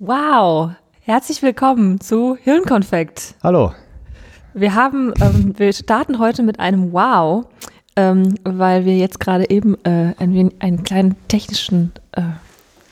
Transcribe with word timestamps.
Wow, 0.00 0.72
herzlich 1.02 1.40
willkommen 1.42 2.00
zu 2.00 2.36
Hirnkonfekt. 2.42 3.36
Hallo. 3.44 3.72
Wir 4.52 4.74
haben, 4.74 5.12
ähm, 5.20 5.54
wir 5.56 5.72
starten 5.72 6.18
heute 6.18 6.42
mit 6.42 6.58
einem 6.58 6.92
Wow, 6.92 7.46
ähm, 7.94 8.34
weil 8.42 8.84
wir 8.84 8.96
jetzt 8.96 9.20
gerade 9.20 9.48
eben 9.50 9.76
äh, 9.84 10.12
ein, 10.18 10.50
einen 10.58 10.82
kleinen 10.82 11.14
technischen, 11.28 11.92
äh, 12.12 12.22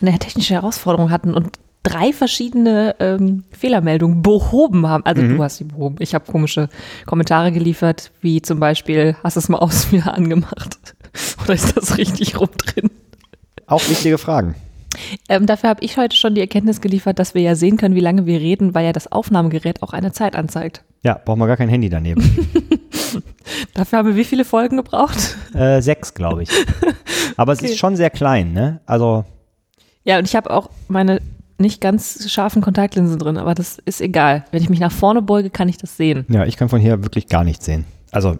eine 0.00 0.18
technische 0.20 0.54
Herausforderung 0.54 1.10
hatten 1.10 1.34
und 1.34 1.58
drei 1.82 2.12
verschiedene 2.12 2.94
ähm, 3.00 3.42
Fehlermeldungen 3.50 4.22
behoben 4.22 4.86
haben. 4.86 5.04
Also 5.04 5.22
Mhm. 5.22 5.36
du 5.36 5.42
hast 5.42 5.56
sie 5.56 5.64
behoben. 5.64 5.96
Ich 5.98 6.14
habe 6.14 6.30
komische 6.30 6.68
Kommentare 7.06 7.50
geliefert, 7.50 8.12
wie 8.20 8.42
zum 8.42 8.60
Beispiel, 8.60 9.16
hast 9.24 9.34
du 9.34 9.40
es 9.40 9.48
mal 9.48 9.58
aus 9.58 9.90
mir 9.90 10.06
angemacht? 10.14 10.78
Oder 11.42 11.54
ist 11.54 11.76
das 11.76 11.98
richtig 11.98 12.38
rum 12.38 12.48
drin? 12.56 12.90
Auch 13.66 13.86
wichtige 13.88 14.18
Fragen. 14.18 14.54
Ähm, 15.28 15.46
dafür 15.46 15.70
habe 15.70 15.82
ich 15.84 15.96
heute 15.96 16.16
schon 16.16 16.34
die 16.34 16.40
Erkenntnis 16.40 16.80
geliefert, 16.80 17.18
dass 17.18 17.34
wir 17.34 17.42
ja 17.42 17.54
sehen 17.54 17.76
können, 17.76 17.94
wie 17.94 18.00
lange 18.00 18.26
wir 18.26 18.40
reden, 18.40 18.74
weil 18.74 18.84
ja 18.84 18.92
das 18.92 19.10
Aufnahmegerät 19.10 19.82
auch 19.82 19.92
eine 19.92 20.12
Zeit 20.12 20.36
anzeigt. 20.36 20.84
Ja, 21.02 21.20
braucht 21.24 21.38
man 21.38 21.48
gar 21.48 21.56
kein 21.56 21.68
Handy 21.68 21.88
daneben. 21.88 22.22
Dafür 23.74 23.98
haben 23.98 24.08
wir 24.08 24.16
wie 24.16 24.24
viele 24.24 24.44
Folgen 24.44 24.76
gebraucht? 24.76 25.36
äh, 25.54 25.80
sechs, 25.80 26.14
glaube 26.14 26.42
ich. 26.44 26.50
Aber 27.36 27.52
es 27.52 27.58
Okay. 27.60 27.68
ist 27.72 27.78
schon 27.78 27.96
sehr 27.96 28.10
klein, 28.10 28.52
ne? 28.52 28.80
Also, 28.86 29.24
Ja, 30.04 30.18
und 30.18 30.26
ich 30.28 30.36
habe 30.36 30.50
auch 30.50 30.70
meine 30.88 31.20
nicht 31.58 31.80
ganz 31.80 32.30
scharfen 32.30 32.60
Kontaktlinsen 32.62 33.18
drin, 33.20 33.36
aber 33.38 33.54
das 33.54 33.78
ist 33.84 34.00
egal. 34.00 34.44
Wenn 34.50 34.62
ich 34.62 34.68
mich 34.68 34.80
nach 34.80 34.90
vorne 34.90 35.22
beuge, 35.22 35.48
kann 35.48 35.68
ich 35.68 35.76
das 35.76 35.96
sehen. 35.96 36.26
ja, 36.28 36.44
ich 36.44 36.56
kann 36.56 36.68
von 36.68 36.80
hier 36.80 37.04
wirklich 37.04 37.28
gar 37.28 37.44
nichts 37.44 37.64
sehen. 37.66 37.84
Also, 38.10 38.36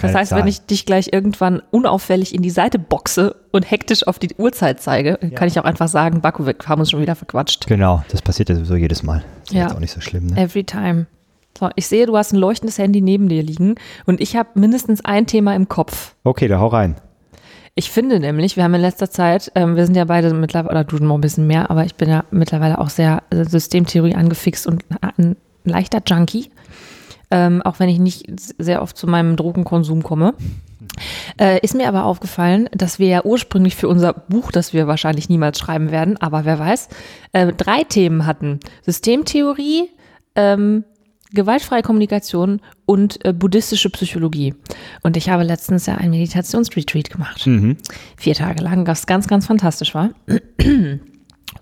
Das 0.00 0.10
keine 0.12 0.18
heißt, 0.20 0.30
wenn 0.32 0.38
Zahlen. 0.38 0.48
ich 0.48 0.60
dich 0.66 0.86
gleich 0.86 1.12
irgendwann 1.12 1.62
unauffällig 1.70 2.34
in 2.34 2.42
die 2.42 2.50
Seite 2.50 2.78
boxe 2.78 3.34
und 3.52 3.70
hektisch 3.70 4.06
auf 4.06 4.18
die 4.18 4.30
Uhrzeit 4.38 4.80
zeige, 4.80 5.18
dann 5.20 5.34
kann 5.34 5.48
ich 5.48 5.58
auch 5.58 5.64
einfach 5.64 5.88
sagen, 5.88 6.20
Baku, 6.20 6.46
wir 6.46 6.54
haben 6.66 6.80
uns 6.80 6.90
schon 6.90 7.00
wieder 7.00 7.14
verquatscht. 7.16 7.66
Genau, 7.66 8.02
das 8.10 8.22
passiert 8.22 8.48
ja 8.48 8.54
sowieso 8.54 8.76
jedes 8.76 9.02
Mal. 9.02 9.24
Ist 9.44 9.52
Ja. 9.52 9.64
jetzt 9.64 9.74
auch 9.76 9.80
nicht 9.80 9.92
so 9.92 10.00
schlimm, 10.00 10.26
ne? 10.26 10.36
Every 10.40 10.64
time. 10.64 11.06
So, 11.58 11.68
ich 11.74 11.88
sehe, 11.88 12.06
du 12.06 12.16
hast 12.16 12.32
ein 12.32 12.38
leuchtendes 12.38 12.78
Handy 12.78 13.00
neben 13.00 13.28
dir 13.28 13.42
liegen 13.42 13.74
und 14.06 14.20
ich 14.20 14.36
habe 14.36 14.50
mindestens 14.54 15.04
ein 15.04 15.26
Thema 15.26 15.56
im 15.56 15.68
Kopf. 15.68 16.14
Okay, 16.22 16.46
da 16.46 16.60
hau 16.60 16.68
rein. 16.68 16.94
Ich 17.74 17.90
finde 17.90 18.18
nämlich, 18.20 18.56
wir 18.56 18.64
haben 18.64 18.74
in 18.74 18.80
letzter 18.80 19.08
Zeit, 19.10 19.52
ähm, 19.54 19.76
wir 19.76 19.84
sind 19.86 19.96
ja 19.96 20.04
beide 20.04 20.32
mittlerweile, 20.34 20.70
oder 20.70 20.84
du 20.84 20.96
noch 20.98 21.14
ein 21.16 21.20
bisschen 21.20 21.46
mehr, 21.46 21.70
aber 21.70 21.84
ich 21.84 21.94
bin 21.94 22.08
ja 22.08 22.24
mittlerweile 22.30 22.78
auch 22.78 22.90
sehr 22.90 23.22
äh, 23.30 23.44
Systemtheorie 23.44 24.14
angefixt 24.16 24.66
und 24.66 24.84
ein 25.00 25.36
leichter 25.64 26.00
Junkie. 26.06 26.50
Ähm, 27.30 27.62
auch 27.62 27.78
wenn 27.78 27.88
ich 27.88 27.98
nicht 27.98 28.26
sehr 28.58 28.80
oft 28.82 28.96
zu 28.96 29.06
meinem 29.06 29.36
Drogenkonsum 29.36 30.02
komme. 30.02 30.34
Äh, 31.38 31.60
ist 31.60 31.74
mir 31.74 31.88
aber 31.88 32.04
aufgefallen, 32.04 32.68
dass 32.72 32.98
wir 32.98 33.08
ja 33.08 33.24
ursprünglich 33.24 33.76
für 33.76 33.88
unser 33.88 34.12
Buch, 34.12 34.50
das 34.50 34.72
wir 34.72 34.86
wahrscheinlich 34.86 35.28
niemals 35.28 35.58
schreiben 35.58 35.90
werden, 35.90 36.16
aber 36.16 36.44
wer 36.44 36.58
weiß, 36.58 36.88
äh, 37.32 37.52
drei 37.52 37.84
Themen 37.84 38.26
hatten. 38.26 38.60
Systemtheorie, 38.82 39.90
ähm, 40.34 40.84
gewaltfreie 41.32 41.82
Kommunikation 41.82 42.60
und 42.86 43.24
äh, 43.24 43.32
buddhistische 43.32 43.90
Psychologie. 43.90 44.54
Und 45.02 45.16
ich 45.16 45.28
habe 45.28 45.42
letztens 45.42 45.86
ja 45.86 45.96
einen 45.96 46.10
Meditationsretreat 46.10 47.10
gemacht. 47.10 47.44
Vier 48.16 48.34
Tage 48.34 48.62
lang, 48.62 48.86
was 48.86 49.06
ganz, 49.06 49.28
ganz 49.28 49.46
fantastisch 49.46 49.94
war. 49.94 50.10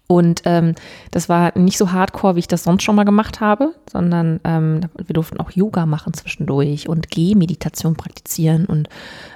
Und 0.07 0.43
ähm, 0.45 0.75
das 1.11 1.29
war 1.29 1.57
nicht 1.59 1.79
so 1.79 1.93
hardcore, 1.93 2.37
wie 2.37 2.41
ich 2.41 2.49
das 2.49 2.65
sonst 2.65 2.83
schon 2.83 2.97
mal 2.97 3.05
gemacht 3.05 3.41
habe, 3.41 3.75
sondern 3.91 4.41
ähm, 4.45 4.81
wir 4.97 5.15
durften 5.15 5.41
auch 5.41 5.51
Yoga 5.51 5.87
machen 5.87 6.15
zwischendurch 6.15 6.89
und 6.89 7.11
Gehmeditation 7.11 7.97
praktizieren 7.97 8.67
und, 8.67 8.89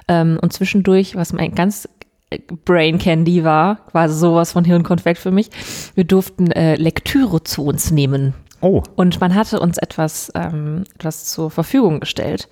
ähm, 0.07 0.39
und 0.41 0.53
zwischendurch, 0.53 1.15
was 1.15 1.33
mein 1.33 1.55
ganz 1.55 1.89
äh, 2.29 2.39
Brain 2.65 2.99
Candy 2.99 3.43
war, 3.43 3.85
quasi 3.87 4.17
sowas 4.17 4.53
von 4.53 4.65
Hirnkonfekt 4.65 5.19
für 5.19 5.31
mich, 5.31 5.49
wir 5.95 6.05
durften 6.05 6.51
äh, 6.51 6.75
Lektüre 6.75 7.43
zu 7.43 7.65
uns 7.65 7.91
nehmen. 7.91 8.33
Oh, 8.61 8.83
Und 8.95 9.19
man 9.19 9.33
hatte 9.33 9.59
uns 9.59 9.77
etwas, 9.77 10.31
ähm, 10.35 10.83
etwas 10.95 11.25
zur 11.25 11.49
Verfügung 11.49 11.99
gestellt 11.99 12.47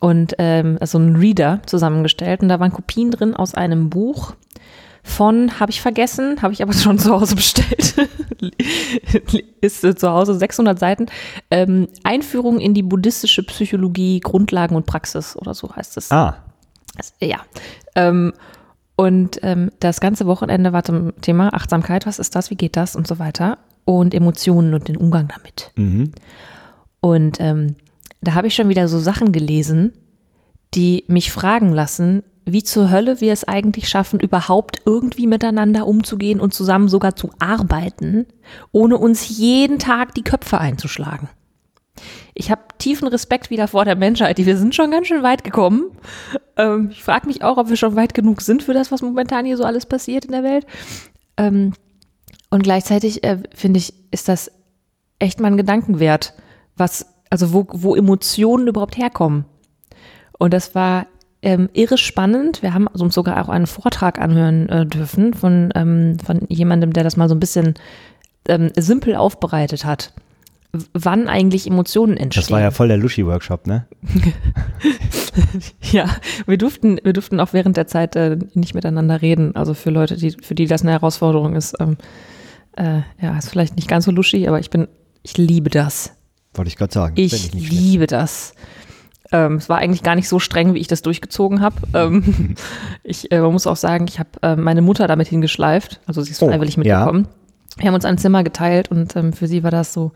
und 0.00 0.34
ähm, 0.38 0.78
so 0.82 0.98
einen 0.98 1.16
Reader 1.16 1.60
zusammengestellt 1.66 2.40
und 2.42 2.48
da 2.48 2.60
waren 2.60 2.72
Kopien 2.72 3.10
drin 3.10 3.34
aus 3.34 3.54
einem 3.54 3.90
Buch 3.90 4.34
von, 5.02 5.58
habe 5.58 5.70
ich 5.70 5.80
vergessen, 5.80 6.40
habe 6.42 6.52
ich 6.52 6.62
aber 6.62 6.72
schon 6.74 6.98
zu 6.98 7.10
Hause 7.12 7.34
bestellt, 7.36 7.94
ist 9.60 9.84
äh, 9.84 9.94
zu 9.94 10.10
Hause 10.10 10.34
600 10.34 10.78
Seiten, 10.78 11.06
ähm, 11.50 11.88
Einführung 12.04 12.60
in 12.60 12.74
die 12.74 12.82
buddhistische 12.82 13.42
Psychologie, 13.42 14.20
Grundlagen 14.20 14.76
und 14.76 14.86
Praxis 14.86 15.36
oder 15.36 15.54
so 15.54 15.74
heißt 15.74 15.96
es. 15.96 16.10
ah, 16.12 16.36
Das- 16.96 17.14
Ja. 17.20 17.40
Ähm, 17.94 18.32
und 18.96 19.40
ähm, 19.42 19.70
das 19.80 20.00
ganze 20.00 20.26
Wochenende 20.26 20.72
war 20.72 20.84
zum 20.84 21.18
Thema 21.20 21.52
Achtsamkeit, 21.54 22.06
was 22.06 22.18
ist 22.18 22.36
das, 22.36 22.50
wie 22.50 22.56
geht 22.56 22.76
das 22.76 22.94
und 22.94 23.06
so 23.06 23.18
weiter. 23.18 23.58
Und 23.84 24.14
Emotionen 24.14 24.74
und 24.74 24.86
den 24.86 24.96
Umgang 24.96 25.28
damit. 25.34 25.72
mhm. 25.76 26.12
Und 27.00 27.40
ähm, 27.40 27.74
da 28.20 28.34
habe 28.34 28.46
ich 28.46 28.54
schon 28.54 28.68
wieder 28.68 28.86
so 28.86 29.00
Sachen 29.00 29.32
gelesen, 29.32 29.92
die 30.74 31.04
mich 31.08 31.32
fragen 31.32 31.72
lassen, 31.72 32.22
wie 32.44 32.62
zur 32.62 32.90
Hölle 32.90 33.20
wir 33.20 33.32
es 33.32 33.44
eigentlich 33.44 33.88
schaffen, 33.88 34.20
überhaupt 34.20 34.82
irgendwie 34.84 35.26
miteinander 35.26 35.86
umzugehen 35.86 36.40
und 36.40 36.54
zusammen 36.54 36.88
sogar 36.88 37.14
zu 37.14 37.30
arbeiten, 37.38 38.26
ohne 38.72 38.98
uns 38.98 39.36
jeden 39.36 39.78
Tag 39.78 40.14
die 40.14 40.24
Köpfe 40.24 40.58
einzuschlagen. 40.58 41.28
Ich 42.34 42.50
habe 42.50 42.62
tiefen 42.78 43.06
Respekt 43.08 43.50
wieder 43.50 43.68
vor 43.68 43.84
der 43.84 43.96
Menschheit. 43.96 44.38
Wir 44.38 44.56
sind 44.56 44.74
schon 44.74 44.90
ganz 44.90 45.06
schön 45.06 45.22
weit 45.22 45.44
gekommen. 45.44 45.90
Ähm, 46.56 46.88
ich 46.90 47.02
frage 47.02 47.26
mich 47.26 47.44
auch, 47.44 47.58
ob 47.58 47.68
wir 47.68 47.76
schon 47.76 47.96
weit 47.96 48.14
genug 48.14 48.40
sind 48.40 48.62
für 48.62 48.72
das, 48.72 48.90
was 48.90 49.02
momentan 49.02 49.44
hier 49.44 49.56
so 49.56 49.64
alles 49.64 49.86
passiert 49.86 50.24
in 50.24 50.32
der 50.32 50.42
Welt. 50.42 50.66
Ähm, 51.36 51.74
und 52.50 52.62
gleichzeitig 52.62 53.22
äh, 53.24 53.38
finde 53.54 53.78
ich, 53.78 53.94
ist 54.10 54.28
das 54.28 54.50
echt 55.18 55.40
mal 55.40 55.48
ein 55.48 55.56
Gedanken 55.56 56.00
wert, 56.00 56.34
was, 56.76 57.06
also 57.30 57.52
wo, 57.52 57.66
wo 57.70 57.94
Emotionen 57.94 58.66
überhaupt 58.66 58.96
herkommen. 58.96 59.44
Und 60.38 60.52
das 60.52 60.74
war 60.74 61.06
ähm, 61.42 61.68
irre 61.72 61.98
spannend. 61.98 62.62
Wir 62.62 62.72
haben 62.74 62.86
uns 62.86 63.14
sogar 63.14 63.42
auch 63.44 63.48
einen 63.48 63.66
Vortrag 63.66 64.18
anhören 64.20 64.68
äh, 64.68 64.86
dürfen 64.86 65.34
von, 65.34 65.70
ähm, 65.74 66.16
von 66.24 66.42
jemandem, 66.48 66.92
der 66.92 67.04
das 67.04 67.16
mal 67.16 67.28
so 67.28 67.34
ein 67.34 67.40
bisschen 67.40 67.74
ähm, 68.48 68.70
simpel 68.78 69.16
aufbereitet 69.16 69.84
hat. 69.84 70.12
W- 70.72 70.84
Wann 70.94 71.28
eigentlich 71.28 71.66
Emotionen 71.66 72.16
entstehen. 72.16 72.42
Das 72.42 72.50
war 72.50 72.60
ja 72.60 72.70
voll 72.70 72.88
der 72.88 72.96
Luschi-Workshop, 72.96 73.66
ne? 73.66 73.86
Ja, 75.90 76.06
wir 76.46 76.58
durften, 76.58 76.98
wir 77.02 77.12
durften 77.12 77.40
auch 77.40 77.52
während 77.52 77.76
der 77.76 77.86
Zeit 77.86 78.16
äh, 78.16 78.38
nicht 78.54 78.74
miteinander 78.74 79.22
reden. 79.22 79.54
Also 79.56 79.74
für 79.74 79.90
Leute, 79.90 80.16
die, 80.16 80.30
für 80.42 80.54
die 80.54 80.66
das 80.66 80.82
eine 80.82 80.92
Herausforderung 80.92 81.54
ist, 81.56 81.74
ähm, 81.80 81.96
äh, 82.76 83.00
ja, 83.20 83.36
ist 83.38 83.48
vielleicht 83.50 83.76
nicht 83.76 83.88
ganz 83.88 84.04
so 84.04 84.10
luschi, 84.10 84.46
aber 84.48 84.60
ich 84.60 84.70
bin, 84.70 84.88
ich 85.22 85.36
liebe 85.36 85.70
das. 85.70 86.12
Wollte 86.54 86.68
ich 86.68 86.76
gerade 86.76 86.92
sagen. 86.92 87.14
Ich 87.16 87.32
schlecht. 87.36 87.54
liebe 87.54 88.06
das. 88.06 88.54
Ähm, 89.32 89.56
es 89.56 89.68
war 89.68 89.78
eigentlich 89.78 90.02
gar 90.02 90.14
nicht 90.14 90.28
so 90.28 90.38
streng, 90.38 90.74
wie 90.74 90.78
ich 90.78 90.88
das 90.88 91.02
durchgezogen 91.02 91.60
habe. 91.60 91.76
Ähm, 91.94 92.54
ich 93.02 93.32
äh, 93.32 93.40
man 93.40 93.52
muss 93.52 93.66
auch 93.66 93.76
sagen, 93.76 94.06
ich 94.08 94.18
habe 94.18 94.30
äh, 94.42 94.56
meine 94.56 94.82
Mutter 94.82 95.06
damit 95.08 95.28
hingeschleift. 95.28 96.00
Also 96.06 96.22
sie 96.22 96.32
ist 96.32 96.42
Oh, 96.42 96.48
freiwillig 96.48 96.76
ja. 96.76 96.98
mitgekommen. 96.98 97.28
Wir 97.78 97.86
haben 97.86 97.94
uns 97.94 98.04
ein 98.04 98.18
Zimmer 98.18 98.44
geteilt 98.44 98.90
und 98.90 99.16
ähm, 99.16 99.32
für 99.32 99.46
sie 99.46 99.62
war 99.62 99.70
das 99.70 99.92
so 99.92 100.12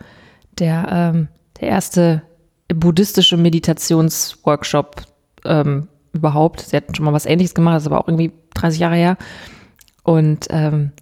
der, 0.58 0.86
ähm, 0.90 1.28
der 1.60 1.68
erste 1.68 2.22
buddhistische 2.68 3.36
Meditationsworkshop 3.36 5.02
ähm, 5.44 5.88
überhaupt. 6.12 6.60
Sie 6.60 6.76
hat 6.76 6.96
schon 6.96 7.06
mal 7.06 7.12
was 7.12 7.26
ähnliches 7.26 7.54
gemacht, 7.54 7.76
das 7.76 7.84
ist 7.84 7.86
aber 7.86 8.00
auch 8.00 8.08
irgendwie 8.08 8.32
30 8.54 8.80
Jahre 8.80 8.96
her. 8.96 9.16
Und 10.02 10.46
ähm, 10.50 10.92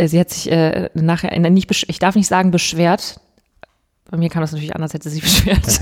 sie 0.00 0.18
hat 0.18 0.30
sich 0.30 0.50
äh, 0.50 0.90
nachher, 0.94 1.38
nicht, 1.50 1.70
ich 1.88 1.98
darf 1.98 2.16
nicht 2.16 2.28
sagen 2.28 2.50
beschwert, 2.50 3.20
bei 4.12 4.18
mir 4.18 4.28
kam 4.28 4.42
das 4.42 4.52
natürlich 4.52 4.74
anders, 4.74 4.92
hätte 4.92 5.08
sie 5.08 5.20
beschwert. 5.22 5.80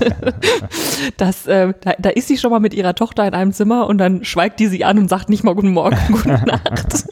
das, 1.16 1.48
äh, 1.48 1.74
da, 1.80 1.94
da 1.98 2.10
ist 2.10 2.28
sie 2.28 2.38
schon 2.38 2.52
mal 2.52 2.60
mit 2.60 2.72
ihrer 2.72 2.94
Tochter 2.94 3.26
in 3.26 3.34
einem 3.34 3.52
Zimmer 3.52 3.88
und 3.88 3.98
dann 3.98 4.24
schweigt 4.24 4.60
die 4.60 4.68
sie 4.68 4.84
an 4.84 4.98
und 4.98 5.08
sagt 5.08 5.28
nicht 5.28 5.42
mal 5.42 5.56
Guten 5.56 5.72
Morgen, 5.72 5.98
Gute 6.12 6.28
Nacht. 6.46 7.08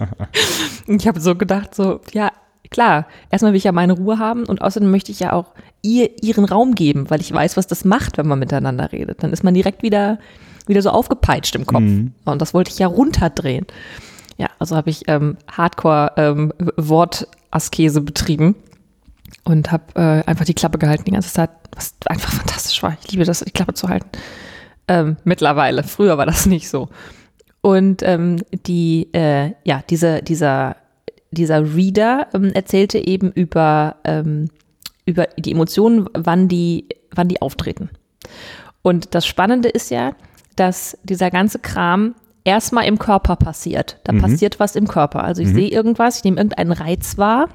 Und 0.86 1.02
ich 1.02 1.08
habe 1.08 1.18
so 1.18 1.34
gedacht, 1.34 1.74
so, 1.74 2.00
ja, 2.12 2.30
klar, 2.70 3.08
erstmal 3.30 3.50
will 3.50 3.56
ich 3.56 3.64
ja 3.64 3.72
meine 3.72 3.94
Ruhe 3.94 4.20
haben 4.20 4.44
und 4.44 4.62
außerdem 4.62 4.92
möchte 4.92 5.10
ich 5.10 5.18
ja 5.18 5.32
auch 5.32 5.46
ihr 5.82 6.22
ihren 6.22 6.44
Raum 6.44 6.76
geben, 6.76 7.10
weil 7.10 7.20
ich 7.20 7.32
weiß, 7.32 7.56
was 7.56 7.66
das 7.66 7.84
macht, 7.84 8.16
wenn 8.16 8.28
man 8.28 8.38
miteinander 8.38 8.92
redet. 8.92 9.24
Dann 9.24 9.32
ist 9.32 9.42
man 9.42 9.54
direkt 9.54 9.82
wieder, 9.82 10.20
wieder 10.68 10.82
so 10.82 10.90
aufgepeitscht 10.90 11.56
im 11.56 11.66
Kopf. 11.66 11.82
Und 12.26 12.40
das 12.40 12.54
wollte 12.54 12.70
ich 12.70 12.78
ja 12.78 12.86
runterdrehen. 12.86 13.66
Ja, 14.36 14.50
also 14.60 14.76
habe 14.76 14.90
ich 14.90 15.08
ähm, 15.08 15.36
Hardcore 15.50 16.12
ähm, 16.16 16.52
Wortaskese 16.76 18.02
betrieben 18.02 18.54
und 19.48 19.72
habe 19.72 19.84
äh, 19.94 20.28
einfach 20.28 20.44
die 20.44 20.54
Klappe 20.54 20.78
gehalten 20.78 21.04
die 21.06 21.12
ganze 21.12 21.32
Zeit, 21.32 21.50
was 21.74 21.94
einfach 22.06 22.32
fantastisch 22.32 22.82
war. 22.82 22.96
Ich 23.02 23.10
liebe 23.10 23.24
das, 23.24 23.40
die 23.40 23.50
Klappe 23.50 23.72
zu 23.72 23.88
halten. 23.88 24.08
Ähm, 24.86 25.16
mittlerweile, 25.24 25.82
früher 25.82 26.18
war 26.18 26.26
das 26.26 26.46
nicht 26.46 26.68
so. 26.68 26.88
Und 27.62 28.02
ähm, 28.02 28.42
die, 28.66 29.08
äh, 29.14 29.52
ja, 29.64 29.82
dieser, 29.88 30.20
dieser, 30.20 30.76
dieser 31.30 31.74
Reader 31.74 32.28
ähm, 32.34 32.52
erzählte 32.52 32.98
eben 32.98 33.32
über, 33.32 33.96
ähm, 34.04 34.50
über 35.06 35.26
die 35.38 35.52
Emotionen, 35.52 36.08
wann 36.12 36.48
die, 36.48 36.88
wann 37.14 37.28
die 37.28 37.40
auftreten. 37.40 37.88
Und 38.82 39.14
das 39.14 39.26
Spannende 39.26 39.70
ist 39.70 39.90
ja, 39.90 40.12
dass 40.56 40.98
dieser 41.04 41.30
ganze 41.30 41.58
Kram 41.58 42.14
erstmal 42.44 42.86
im 42.86 42.98
Körper 42.98 43.36
passiert. 43.36 43.98
Da 44.04 44.12
passiert 44.12 44.60
was 44.60 44.76
im 44.76 44.88
Körper. 44.88 45.24
Also 45.24 45.42
ich 45.42 45.48
sehe 45.48 45.68
irgendwas, 45.68 46.18
ich 46.18 46.24
nehme 46.24 46.38
irgendeinen 46.38 46.72
Reiz 46.72 47.16
wahr 47.18 47.48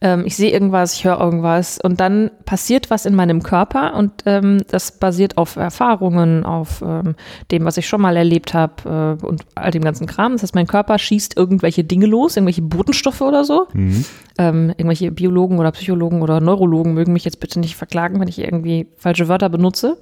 Ähm, 0.00 0.24
ich 0.24 0.36
sehe 0.36 0.50
irgendwas, 0.50 0.94
ich 0.94 1.04
höre 1.04 1.20
irgendwas 1.20 1.78
und 1.78 2.00
dann 2.00 2.30
passiert 2.46 2.88
was 2.90 3.04
in 3.04 3.14
meinem 3.14 3.42
Körper 3.42 3.94
und 3.94 4.12
ähm, 4.24 4.62
das 4.68 4.92
basiert 4.92 5.36
auf 5.36 5.56
Erfahrungen, 5.56 6.44
auf 6.44 6.82
ähm, 6.82 7.16
dem, 7.50 7.64
was 7.64 7.76
ich 7.76 7.86
schon 7.86 8.00
mal 8.00 8.16
erlebt 8.16 8.54
habe 8.54 9.18
äh, 9.22 9.26
und 9.26 9.44
all 9.54 9.70
dem 9.70 9.82
ganzen 9.82 10.06
Kram. 10.06 10.32
Das 10.32 10.42
heißt, 10.42 10.54
mein 10.54 10.66
Körper 10.66 10.98
schießt 10.98 11.36
irgendwelche 11.36 11.84
Dinge 11.84 12.06
los, 12.06 12.36
irgendwelche 12.36 12.62
Botenstoffe 12.62 13.20
oder 13.20 13.44
so. 13.44 13.66
Mhm. 13.74 14.04
Ähm, 14.38 14.68
irgendwelche 14.70 15.10
Biologen 15.10 15.58
oder 15.58 15.72
Psychologen 15.72 16.22
oder 16.22 16.40
Neurologen 16.40 16.94
mögen 16.94 17.12
mich 17.12 17.24
jetzt 17.24 17.40
bitte 17.40 17.60
nicht 17.60 17.76
verklagen, 17.76 18.20
wenn 18.20 18.28
ich 18.28 18.38
irgendwie 18.38 18.86
falsche 18.96 19.28
Wörter 19.28 19.50
benutze. 19.50 19.98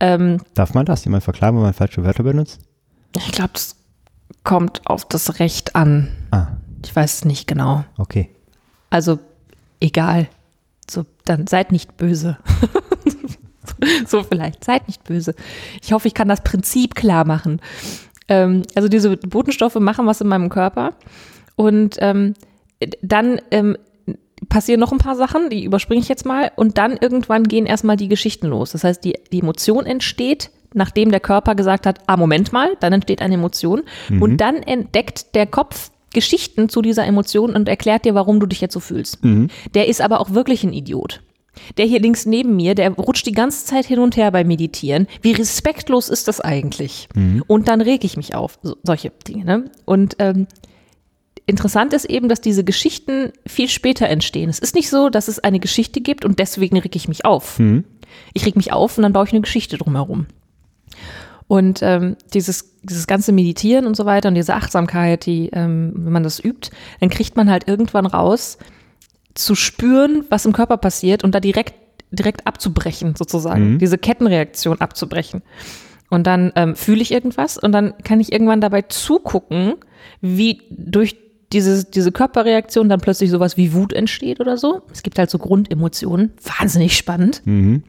Ähm, 0.00 0.38
Darf 0.54 0.72
man 0.72 0.86
das 0.86 1.04
jemand 1.04 1.24
verklagen, 1.24 1.56
wenn 1.56 1.64
man 1.64 1.74
falsche 1.74 2.04
Wörter 2.04 2.22
benutzt? 2.22 2.60
Ich 3.16 3.32
glaube, 3.32 3.50
das 3.52 3.76
kommt 4.44 4.82
auf 4.86 5.04
das 5.06 5.40
Recht 5.40 5.76
an. 5.76 6.08
Ah. 6.30 6.48
Ich 6.84 6.94
weiß 6.94 7.14
es 7.14 7.24
nicht 7.24 7.46
genau. 7.46 7.84
Okay. 7.98 8.30
Also 8.96 9.18
egal. 9.78 10.26
So, 10.90 11.04
dann 11.26 11.46
seid 11.46 11.70
nicht 11.70 11.98
böse. 11.98 12.38
so 14.06 14.22
vielleicht, 14.22 14.64
seid 14.64 14.88
nicht 14.88 15.04
böse. 15.04 15.34
Ich 15.82 15.92
hoffe, 15.92 16.08
ich 16.08 16.14
kann 16.14 16.28
das 16.28 16.42
Prinzip 16.42 16.94
klar 16.94 17.26
machen. 17.26 17.60
Ähm, 18.28 18.62
also 18.74 18.88
diese 18.88 19.18
Botenstoffe 19.18 19.74
machen 19.74 20.06
was 20.06 20.22
in 20.22 20.28
meinem 20.28 20.48
Körper 20.48 20.94
und 21.56 21.96
ähm, 21.98 22.32
dann 23.02 23.38
ähm, 23.50 23.76
passieren 24.48 24.80
noch 24.80 24.92
ein 24.92 24.98
paar 24.98 25.14
Sachen, 25.14 25.50
die 25.50 25.64
überspringe 25.64 26.00
ich 26.00 26.08
jetzt 26.08 26.24
mal 26.24 26.50
und 26.56 26.78
dann 26.78 26.96
irgendwann 26.98 27.44
gehen 27.44 27.66
erstmal 27.66 27.98
die 27.98 28.08
Geschichten 28.08 28.46
los. 28.46 28.72
Das 28.72 28.82
heißt, 28.82 29.04
die, 29.04 29.18
die 29.30 29.40
Emotion 29.40 29.84
entsteht, 29.84 30.50
nachdem 30.72 31.10
der 31.10 31.20
Körper 31.20 31.54
gesagt 31.54 31.84
hat, 31.84 31.98
ah, 32.06 32.16
Moment 32.16 32.50
mal, 32.50 32.78
dann 32.80 32.94
entsteht 32.94 33.20
eine 33.20 33.34
Emotion 33.34 33.82
mhm. 34.08 34.22
und 34.22 34.36
dann 34.38 34.56
entdeckt 34.56 35.34
der 35.34 35.46
Kopf 35.46 35.90
Geschichten 36.16 36.70
zu 36.70 36.80
dieser 36.80 37.04
Emotion 37.04 37.54
und 37.54 37.68
erklärt 37.68 38.06
dir, 38.06 38.14
warum 38.14 38.40
du 38.40 38.46
dich 38.46 38.62
jetzt 38.62 38.72
so 38.72 38.80
fühlst. 38.80 39.22
Mhm. 39.22 39.48
Der 39.74 39.86
ist 39.86 40.00
aber 40.00 40.18
auch 40.18 40.30
wirklich 40.30 40.64
ein 40.64 40.72
Idiot. 40.72 41.20
Der 41.76 41.84
hier 41.84 42.00
links 42.00 42.24
neben 42.24 42.56
mir, 42.56 42.74
der 42.74 42.90
rutscht 42.92 43.26
die 43.26 43.32
ganze 43.32 43.66
Zeit 43.66 43.84
hin 43.84 43.98
und 43.98 44.16
her 44.16 44.30
beim 44.30 44.46
Meditieren. 44.46 45.08
Wie 45.20 45.32
respektlos 45.32 46.08
ist 46.08 46.26
das 46.26 46.40
eigentlich? 46.40 47.08
Mhm. 47.14 47.44
Und 47.46 47.68
dann 47.68 47.82
reg 47.82 48.02
ich 48.02 48.16
mich 48.16 48.34
auf. 48.34 48.58
So, 48.62 48.76
solche 48.82 49.12
Dinge. 49.28 49.44
Ne? 49.44 49.70
Und 49.84 50.16
ähm, 50.18 50.46
interessant 51.44 51.92
ist 51.92 52.06
eben, 52.06 52.30
dass 52.30 52.40
diese 52.40 52.64
Geschichten 52.64 53.32
viel 53.46 53.68
später 53.68 54.08
entstehen. 54.08 54.48
Es 54.48 54.58
ist 54.58 54.74
nicht 54.74 54.88
so, 54.88 55.10
dass 55.10 55.28
es 55.28 55.38
eine 55.38 55.60
Geschichte 55.60 56.00
gibt 56.00 56.24
und 56.24 56.38
deswegen 56.38 56.78
reg 56.78 56.96
ich 56.96 57.08
mich 57.08 57.26
auf. 57.26 57.58
Mhm. 57.58 57.84
Ich 58.32 58.46
reg 58.46 58.56
mich 58.56 58.72
auf 58.72 58.96
und 58.96 59.02
dann 59.02 59.12
baue 59.12 59.26
ich 59.26 59.32
eine 59.32 59.42
Geschichte 59.42 59.76
drumherum. 59.76 60.28
Und 61.48 61.80
ähm, 61.82 62.16
dieses, 62.34 62.74
dieses 62.82 63.06
ganze 63.06 63.32
Meditieren 63.32 63.86
und 63.86 63.96
so 63.96 64.04
weiter 64.04 64.28
und 64.28 64.34
diese 64.34 64.54
Achtsamkeit, 64.54 65.26
die, 65.26 65.50
ähm, 65.52 65.92
wenn 65.94 66.12
man 66.12 66.22
das 66.24 66.42
übt, 66.42 66.70
dann 67.00 67.08
kriegt 67.08 67.36
man 67.36 67.50
halt 67.50 67.68
irgendwann 67.68 68.06
raus, 68.06 68.58
zu 69.34 69.54
spüren, 69.54 70.24
was 70.30 70.46
im 70.46 70.52
Körper 70.52 70.78
passiert 70.78 71.22
und 71.22 71.34
da 71.34 71.40
direkt, 71.40 71.74
direkt 72.10 72.46
abzubrechen, 72.46 73.14
sozusagen, 73.16 73.74
mhm. 73.74 73.78
diese 73.78 73.98
Kettenreaktion 73.98 74.80
abzubrechen. 74.80 75.42
Und 76.08 76.26
dann 76.26 76.52
ähm, 76.56 76.74
fühle 76.74 77.02
ich 77.02 77.12
irgendwas 77.12 77.58
und 77.58 77.72
dann 77.72 77.94
kann 78.02 78.20
ich 78.20 78.32
irgendwann 78.32 78.60
dabei 78.60 78.82
zugucken, 78.82 79.74
wie 80.20 80.62
durch 80.70 81.16
diese, 81.52 81.84
diese 81.84 82.12
Körperreaktion 82.12 82.88
dann 82.88 83.00
plötzlich 83.00 83.30
sowas 83.30 83.56
wie 83.56 83.72
Wut 83.72 83.92
entsteht 83.92 84.40
oder 84.40 84.56
so. 84.56 84.82
Es 84.92 85.02
gibt 85.02 85.18
halt 85.18 85.30
so 85.30 85.38
Grundemotionen, 85.38 86.32
wahnsinnig 86.58 86.96
spannend. 86.96 87.42
Mhm. 87.44 87.82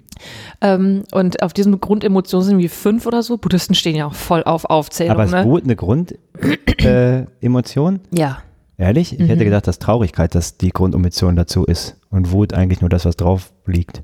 Ähm, 0.61 1.03
und 1.11 1.43
auf 1.43 1.53
diesen 1.53 1.79
Grundemotionen 1.79 2.47
sind 2.47 2.57
wie 2.59 2.67
fünf 2.67 3.05
oder 3.05 3.23
so. 3.23 3.37
Buddhisten 3.37 3.75
stehen 3.75 3.95
ja 3.95 4.07
auch 4.07 4.15
voll 4.15 4.43
auf 4.43 4.65
Aufzählung. 4.65 5.11
Aber 5.11 5.23
ist 5.25 5.31
ne? 5.31 5.45
Wut 5.45 5.63
eine 5.63 5.75
Grundemotion? 5.75 7.99
Äh, 8.11 8.19
ja. 8.19 8.39
Ehrlich? 8.77 9.13
Ich 9.13 9.19
mhm. 9.19 9.25
hätte 9.25 9.43
gedacht, 9.43 9.67
dass 9.67 9.79
Traurigkeit 9.79 10.35
das 10.35 10.57
die 10.57 10.69
Grundemotion 10.69 11.35
dazu 11.35 11.65
ist 11.65 11.97
und 12.09 12.31
Wut 12.31 12.53
eigentlich 12.53 12.81
nur 12.81 12.89
das, 12.89 13.05
was 13.05 13.15
drauf 13.15 13.51
liegt. 13.65 14.03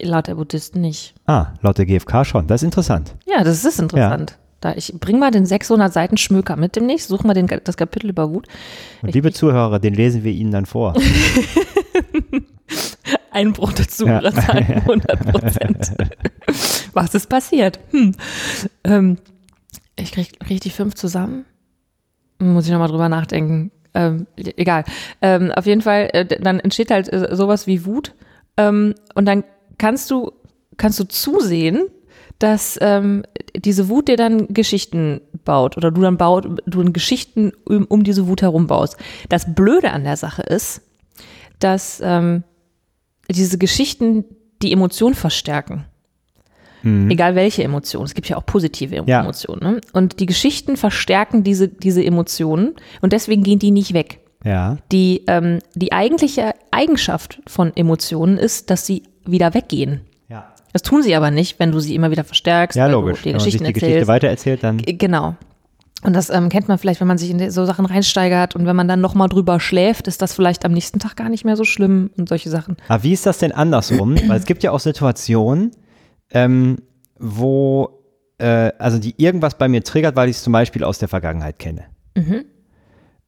Laut 0.00 0.28
der 0.28 0.36
Buddhisten 0.36 0.80
nicht. 0.80 1.14
Ah, 1.26 1.48
laut 1.60 1.78
der 1.78 1.86
GfK 1.86 2.24
schon. 2.24 2.46
Das 2.46 2.62
ist 2.62 2.66
interessant. 2.66 3.16
Ja, 3.26 3.42
das 3.44 3.64
ist 3.64 3.80
interessant. 3.80 4.38
Da, 4.60 4.74
ich 4.74 4.92
bring 5.00 5.18
mal 5.18 5.30
den 5.30 5.46
600 5.46 5.92
Seiten 5.92 6.16
Schmöker 6.18 6.56
mit 6.56 6.76
demnächst, 6.76 7.08
such 7.08 7.24
mal 7.24 7.32
den, 7.32 7.46
das 7.64 7.76
Kapitel 7.76 8.10
über 8.10 8.30
Wut. 8.30 8.46
Und 9.00 9.08
ich, 9.08 9.14
liebe 9.14 9.32
Zuhörer, 9.32 9.78
den 9.78 9.94
lesen 9.94 10.22
wir 10.22 10.32
Ihnen 10.32 10.50
dann 10.50 10.66
vor. 10.66 10.94
Einbruch 13.30 13.72
der 13.72 13.88
Zuhörerzahlen, 13.88 14.66
ja. 14.68 14.76
100 14.76 15.20
Prozent. 15.32 15.92
Was 16.92 17.14
ist 17.14 17.28
passiert? 17.28 17.80
Hm. 17.90 18.14
Ähm, 18.84 19.18
ich 19.96 20.12
krieg 20.12 20.32
richtig 20.48 20.74
fünf 20.74 20.94
zusammen. 20.94 21.46
Muss 22.38 22.66
ich 22.66 22.72
nochmal 22.72 22.88
drüber 22.88 23.08
nachdenken. 23.08 23.70
Ähm, 23.94 24.26
egal. 24.36 24.84
Ähm, 25.22 25.52
auf 25.52 25.66
jeden 25.66 25.82
Fall, 25.82 26.10
äh, 26.12 26.24
dann 26.24 26.60
entsteht 26.60 26.90
halt 26.90 27.12
äh, 27.12 27.34
sowas 27.34 27.66
wie 27.66 27.84
Wut. 27.86 28.14
Ähm, 28.56 28.94
und 29.14 29.26
dann 29.26 29.44
kannst 29.78 30.10
du, 30.10 30.32
kannst 30.76 30.98
du 31.00 31.04
zusehen, 31.04 31.86
dass 32.40 32.78
ähm, 32.80 33.22
diese 33.54 33.88
Wut 33.88 34.08
dir 34.08 34.16
dann 34.16 34.48
Geschichten 34.48 35.20
baut 35.44 35.76
oder 35.76 35.90
du 35.90 36.00
dann 36.00 36.16
baut, 36.16 36.46
du 36.66 36.82
dann 36.82 36.92
Geschichten 36.92 37.52
um, 37.64 37.84
um 37.84 38.02
diese 38.02 38.26
Wut 38.26 38.42
herum 38.42 38.66
baust. 38.66 38.96
Das 39.28 39.54
Blöde 39.54 39.92
an 39.92 40.04
der 40.04 40.16
Sache 40.16 40.42
ist, 40.42 40.80
dass 41.60 42.00
ähm, 42.02 42.42
diese 43.28 43.58
Geschichten 43.58 44.24
die 44.62 44.72
Emotion 44.72 45.14
verstärken. 45.14 45.84
Mhm. 46.82 47.10
Egal 47.10 47.34
welche 47.34 47.62
Emotion. 47.62 48.04
Es 48.04 48.14
gibt 48.14 48.28
ja 48.28 48.38
auch 48.38 48.46
positive 48.46 49.04
ja. 49.06 49.20
Emotionen. 49.20 49.60
Ne? 49.60 49.80
Und 49.92 50.18
die 50.18 50.26
Geschichten 50.26 50.78
verstärken 50.78 51.44
diese, 51.44 51.68
diese 51.68 52.02
Emotionen 52.02 52.74
und 53.02 53.12
deswegen 53.12 53.42
gehen 53.42 53.58
die 53.58 53.70
nicht 53.70 53.92
weg. 53.92 54.20
Ja. 54.44 54.78
Die, 54.90 55.24
ähm, 55.26 55.58
die 55.74 55.92
eigentliche 55.92 56.54
Eigenschaft 56.70 57.40
von 57.46 57.76
Emotionen 57.76 58.38
ist, 58.38 58.70
dass 58.70 58.86
sie 58.86 59.02
wieder 59.26 59.52
weggehen. 59.52 60.00
Das 60.72 60.82
tun 60.82 61.02
sie 61.02 61.14
aber 61.14 61.30
nicht, 61.30 61.58
wenn 61.58 61.72
du 61.72 61.80
sie 61.80 61.94
immer 61.94 62.10
wieder 62.10 62.24
verstärkst. 62.24 62.76
Ja, 62.76 62.86
logisch. 62.86 63.22
Die 63.22 63.26
wenn 63.26 63.32
man 63.36 63.40
sich 63.40 63.56
die 63.56 63.72
Geschichte 63.72 64.06
weitererzählt, 64.06 64.62
dann. 64.62 64.78
Genau. 64.78 65.34
Und 66.02 66.14
das 66.14 66.30
ähm, 66.30 66.48
kennt 66.48 66.68
man 66.68 66.78
vielleicht, 66.78 67.00
wenn 67.00 67.08
man 67.08 67.18
sich 67.18 67.30
in 67.30 67.50
so 67.50 67.66
Sachen 67.66 67.84
reinsteigert 67.84 68.56
und 68.56 68.64
wenn 68.64 68.76
man 68.76 68.88
dann 68.88 69.00
nochmal 69.00 69.28
drüber 69.28 69.60
schläft, 69.60 70.08
ist 70.08 70.22
das 70.22 70.32
vielleicht 70.32 70.64
am 70.64 70.72
nächsten 70.72 70.98
Tag 70.98 71.16
gar 71.16 71.28
nicht 71.28 71.44
mehr 71.44 71.56
so 71.56 71.64
schlimm 71.64 72.10
und 72.16 72.28
solche 72.28 72.48
Sachen. 72.48 72.76
Aber 72.88 73.02
wie 73.02 73.12
ist 73.12 73.26
das 73.26 73.38
denn 73.38 73.52
andersrum? 73.52 74.16
Weil 74.26 74.38
es 74.38 74.46
gibt 74.46 74.62
ja 74.62 74.70
auch 74.70 74.80
Situationen, 74.80 75.72
ähm, 76.30 76.78
wo, 77.18 78.02
äh, 78.38 78.72
also 78.78 78.98
die 78.98 79.14
irgendwas 79.18 79.58
bei 79.58 79.68
mir 79.68 79.84
triggert, 79.84 80.16
weil 80.16 80.30
ich 80.30 80.36
es 80.36 80.42
zum 80.42 80.54
Beispiel 80.54 80.84
aus 80.84 80.98
der 80.98 81.08
Vergangenheit 81.08 81.58
kenne. 81.58 81.84
Mhm. 82.16 82.44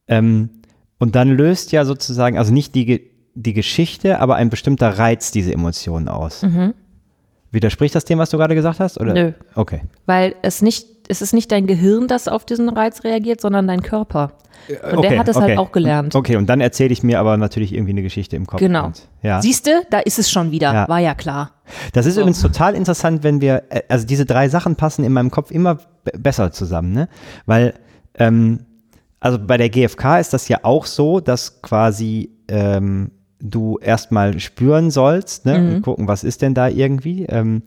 Ähm, 0.09 0.51
und 0.99 1.15
dann 1.15 1.31
löst 1.31 1.73
ja 1.73 1.85
sozusagen, 1.85 2.39
also 2.39 2.55
nicht 2.55 2.75
die, 2.75 3.11
die 3.35 3.53
Geschichte, 3.53 4.19
aber 4.19 4.37
ein 4.37 4.49
bestimmter 4.49 4.99
Reiz 4.99 5.31
diese 5.31 5.53
Emotionen 5.53 6.09
aus. 6.09 6.43
Mhm. 6.43 6.73
Widerspricht 7.53 7.95
das 7.95 8.05
dem, 8.05 8.19
was 8.19 8.31
du 8.31 8.39
gerade 8.39 8.55
gesagt 8.55 8.81
hast? 8.81 9.01
Oder? 9.01 9.13
Nö. 9.13 9.33
Okay. 9.55 9.83
Weil 10.07 10.35
es 10.43 10.63
nicht, 10.63 10.87
es 11.09 11.23
ist 11.23 11.35
nicht 11.35 11.53
dein 11.53 11.67
Gehirn, 11.67 12.09
das 12.09 12.27
auf 12.27 12.45
diesen 12.45 12.69
Reiz 12.69 13.05
reagiert, 13.05 13.41
sondern 13.41 13.69
dein 13.69 13.83
Körper. 13.83 14.33
Und 14.69 14.99
okay, 14.99 15.09
der 15.11 15.19
hat 15.19 15.29
es 15.29 15.37
halt 15.37 15.45
okay. 15.45 15.57
halt 15.57 15.59
auch 15.59 15.73
gelernt. 15.73 16.15
Okay, 16.15 16.37
und 16.37 16.47
dann 16.47 16.61
erzähle 16.61 16.93
ich 16.93 17.03
mir 17.03 17.19
aber 17.19 17.37
natürlich 17.37 17.75
irgendwie 17.75 17.93
eine 17.93 18.03
Geschichte 18.03 18.37
im 18.37 18.47
Kopf. 18.47 18.61
Genau. 18.61 18.87
Und, 18.87 19.09
ja. 19.23 19.43
Siehst 19.43 19.67
du, 19.67 19.83
da 19.91 19.99
ist 19.99 20.19
es 20.19 20.31
schon 20.31 20.51
wieder. 20.51 20.73
Ja. 20.73 20.89
War 20.89 21.01
ja 21.01 21.15
klar. 21.15 21.53
Das 21.93 22.07
ist 22.07 22.15
so. 22.15 22.21
übrigens 22.21 22.41
total 22.41 22.75
interessant, 22.75 23.23
wenn 23.23 23.41
wir, 23.41 23.65
äh, 23.71 23.83
also 23.89 24.07
diese 24.07 24.25
drei 24.25 24.49
Sachen 24.49 24.77
passen 24.77 25.05
in 25.05 25.13
meinem 25.13 25.31
Kopf 25.31 25.51
immer 25.51 25.79
besser 26.17 26.53
zusammen, 26.53 26.93
ne? 26.93 27.09
Weil, 27.45 27.75
ähm, 28.15 28.61
also 29.21 29.39
bei 29.39 29.57
der 29.57 29.69
GfK 29.69 30.21
ist 30.21 30.33
das 30.33 30.49
ja 30.49 30.61
auch 30.63 30.87
so, 30.87 31.21
dass 31.21 31.61
quasi 31.61 32.31
ähm, 32.49 33.11
du 33.43 33.79
erstmal 33.79 34.39
spüren 34.41 34.91
sollst 34.91 35.45
ne? 35.45 35.59
Mhm. 35.59 35.75
und 35.75 35.83
gucken, 35.83 36.09
was 36.09 36.25
ist 36.25 36.43
denn 36.43 36.55
da 36.55 36.69
irgendwie. 36.69 37.25
Ähm, 37.25 37.63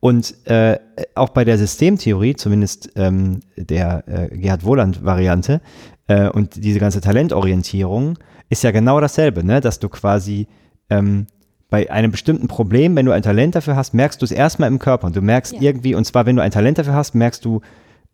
und 0.00 0.34
äh, 0.46 0.78
auch 1.14 1.30
bei 1.30 1.44
der 1.44 1.58
Systemtheorie, 1.58 2.34
zumindest 2.34 2.90
ähm, 2.96 3.40
der 3.56 4.04
äh, 4.06 4.36
Gerhard 4.36 4.64
Wohland-Variante 4.64 5.60
äh, 6.06 6.28
und 6.28 6.56
diese 6.56 6.80
ganze 6.80 7.00
Talentorientierung, 7.00 8.18
ist 8.48 8.62
ja 8.62 8.70
genau 8.70 9.00
dasselbe, 9.00 9.44
ne? 9.44 9.60
dass 9.60 9.78
du 9.78 9.88
quasi 9.88 10.46
ähm, 10.88 11.26
bei 11.68 11.90
einem 11.90 12.10
bestimmten 12.10 12.48
Problem, 12.48 12.96
wenn 12.96 13.04
du 13.04 13.12
ein 13.12 13.22
Talent 13.22 13.54
dafür 13.54 13.76
hast, 13.76 13.92
merkst 13.92 14.22
du 14.22 14.24
es 14.24 14.32
erstmal 14.32 14.68
im 14.68 14.78
Körper 14.78 15.06
und 15.06 15.16
du 15.16 15.20
merkst 15.20 15.54
ja. 15.54 15.60
irgendwie, 15.60 15.94
und 15.94 16.04
zwar 16.04 16.24
wenn 16.24 16.36
du 16.36 16.42
ein 16.42 16.50
Talent 16.50 16.78
dafür 16.78 16.94
hast, 16.94 17.14
merkst 17.14 17.44
du 17.44 17.60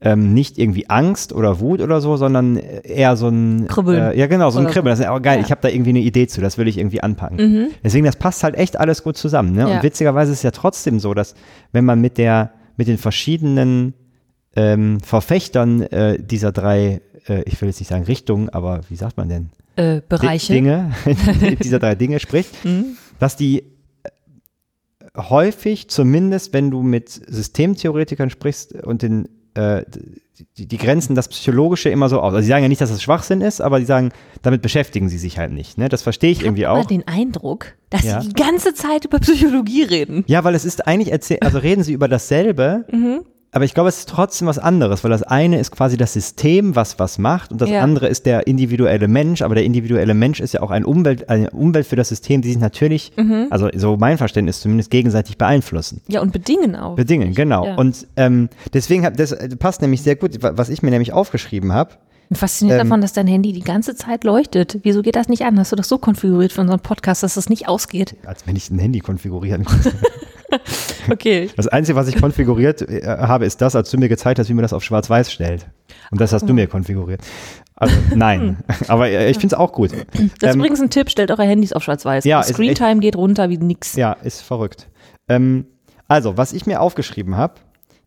ähm, 0.00 0.34
nicht 0.34 0.58
irgendwie 0.58 0.90
Angst 0.90 1.32
oder 1.32 1.60
Wut 1.60 1.80
oder 1.80 2.00
so, 2.00 2.16
sondern 2.16 2.56
eher 2.56 3.16
so 3.16 3.28
ein 3.28 3.66
Kribbeln. 3.68 4.12
Äh, 4.12 4.18
ja, 4.18 4.26
genau, 4.26 4.50
so 4.50 4.58
ein 4.58 4.66
Kribbeln. 4.66 4.92
Das 4.92 5.00
ist 5.00 5.06
auch 5.06 5.22
geil. 5.22 5.38
Ja. 5.38 5.44
Ich 5.44 5.50
habe 5.50 5.62
da 5.62 5.68
irgendwie 5.68 5.90
eine 5.90 6.00
Idee 6.00 6.26
zu, 6.26 6.40
das 6.40 6.58
will 6.58 6.68
ich 6.68 6.78
irgendwie 6.78 7.02
anpacken. 7.02 7.36
Mhm. 7.36 7.66
Deswegen, 7.82 8.04
das 8.04 8.16
passt 8.16 8.44
halt 8.44 8.56
echt 8.56 8.78
alles 8.78 9.02
gut 9.02 9.16
zusammen. 9.16 9.54
Ne? 9.54 9.62
Ja. 9.62 9.76
Und 9.76 9.82
witzigerweise 9.82 10.32
ist 10.32 10.38
es 10.38 10.42
ja 10.42 10.50
trotzdem 10.50 11.00
so, 11.00 11.14
dass 11.14 11.34
wenn 11.72 11.84
man 11.84 12.00
mit 12.00 12.18
der, 12.18 12.52
mit 12.76 12.88
den 12.88 12.98
verschiedenen 12.98 13.94
ähm, 14.56 15.00
Verfechtern 15.00 15.82
äh, 15.82 16.22
dieser 16.22 16.52
drei, 16.52 17.00
äh, 17.26 17.42
ich 17.46 17.60
will 17.60 17.68
jetzt 17.68 17.80
nicht 17.80 17.88
sagen 17.88 18.04
Richtungen, 18.04 18.48
aber 18.50 18.80
wie 18.88 18.96
sagt 18.96 19.16
man 19.16 19.28
denn? 19.28 19.50
Äh, 19.76 20.02
Bereiche. 20.08 20.52
Dinge, 20.52 20.92
dieser 21.62 21.78
drei 21.78 21.94
Dinge 21.94 22.20
spricht, 22.20 22.64
mhm. 22.64 22.96
dass 23.18 23.36
die 23.36 23.64
äh, 24.02 24.10
häufig, 25.16 25.88
zumindest 25.88 26.52
wenn 26.52 26.70
du 26.70 26.82
mit 26.82 27.08
Systemtheoretikern 27.08 28.30
sprichst 28.30 28.74
und 28.84 29.02
den 29.02 29.28
äh, 29.54 29.84
die, 30.58 30.66
die 30.66 30.78
grenzen 30.78 31.14
das 31.14 31.28
Psychologische 31.28 31.88
immer 31.90 32.08
so 32.08 32.20
aus. 32.20 32.32
Also 32.34 32.42
sie 32.42 32.48
sagen 32.48 32.62
ja 32.64 32.68
nicht, 32.68 32.80
dass 32.80 32.90
es 32.90 33.02
Schwachsinn 33.02 33.40
ist, 33.40 33.60
aber 33.60 33.78
sie 33.78 33.84
sagen, 33.86 34.10
damit 34.42 34.62
beschäftigen 34.62 35.08
sie 35.08 35.18
sich 35.18 35.38
halt 35.38 35.52
nicht. 35.52 35.78
Ne? 35.78 35.88
Das 35.88 36.02
verstehe 36.02 36.30
ich, 36.32 36.42
irgendwie 36.42 36.66
habe 36.66 36.80
auch. 36.80 36.86
den 36.86 37.06
Eindruck, 37.06 37.74
dass 37.90 38.02
Ja. 38.02 38.20
sie 38.20 38.28
die 38.28 38.34
ganze 38.34 38.74
Zeit 38.74 39.04
über 39.04 39.20
Psychologie 39.20 39.82
reden. 39.84 40.24
Ja, 40.26 40.42
weil 40.42 40.54
es 40.56 40.64
ist 40.64 40.86
eigentlich, 40.88 41.12
also 41.42 41.58
reden 41.58 41.84
sie 41.84 41.92
über 41.92 42.08
dasselbe, 42.08 42.84
Mhm. 42.90 43.20
Aber 43.54 43.64
ich 43.64 43.72
glaube, 43.74 43.88
es 43.88 43.98
ist 44.00 44.08
trotzdem 44.08 44.46
was 44.48 44.58
anderes, 44.58 45.04
weil 45.04 45.10
das 45.10 45.22
eine 45.22 45.58
ist 45.58 45.70
quasi 45.70 45.96
das 45.96 46.12
System, 46.12 46.76
was 46.76 46.98
was 46.98 47.18
macht 47.18 47.52
und 47.52 47.60
das 47.60 47.70
Ja. 47.70 47.80
andere 47.80 48.08
ist 48.08 48.26
der 48.26 48.46
individuelle 48.46 49.08
Mensch, 49.08 49.42
aber 49.42 49.54
der 49.54 49.64
individuelle 49.64 50.12
Mensch 50.14 50.40
ist 50.40 50.52
ja 50.54 50.60
auch 50.62 50.70
ein 50.70 50.84
Umwelt, 50.84 51.28
eine 51.28 51.50
Umwelt 51.50 51.86
für 51.86 51.96
das 51.96 52.08
System, 52.10 52.42
die 52.42 52.48
sich 52.48 52.58
natürlich, 52.58 53.12
Mhm. 53.16 53.46
also 53.50 53.68
so 53.74 53.96
mein 53.96 54.18
Verständnis 54.18 54.60
zumindest, 54.60 54.90
gegenseitig 54.90 55.38
beeinflussen. 55.38 56.00
Ja, 56.08 56.20
und 56.20 56.32
bedingen 56.32 56.76
auch. 56.76 56.96
Bedingen, 56.96 57.34
genau. 57.34 57.64
Ja. 57.66 57.74
Und 57.76 58.06
ähm, 58.16 58.48
deswegen, 58.72 59.04
hab, 59.06 59.16
das 59.16 59.32
äh, 59.32 59.48
passt 59.56 59.80
nämlich 59.82 60.02
sehr 60.02 60.16
gut, 60.16 60.42
wa- 60.42 60.52
was 60.56 60.68
ich 60.68 60.82
mir 60.82 60.90
nämlich 60.90 61.12
aufgeschrieben 61.12 61.72
habe. 61.72 61.92
Bin 62.30 62.36
fasziniert 62.36 62.80
Ähm, 62.80 62.88
davon, 62.88 63.00
dass 63.02 63.12
dein 63.12 63.26
Handy 63.26 63.52
die 63.52 63.60
ganze 63.60 63.94
Zeit 63.94 64.24
leuchtet. 64.24 64.78
Wieso 64.82 65.02
geht 65.02 65.14
das 65.14 65.28
nicht 65.28 65.42
an? 65.44 65.58
Hast 65.58 65.72
du 65.72 65.76
das 65.76 65.88
so 65.90 65.98
konfiguriert 65.98 66.52
für 66.52 66.62
unseren 66.62 66.80
Podcast, 66.80 67.22
dass 67.22 67.34
das 67.34 67.50
nicht 67.50 67.68
ausgeht? 67.68 68.16
Als 68.24 68.46
wenn 68.46 68.56
ich 68.56 68.70
ein 68.70 68.78
Handy 68.78 69.00
konfigurieren 69.00 69.64
könnte. 69.64 69.92
Okay. 71.10 71.50
Das 71.56 71.68
Einzige, 71.68 71.96
was 71.96 72.08
ich 72.08 72.16
konfiguriert 72.16 72.82
äh, 72.82 73.02
habe, 73.04 73.44
ist 73.44 73.60
das, 73.60 73.76
als 73.76 73.90
du 73.90 73.98
mir 73.98 74.08
gezeigt 74.08 74.38
hast, 74.38 74.48
wie 74.48 74.54
man 74.54 74.62
das 74.62 74.72
auf 74.72 74.82
Schwarz-Weiß 74.82 75.30
stellt. 75.30 75.66
Und 76.10 76.20
das 76.20 76.32
hast 76.32 76.48
du 76.48 76.54
mir 76.54 76.66
konfiguriert. 76.66 77.20
Also 77.76 77.94
nein, 78.14 78.58
aber 78.88 79.08
äh, 79.08 79.30
ich 79.30 79.38
finde 79.38 79.54
es 79.54 79.60
auch 79.60 79.72
gut. 79.72 79.92
Das 79.92 80.00
ist 80.20 80.42
Ähm, 80.42 80.60
übrigens 80.60 80.80
ein 80.80 80.90
Tipp, 80.90 81.10
stellt 81.10 81.30
eure 81.30 81.42
Handys 81.42 81.72
auf 81.72 81.82
schwarz-weiß. 81.82 82.24
Ja, 82.24 82.42
Screentime 82.42 83.00
geht 83.00 83.16
runter 83.16 83.50
wie 83.50 83.58
nix. 83.58 83.96
Ja, 83.96 84.12
ist 84.12 84.42
verrückt. 84.42 84.88
Ähm, 85.28 85.66
also, 86.08 86.36
was 86.36 86.52
ich 86.52 86.66
mir 86.66 86.80
aufgeschrieben 86.80 87.36
habe, 87.36 87.54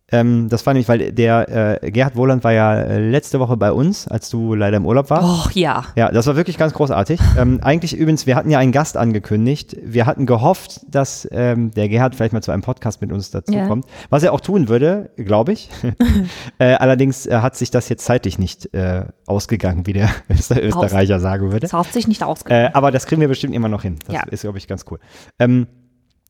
ähm, 0.09 0.47
das 0.47 0.65
war 0.65 0.73
nämlich, 0.73 0.87
weil 0.87 1.11
der 1.11 1.81
äh, 1.83 1.91
Gerhard 1.91 2.15
Wohland 2.15 2.43
war 2.45 2.53
ja 2.53 2.73
äh, 2.75 3.09
letzte 3.09 3.41
Woche 3.41 3.57
bei 3.57 3.73
uns, 3.73 4.07
als 4.07 4.29
du 4.29 4.55
leider 4.55 4.77
im 4.77 4.85
Urlaub 4.85 5.09
warst. 5.09 5.47
Och 5.47 5.51
ja. 5.51 5.83
Ja, 5.97 6.09
das 6.11 6.27
war 6.27 6.37
wirklich 6.37 6.57
ganz 6.57 6.73
großartig. 6.73 7.19
Ähm, 7.37 7.59
eigentlich 7.61 7.95
übrigens, 7.95 8.25
wir 8.25 8.35
hatten 8.35 8.49
ja 8.49 8.57
einen 8.57 8.71
Gast 8.71 8.97
angekündigt. 8.97 9.75
Wir 9.83 10.07
hatten 10.07 10.25
gehofft, 10.25 10.81
dass 10.89 11.27
ähm, 11.31 11.69
der 11.71 11.87
Gerhard 11.87 12.15
vielleicht 12.15 12.33
mal 12.33 12.41
zu 12.41 12.51
einem 12.51 12.63
Podcast 12.63 12.99
mit 13.01 13.11
uns 13.11 13.29
dazukommt, 13.29 13.85
was 14.09 14.23
er 14.23 14.33
auch 14.33 14.39
tun 14.41 14.69
würde, 14.69 15.11
glaube 15.17 15.51
ich. 15.53 15.69
äh, 16.57 16.73
allerdings 16.73 17.27
äh, 17.27 17.35
hat 17.41 17.55
sich 17.55 17.69
das 17.69 17.89
jetzt 17.89 18.05
zeitlich 18.05 18.39
nicht 18.39 18.73
äh, 18.73 19.05
ausgegangen, 19.27 19.85
wie 19.85 19.93
der 19.93 20.09
Öster 20.31 20.63
Österreicher 20.63 21.19
sagen 21.19 21.47
würde. 21.51 21.59
Das 21.59 21.73
hat 21.73 21.93
sich 21.93 22.07
nicht 22.07 22.23
ausgegangen. 22.23 22.65
Äh, 22.67 22.71
aber 22.73 22.89
das 22.91 23.05
kriegen 23.05 23.21
wir 23.21 23.27
bestimmt 23.27 23.53
immer 23.53 23.69
noch 23.69 23.83
hin. 23.83 23.99
Das 24.07 24.15
Ja. 24.15 24.23
ist, 24.31 24.41
glaube 24.41 24.57
ich, 24.57 24.67
ganz 24.67 24.85
cool. 24.89 24.99
Ähm, 25.37 25.67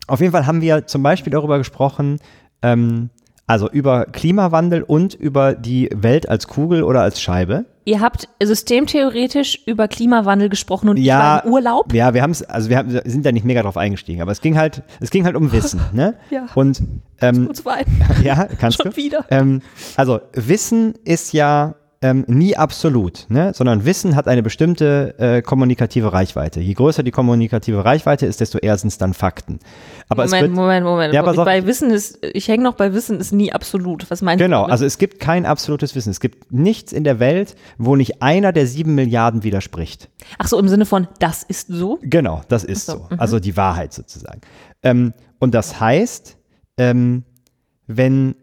auf 0.08 0.20
jeden 0.20 0.32
Fall 0.34 0.46
haben 0.46 0.60
wir 0.62 0.88
zum 0.88 1.04
Beispiel 1.04 1.32
darüber 1.32 1.58
gesprochen, 1.58 2.18
ähm, 2.62 3.12
also 3.48 3.70
über 3.70 4.06
Klimawandel 4.06 4.84
und 4.84 5.14
über 5.14 5.56
die 5.56 5.90
Welt 5.96 6.30
als 6.30 6.48
Kugel 6.48 6.84
oder 6.84 7.02
als 7.02 7.22
Scheibe. 7.22 7.66
Ihr 7.86 8.02
habt 8.02 8.28
systemtheoretisch 8.44 9.62
über 9.66 9.88
Klimawandel 9.88 10.50
gesprochen 10.50 10.90
und 10.90 10.98
Ja, 10.98 11.42
Urlaub. 11.46 11.94
Ja, 11.94 12.14
wir 12.14 12.22
haben 12.22 12.32
es, 12.32 12.44
also 12.44 12.70
wir, 12.70 12.78
haben, 12.78 13.00
sind 13.06 13.26
da 13.26 13.32
nicht 13.32 13.46
mega 13.46 13.64
drauf 13.64 13.78
eingestiegen, 13.78 14.22
aber 14.22 14.34
es 14.34 14.42
ging 14.42 14.58
halt, 14.58 14.84
es 15.00 15.10
ging 15.10 15.24
halt 15.24 15.38
um 15.38 15.54
Wissen, 15.54 15.80
ne? 15.94 16.16
Ja. 16.30 16.48
Und 16.54 16.84
ähm, 17.22 17.50
ja, 18.24 18.48
kannst 18.60 18.82
Schon 18.82 18.92
du. 18.92 18.98
wieder. 18.98 19.26
Ähm, 19.30 19.62
also 19.96 20.20
Wissen 20.34 20.96
ist 21.06 21.32
ja 21.32 21.76
ähm, 22.02 22.26
nie 22.28 22.56
absolut, 22.56 23.26
ne? 23.30 23.52
sondern 23.56 23.86
Wissen 23.86 24.16
hat 24.16 24.28
eine 24.28 24.44
bestimmte 24.44 25.16
äh, 25.18 25.42
kommunikative 25.42 26.14
Reichweite. 26.14 26.60
Je 26.60 26.74
größer 26.74 27.02
die 27.04 27.12
kommunikative 27.12 27.84
Reichweite 27.84 28.26
ist, 28.26 28.40
desto 28.40 28.60
eher 28.60 28.78
sind 28.78 28.90
es 28.90 28.98
dann 28.98 29.14
Fakten. 29.14 29.60
Aber 30.08 30.26
es 30.26 30.32
Moment, 30.32 30.50
wird, 30.50 30.56
Moment, 30.56 30.86
Moment. 30.86 31.14
Ja, 31.14 31.24
auf. 31.24 31.36
bei 31.36 31.66
Wissen 31.66 31.90
ist, 31.90 32.20
ich 32.22 32.48
hänge 32.48 32.64
noch 32.64 32.76
bei 32.76 32.94
Wissen 32.94 33.20
ist 33.20 33.32
nie 33.32 33.52
absolut. 33.52 34.10
Was 34.12 34.22
meinst 34.22 34.44
Genau, 34.44 34.66
du? 34.66 34.72
also 34.72 34.86
es 34.86 34.98
gibt 35.00 35.20
kein 35.20 35.46
absolutes 35.46 35.96
Wissen. 35.96 36.12
Es 36.12 36.20
gibt 36.20 36.52
nichts 36.52 36.94
in 36.94 37.04
der 37.04 37.20
Welt, 37.20 37.56
wo 37.78 37.96
nicht 37.96 38.22
einer 38.22 38.52
der 38.52 38.68
sieben 38.68 38.94
Milliarden 38.94 39.44
widerspricht. 39.44 40.10
Ach 40.38 40.48
so, 40.48 40.60
im 40.60 40.68
Sinne 40.68 40.86
von, 40.86 41.08
das 41.20 41.44
ist 41.44 41.68
so? 41.68 41.98
Genau, 42.02 42.42
das 42.48 42.64
ist 42.64 42.86
so, 42.86 43.08
so. 43.10 43.16
Also 43.18 43.40
die 43.40 43.58
Wahrheit 43.58 43.94
sozusagen. 43.94 44.42
Ähm, 44.84 45.14
und 45.40 45.54
das 45.54 45.80
heißt, 45.80 46.38
ähm, 46.78 47.24
wenn 47.88 48.36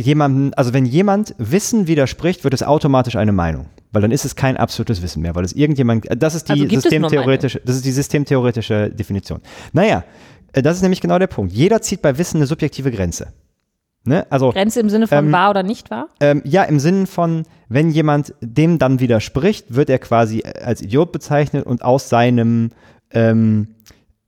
jemanden, 0.00 0.54
also 0.54 0.72
wenn 0.72 0.84
jemand 0.84 1.34
Wissen 1.38 1.86
widerspricht, 1.86 2.44
wird 2.44 2.54
es 2.54 2.62
automatisch 2.62 3.16
eine 3.16 3.32
Meinung. 3.32 3.66
Weil 3.92 4.02
dann 4.02 4.12
ist 4.12 4.24
es 4.24 4.36
kein 4.36 4.56
absolutes 4.56 5.02
Wissen 5.02 5.22
mehr, 5.22 5.34
weil 5.34 5.44
es 5.44 5.52
irgendjemand, 5.52 6.06
das 6.16 6.34
ist 6.34 6.48
die 6.48 6.52
Also 6.52 6.80
systemtheoretische, 6.80 7.60
das 7.64 7.76
ist 7.76 7.84
die 7.84 7.90
systemtheoretische 7.90 8.90
Definition. 8.90 9.40
Naja, 9.72 10.04
äh, 10.52 10.62
das 10.62 10.76
ist 10.76 10.82
nämlich 10.82 11.00
genau 11.00 11.18
der 11.18 11.26
Punkt. 11.26 11.52
Jeder 11.52 11.82
zieht 11.82 12.00
bei 12.02 12.16
Wissen 12.16 12.36
eine 12.36 12.46
subjektive 12.46 12.90
Grenze. 12.90 13.32
Ne? 14.04 14.26
Also 14.30 14.50
Grenze 14.52 14.80
im 14.80 14.88
Sinne 14.88 15.06
von 15.06 15.18
Ähm, 15.18 15.32
wahr 15.32 15.50
oder 15.50 15.62
nicht 15.62 15.90
wahr? 15.90 16.08
ähm, 16.20 16.40
ja, 16.44 16.62
im 16.62 16.78
Sinne 16.80 17.06
von, 17.06 17.44
wenn 17.68 17.90
jemand 17.90 18.32
dem 18.40 18.78
dann 18.78 18.98
widerspricht, 19.00 19.74
wird 19.74 19.90
er 19.90 19.98
quasi 19.98 20.42
als 20.42 20.80
Idiot 20.80 21.12
bezeichnet 21.12 21.66
und 21.66 21.82
aus 21.82 22.08
seinem 22.08 22.70
ähm, 23.10 23.68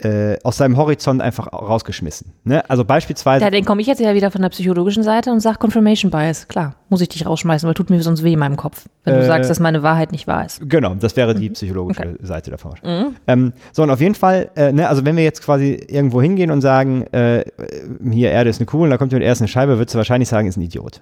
äh, 0.04 0.37
aus 0.42 0.56
seinem 0.56 0.76
Horizont 0.76 1.21
einfach 1.23 1.52
rausgeschmissen. 1.52 2.32
Ne? 2.44 2.68
Also 2.68 2.85
beispielsweise, 2.85 3.44
Ja, 3.44 3.50
dann 3.50 3.64
komme 3.64 3.80
ich 3.80 3.87
jetzt 3.87 4.00
ja 4.00 4.14
wieder 4.14 4.30
von 4.30 4.42
der 4.42 4.49
psychologischen 4.49 5.02
Seite 5.02 5.30
und 5.30 5.40
sage 5.40 5.59
Confirmation 5.59 6.11
Bias. 6.11 6.49
Klar, 6.49 6.75
muss 6.88 7.00
ich 7.00 7.09
dich 7.09 7.25
rausschmeißen, 7.26 7.66
weil 7.66 7.75
tut 7.75 7.90
mir 7.90 8.02
sonst 8.02 8.23
weh 8.25 8.32
in 8.32 8.38
meinem 8.38 8.56
Kopf, 8.56 8.87
wenn 9.04 9.14
du 9.14 9.21
Äh, 9.21 9.26
sagst, 9.26 9.49
dass 9.50 9.61
meine 9.61 9.82
Wahrheit 9.82 10.12
nicht 10.12 10.26
wahr 10.26 10.44
ist. 10.44 10.61
genau, 10.68 10.94
das 10.94 11.16
wäre 11.16 11.35
Mhm. 11.35 11.40
die 11.40 11.50
psychologische 11.50 12.16
Seite 12.23 12.50
davon. 12.50 12.75
Ähm, 13.26 13.52
so, 13.73 13.82
und 13.82 13.90
auf 13.90 14.00
jeden 14.00 14.14
Fall, 14.14 14.50
äh, 14.56 14.73
ne, 14.73 14.88
also 14.88 15.04
wenn 15.04 15.16
wir 15.16 15.25
jetzt 15.25 15.42
quasi 15.42 15.73
irgendwo 15.88 16.21
hingehen 16.21 16.50
und 16.50 16.61
sagen, 16.61 17.02
äh, 17.12 17.44
hier 18.11 18.30
Erde 18.30 18.50
ist 18.50 18.59
eine 18.61 18.66
Kugel, 18.66 18.90
da 18.90 18.99
kommt 18.99 19.12
jemand, 19.12 19.26
er 19.26 19.32
ist 19.32 19.40
eine 19.40 19.49
Scheibe, 19.49 19.78
würdest 19.78 19.94
du 19.94 19.99
wahrscheinlich 19.99 20.28
sagen, 20.28 20.49
ist 20.49 20.56
ein 20.56 20.62
Idiot. 20.62 21.00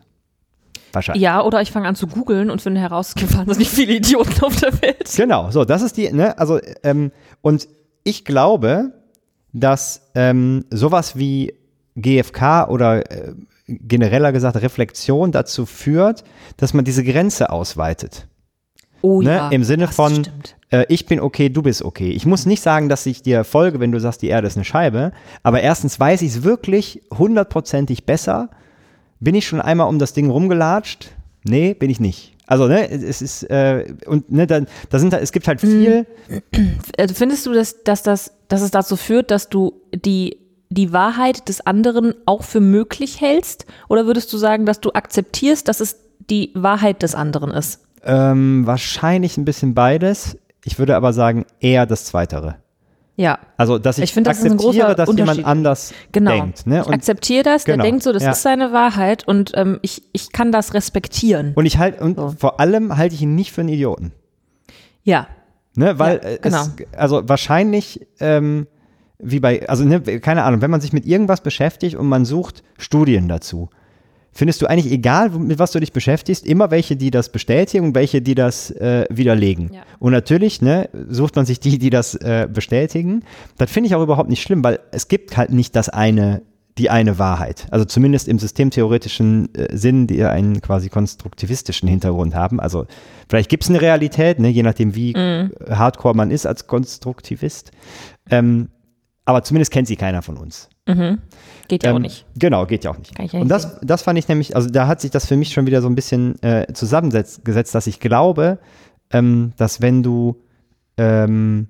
Wahrscheinlich. 0.92 1.22
Ja, 1.22 1.42
oder 1.44 1.60
ich 1.62 1.70
fange 1.70 1.86
an 1.86 1.94
zu 1.94 2.06
googeln 2.08 2.50
und 2.50 2.60
finde 2.60 2.80
heraus, 2.80 3.10
es 3.10 3.14
gibt 3.16 3.36
wahnsinnig 3.36 3.70
viele 3.70 3.92
Idioten 3.94 4.42
auf 4.42 4.56
der 4.56 4.72
Welt. 4.82 5.08
Genau, 5.16 5.50
so, 5.50 5.64
das 5.64 5.82
ist 5.82 5.96
die, 5.96 6.12
ne, 6.12 6.36
also, 6.38 6.58
ähm, 6.82 7.12
und 7.42 7.68
ich 8.04 8.24
glaube, 8.24 8.92
dass 9.52 10.10
ähm, 10.14 10.64
sowas 10.70 11.16
wie 11.16 11.54
GFK 11.96 12.68
oder 12.68 13.10
äh, 13.10 13.34
genereller 13.66 14.32
gesagt 14.32 14.56
Reflexion 14.56 15.32
dazu 15.32 15.66
führt, 15.66 16.24
dass 16.56 16.74
man 16.74 16.84
diese 16.84 17.04
Grenze 17.04 17.50
ausweitet. 17.50 18.26
Oh 19.02 19.22
Ne? 19.22 19.30
ja. 19.30 19.48
Im 19.48 19.64
Sinne 19.64 19.86
das 19.86 19.96
von, 19.96 20.26
äh, 20.70 20.84
ich 20.88 21.06
bin 21.06 21.20
okay, 21.20 21.48
du 21.48 21.62
bist 21.62 21.82
okay. 21.82 22.10
Ich 22.10 22.26
muss 22.26 22.46
nicht 22.46 22.60
sagen, 22.62 22.88
dass 22.88 23.06
ich 23.06 23.22
dir 23.22 23.44
folge, 23.44 23.80
wenn 23.80 23.92
du 23.92 24.00
sagst, 24.00 24.22
die 24.22 24.28
Erde 24.28 24.46
ist 24.46 24.56
eine 24.56 24.64
Scheibe, 24.64 25.12
aber 25.42 25.60
erstens 25.62 25.98
weiß 25.98 26.22
ich 26.22 26.30
es 26.30 26.42
wirklich 26.42 27.02
hundertprozentig 27.16 28.04
besser. 28.04 28.50
Bin 29.20 29.34
ich 29.34 29.46
schon 29.46 29.60
einmal 29.60 29.88
um 29.88 29.98
das 29.98 30.12
Ding 30.12 30.30
rumgelatscht? 30.30 31.12
Nee, 31.44 31.74
bin 31.74 31.90
ich 31.90 32.00
nicht. 32.00 32.36
Also, 32.50 32.66
ne, 32.66 32.90
es 32.90 33.22
ist, 33.22 33.44
äh, 33.44 33.94
und 34.06 34.32
ne, 34.32 34.44
da, 34.44 34.62
da 34.88 34.98
sind, 34.98 35.14
es 35.14 35.30
gibt 35.30 35.46
halt 35.46 35.60
viel, 35.60 36.04
Also 36.98 37.14
findest 37.14 37.46
du, 37.46 37.52
dass, 37.52 37.84
dass, 37.84 38.02
das, 38.02 38.32
dass 38.48 38.60
es 38.60 38.72
dazu 38.72 38.96
führt, 38.96 39.30
dass 39.30 39.50
du 39.50 39.80
die, 39.94 40.36
die 40.68 40.92
Wahrheit 40.92 41.48
des 41.48 41.64
anderen 41.64 42.12
auch 42.26 42.42
für 42.42 42.58
möglich 42.58 43.20
hältst? 43.20 43.66
Oder 43.88 44.06
würdest 44.06 44.32
du 44.32 44.36
sagen, 44.36 44.66
dass 44.66 44.80
du 44.80 44.90
akzeptierst, 44.90 45.68
dass 45.68 45.78
es 45.78 46.00
die 46.28 46.50
Wahrheit 46.54 47.04
des 47.04 47.14
anderen 47.14 47.52
ist? 47.52 47.82
Ähm, 48.02 48.66
wahrscheinlich 48.66 49.36
ein 49.36 49.44
bisschen 49.44 49.74
beides. 49.74 50.36
Ich 50.64 50.80
würde 50.80 50.96
aber 50.96 51.12
sagen, 51.12 51.46
eher 51.60 51.86
das 51.86 52.04
Zweitere. 52.06 52.56
Ja, 53.16 53.38
Also, 53.56 53.78
dass 53.78 53.98
ich, 53.98 54.04
Ich 54.04 54.14
finde, 54.14 54.30
das 54.30 54.38
ist 54.38 54.44
ein 54.46 54.52
akzeptiere, 54.52 54.94
dass 54.94 55.14
jemand 55.14 55.44
anders 55.44 55.92
genau. 56.12 56.30
denkt. 56.30 56.66
Ne? 56.66 56.80
ich 56.80 56.86
Und, 56.86 56.94
akzeptiere 56.94 57.42
das, 57.42 57.64
genau, 57.64 57.76
der 57.82 57.84
denkt 57.90 58.02
so, 58.02 58.12
das 58.12 58.22
ja. 58.22 58.30
ist 58.30 58.42
seine 58.42 58.72
Wahrheit 58.72 59.26
und 59.28 59.52
ähm, 59.54 59.78
ich, 59.82 60.04
ich 60.12 60.32
kann 60.32 60.52
das 60.52 60.72
respektieren. 60.74 61.52
und 61.54 61.66
ich 61.66 61.76
halt, 61.78 62.00
und 62.00 62.16
So. 62.16 62.30
vor 62.38 62.60
allem 62.60 62.96
halte 62.96 63.14
ich 63.14 63.22
ihn 63.22 63.34
nicht 63.34 63.52
für 63.52 63.60
einen 63.60 63.70
Idioten. 63.70 64.12
ja, 65.04 65.26
Ne? 65.76 65.98
Weil 65.98 66.20
Ja, 66.24 66.36
genau. 66.38 66.62
es, 66.62 66.70
also 66.96 67.28
wahrscheinlich, 67.28 68.06
ähm, 68.18 68.66
wie 69.18 69.38
bei, 69.38 69.68
also 69.68 69.84
ne, 69.84 70.00
keine 70.20 70.42
Ahnung, 70.42 70.62
wenn 70.62 70.70
man 70.70 70.80
sich 70.80 70.92
mit 70.92 71.06
irgendwas 71.06 71.42
beschäftigt 71.42 71.94
und 71.94 72.08
man 72.08 72.24
sucht 72.24 72.62
Studien 72.76 73.28
dazu, 73.28 73.70
findest 74.32 74.62
du 74.62 74.66
eigentlich 74.66 74.92
egal, 74.92 75.30
mit 75.30 75.58
was 75.58 75.72
du 75.72 75.80
dich 75.80 75.92
beschäftigst, 75.92 76.46
immer 76.46 76.70
welche, 76.70 76.96
die 76.96 77.10
das 77.10 77.30
bestätigen 77.30 77.86
und 77.86 77.94
welche, 77.94 78.22
die 78.22 78.34
das 78.34 78.70
äh, 78.70 79.04
widerlegen. 79.10 79.70
Ja. 79.72 79.82
Und 79.98 80.12
natürlich 80.12 80.62
ne, 80.62 80.88
sucht 81.08 81.36
man 81.36 81.46
sich 81.46 81.60
die, 81.60 81.78
die 81.78 81.90
das 81.90 82.14
äh, 82.14 82.48
bestätigen. 82.52 83.24
Das 83.58 83.70
finde 83.70 83.88
ich 83.88 83.94
auch 83.94 84.02
überhaupt 84.02 84.30
nicht 84.30 84.42
schlimm, 84.42 84.62
weil 84.62 84.80
es 84.92 85.08
gibt 85.08 85.36
halt 85.36 85.50
nicht 85.52 85.74
das 85.74 85.88
eine, 85.88 86.42
die 86.78 86.88
eine 86.88 87.18
Wahrheit. 87.18 87.66
Also 87.70 87.84
zumindest 87.84 88.28
im 88.28 88.38
systemtheoretischen 88.38 89.54
äh, 89.54 89.76
Sinn, 89.76 90.06
die 90.06 90.22
einen 90.24 90.60
quasi 90.62 90.88
konstruktivistischen 90.88 91.88
Hintergrund 91.88 92.34
haben. 92.34 92.60
Also 92.60 92.86
vielleicht 93.28 93.50
gibt 93.50 93.64
es 93.64 93.70
eine 93.70 93.80
Realität, 93.80 94.38
ne, 94.38 94.48
je 94.48 94.62
nachdem 94.62 94.94
wie 94.94 95.12
Mhm. 95.14 95.50
hardcore 95.68 96.14
man 96.14 96.30
ist 96.30 96.46
als 96.46 96.66
Konstruktivist. 96.66 97.72
Ähm, 98.30 98.68
aber 99.24 99.42
zumindest 99.42 99.72
kennt 99.72 99.88
sie 99.88 99.96
keiner 99.96 100.22
von 100.22 100.36
uns. 100.36 100.68
Geht 101.70 101.84
ja 101.84 101.92
auch 101.92 101.96
Ähm, 101.96 102.02
nicht. 102.02 102.26
Genau, 102.38 102.66
geht 102.66 102.84
ja 102.84 102.90
auch 102.90 102.98
nicht. 102.98 103.18
Ja 103.18 103.40
und 103.40 103.48
das, 103.48 103.78
das 103.80 104.02
fand 104.02 104.18
ich 104.18 104.28
nämlich, 104.28 104.54
also 104.54 104.68
da 104.68 104.86
hat 104.86 105.00
sich 105.00 105.10
das 105.10 105.26
für 105.26 105.36
mich 105.36 105.52
schon 105.52 105.66
wieder 105.66 105.80
so 105.80 105.88
ein 105.88 105.94
bisschen 105.94 106.40
äh, 106.42 106.66
zusammengesetzt, 106.74 107.74
dass 107.74 107.86
ich 107.86 108.00
glaube, 108.00 108.58
ähm, 109.10 109.52
dass 109.56 109.80
wenn 109.80 110.02
du 110.02 110.36
ähm, 110.98 111.68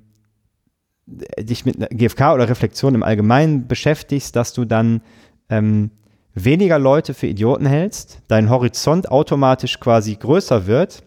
dich 1.39 1.65
mit 1.65 1.77
GFK 1.91 2.35
oder 2.35 2.49
Reflexion 2.49 2.95
im 2.95 3.03
Allgemeinen 3.03 3.69
beschäftigst, 3.69 4.35
dass 4.35 4.53
du 4.53 4.65
dann 4.65 5.03
ähm, 5.49 5.91
weniger 6.35 6.79
Leute 6.79 7.15
für 7.15 7.27
Idioten 7.27 7.67
hältst, 7.67 8.23
dein 8.29 8.51
Horizont 8.51 9.11
automatisch 9.11 9.81
quasi 9.81 10.15
größer 10.15 10.67
wird 10.67 11.03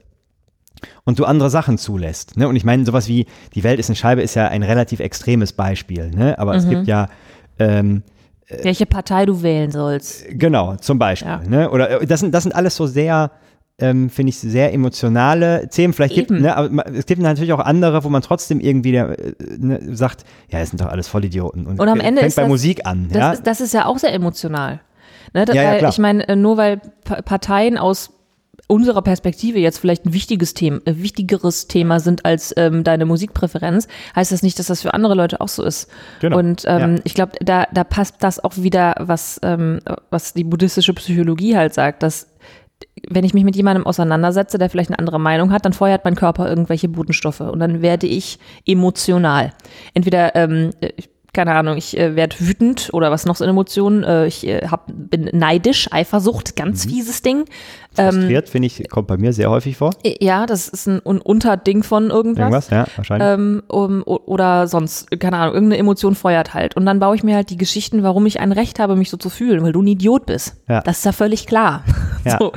und 1.06 1.20
du 1.20 1.26
andere 1.26 1.50
Sachen 1.50 1.78
zulässt. 1.78 2.38
Ne? 2.38 2.48
Und 2.48 2.56
ich 2.58 2.66
meine, 2.66 2.86
sowas 2.86 3.08
wie 3.08 3.26
die 3.56 3.64
Welt 3.64 3.80
ist 3.80 3.90
eine 3.90 3.96
Scheibe 3.96 4.22
ist 4.22 4.36
ja 4.36 4.50
ein 4.50 4.64
relativ 4.64 5.00
extremes 5.00 5.54
Beispiel, 5.54 6.10
ne? 6.12 6.38
aber 6.38 6.56
es 6.56 6.68
gibt 6.68 6.88
ja 6.88 7.08
ähm, 7.60 8.04
Welche 8.62 8.86
Partei 8.86 9.26
du 9.26 9.42
wählen 9.42 9.72
sollst. 9.72 10.26
Genau, 10.30 10.76
zum 10.76 11.00
Beispiel. 11.00 11.28
Ja. 11.30 11.42
Ne? 11.48 11.70
Oder 11.70 12.02
äh, 12.02 12.06
das 12.06 12.20
sind, 12.20 12.34
das 12.34 12.44
sind 12.44 12.54
alles 12.54 12.76
so 12.76 12.86
sehr, 12.88 13.32
ähm, 13.80 14.10
finde 14.10 14.30
ich, 14.30 14.40
sehr 14.40 14.74
emotionale 14.74 15.68
Themen. 15.70 15.94
Vielleicht 15.94 16.16
gibt 16.16 16.32
Eben. 16.32 16.42
ne, 16.42 16.56
aber 16.56 16.86
es 16.94 17.06
gibt 17.06 17.22
natürlich 17.22 17.54
auch 17.54 17.60
andere, 17.60 18.04
wo 18.04 18.10
man 18.10 18.22
trotzdem 18.22 18.60
irgendwie 18.60 18.92
der, 18.92 19.18
äh, 19.20 19.34
ne, 19.58 19.80
sagt, 19.96 20.24
ja, 20.50 20.60
das 20.60 20.70
sind 20.70 20.82
doch 20.82 20.88
alles 20.88 21.08
Vollidioten. 21.08 21.66
Und, 21.66 21.80
Und 21.80 21.90
am 21.90 22.00
Ende 22.00 22.20
fängt 22.22 22.30
ist 22.30 22.36
bei 22.36 22.44
das- 22.44 22.50
Musik 22.50 22.86
an. 22.86 23.08
Das, 23.10 23.18
ja? 23.18 23.32
ist, 23.32 23.48
das 23.48 23.62
ist 23.62 23.74
ja 23.74 23.86
auch 23.86 23.98
sehr 23.98 24.14
emotional. 24.14 24.80
Ne, 25.34 25.46
das, 25.46 25.56
Ja, 25.56 25.76
ja, 25.76 25.90
ich 25.90 25.98
meine, 25.98 26.28
äh, 26.28 26.36
nur 26.36 26.58
weil 26.58 26.80
Pa- 27.04 27.22
Parteien 27.24 27.78
aus 27.78 28.12
unserer 28.68 29.02
Perspektive 29.02 29.60
jetzt 29.60 29.78
vielleicht 29.80 30.06
ein 30.06 30.14
wichtiges 30.14 30.54
Thema, 30.54 30.80
äh, 30.86 30.96
wichtigeres 30.98 31.68
Thema 31.68 32.00
sind 32.00 32.26
als 32.26 32.54
ähm, 32.58 32.84
deine 32.84 33.06
Musikpräferenz, 33.06 33.88
heißt 34.16 34.32
das 34.32 34.44
nicht, 34.44 34.58
dass 34.60 34.68
das 34.68 34.82
für 34.82 34.94
andere 34.94 35.16
Leute 35.16 35.42
auch 35.42 35.48
so 35.48 35.64
ist. 35.64 35.90
Genau, 36.22 36.38
Und 36.38 36.64
ähm, 36.68 36.96
ja. 36.96 37.02
ich 37.04 37.14
glaube, 37.14 37.34
da, 37.42 37.66
da 37.74 37.84
passt 37.84 38.16
das 38.20 38.44
auch 38.44 38.58
wieder, 38.58 38.96
was, 39.00 39.40
ähm, 39.44 39.80
was 40.10 40.34
die 40.34 40.44
buddhistische 40.44 40.94
Psychologie 40.94 41.56
halt 41.58 41.74
sagt, 41.74 42.04
dass 42.04 42.28
wenn 43.10 43.24
ich 43.24 43.34
mich 43.34 43.44
mit 43.44 43.56
jemandem 43.56 43.86
auseinandersetze, 43.86 44.58
der 44.58 44.70
vielleicht 44.70 44.90
eine 44.90 45.00
andere 45.00 45.20
Meinung 45.20 45.52
hat, 45.52 45.66
dann 45.66 45.74
feuert 45.74 46.04
mein 46.06 46.16
Körper 46.16 46.50
irgendwelche 46.50 46.90
Botenstoffe 46.90 47.40
und 47.42 47.60
dann 47.60 47.82
werde 47.82 48.08
ich 48.08 48.40
emotional. 48.66 49.54
Entweder, 49.94 50.36
ähm, 50.36 50.72
ich- 50.98 51.10
keine 51.34 51.56
Ahnung, 51.56 51.78
ich 51.78 51.98
äh, 51.98 52.16
werde 52.16 52.36
wütend 52.40 52.90
oder 52.94 53.10
was 53.10 53.26
noch 53.26 53.36
so 53.36 53.44
Emotionen, 53.44 54.04
äh, 54.04 54.28
ich 54.28 54.48
äh, 54.48 54.68
hab, 54.68 54.86
bin 54.88 55.30
neidisch, 55.34 55.92
Eifersucht, 55.92 56.56
ganz 56.56 56.86
fieses 56.86 57.24
Ding. 57.24 57.46
Frustriert, 57.96 58.50
finde 58.50 58.68
ich, 58.68 58.90
kommt 58.90 59.08
bei 59.08 59.18
mir 59.18 59.34
sehr 59.34 59.50
häufig 59.50 59.78
vor. 59.78 59.92
Ja, 60.20 60.46
das 60.46 60.68
ist 60.68 60.88
ein 60.88 61.02
Un 61.04 61.20
Unterding 61.22 61.84
von 61.84 62.10
irgendwas. 62.10 62.70
Irgendwas, 62.70 62.70
ja, 62.70 62.86
wahrscheinlich. 62.96 63.30
Ähm, 63.30 63.64
um, 63.68 64.04
oder 64.04 64.68
sonst, 64.68 65.10
keine 65.20 65.38
Ahnung, 65.38 65.56
irgendeine 65.56 65.80
Emotion 65.80 66.16
feuert 66.16 66.54
halt. 66.54 66.76
Und 66.76 66.86
dann 66.86 67.00
baue 67.00 67.16
ich 67.16 67.24
mir 67.24 67.36
halt 67.36 67.50
die 67.50 67.58
Geschichten, 67.58 68.04
warum 68.04 68.26
ich 68.26 68.40
ein 68.40 68.52
Recht 68.52 68.80
habe, 68.80 68.96
mich 68.96 69.10
so 69.10 69.18
zu 69.18 69.30
fühlen, 69.30 69.64
weil 69.64 69.74
du 69.74 69.82
ein 69.82 69.88
Idiot 69.88 70.26
bist. 70.26 70.56
Ja. 70.68 70.82
Das 70.82 71.00
ist 71.00 71.06
ja 71.06 71.12
völlig 71.12 71.48
klar. 71.48 71.84
Ja. 72.26 72.38
So. 72.40 72.54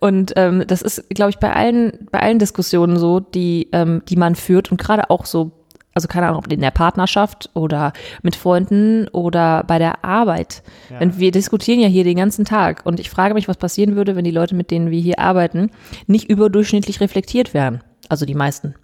Und 0.00 0.32
ähm, 0.36 0.64
das 0.66 0.80
ist, 0.80 1.10
glaube 1.10 1.28
ich, 1.28 1.36
bei 1.36 1.52
allen, 1.52 2.08
bei 2.10 2.20
allen 2.20 2.38
Diskussionen 2.38 2.98
so, 2.98 3.20
die, 3.20 3.68
ähm, 3.72 4.00
die 4.08 4.16
man 4.16 4.36
führt 4.36 4.70
und 4.70 4.80
gerade 4.80 5.10
auch 5.10 5.26
so, 5.26 5.52
also 5.96 6.08
keine 6.08 6.26
Ahnung, 6.26 6.38
ob 6.38 6.52
in 6.52 6.60
der 6.60 6.70
Partnerschaft 6.70 7.50
oder 7.54 7.92
mit 8.22 8.36
Freunden 8.36 9.08
oder 9.08 9.64
bei 9.64 9.78
der 9.78 10.04
Arbeit. 10.04 10.62
Denn 11.00 11.18
wir 11.18 11.32
diskutieren 11.32 11.80
ja 11.80 11.88
hier 11.88 12.04
den 12.04 12.18
ganzen 12.18 12.44
Tag 12.44 12.82
und 12.84 13.00
ich 13.00 13.10
frage 13.10 13.34
mich, 13.34 13.48
was 13.48 13.56
passieren 13.56 13.96
würde, 13.96 14.14
wenn 14.14 14.24
die 14.24 14.30
Leute, 14.30 14.54
mit 14.54 14.70
denen 14.70 14.90
wir 14.90 15.00
hier 15.00 15.18
arbeiten, 15.18 15.70
nicht 16.06 16.28
überdurchschnittlich 16.30 17.00
reflektiert 17.00 17.54
wären. 17.54 17.82
Also 18.08 18.26
die 18.26 18.34
meisten 18.34 18.74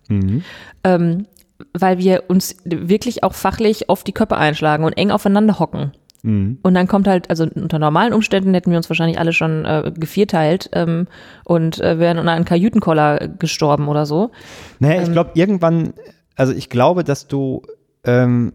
ähm, 0.85 1.27
weil 1.75 1.99
wir 1.99 2.25
uns 2.29 2.57
wirklich 2.65 3.23
auch 3.23 3.35
fachlich 3.35 3.89
auf 3.89 4.03
die 4.03 4.13
Köpfe 4.13 4.37
einschlagen 4.37 4.85
und 4.85 4.95
eng 4.95 5.13
aufeinander 5.13 5.61
hocken. 5.61 5.93
Und 6.63 6.75
dann 6.75 6.87
kommt 6.87 7.09
halt, 7.09 7.31
also 7.31 7.47
unter 7.53 7.81
normalen 7.81 8.13
Umständen 8.13 8.55
hätten 8.55 8.71
wir 8.71 8.77
uns 8.77 8.89
wahrscheinlich 8.89 9.19
alle 9.19 9.33
schon 9.33 9.65
äh, 9.65 9.91
gevierteilt 9.93 10.71
ähm, 10.73 11.09
und 11.45 11.81
äh, 11.81 11.99
wären 11.99 12.19
unter 12.19 12.31
einem 12.31 12.45
Kajütenkoller 12.45 13.29
gestorben 13.41 13.89
oder 13.89 14.07
so. 14.07 14.31
Naja, 14.79 14.99
ähm, 14.99 15.03
ich 15.03 15.13
glaube, 15.13 15.33
irgendwann, 15.35 15.95
also 16.37 16.53
ich 16.53 16.69
glaube, 16.69 17.05
dass 17.05 17.27
du, 17.27 17.63
ähm, 18.05 18.53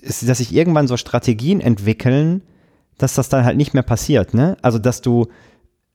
ist, 0.00 0.28
dass 0.28 0.38
sich 0.38 0.54
irgendwann 0.54 0.86
so 0.86 0.96
Strategien 0.96 1.60
entwickeln, 1.60 2.42
dass 2.98 3.14
das 3.14 3.28
dann 3.28 3.44
halt 3.44 3.56
nicht 3.56 3.74
mehr 3.74 3.82
passiert, 3.82 4.34
ne? 4.34 4.56
Also, 4.62 4.78
dass 4.78 5.00
du 5.00 5.28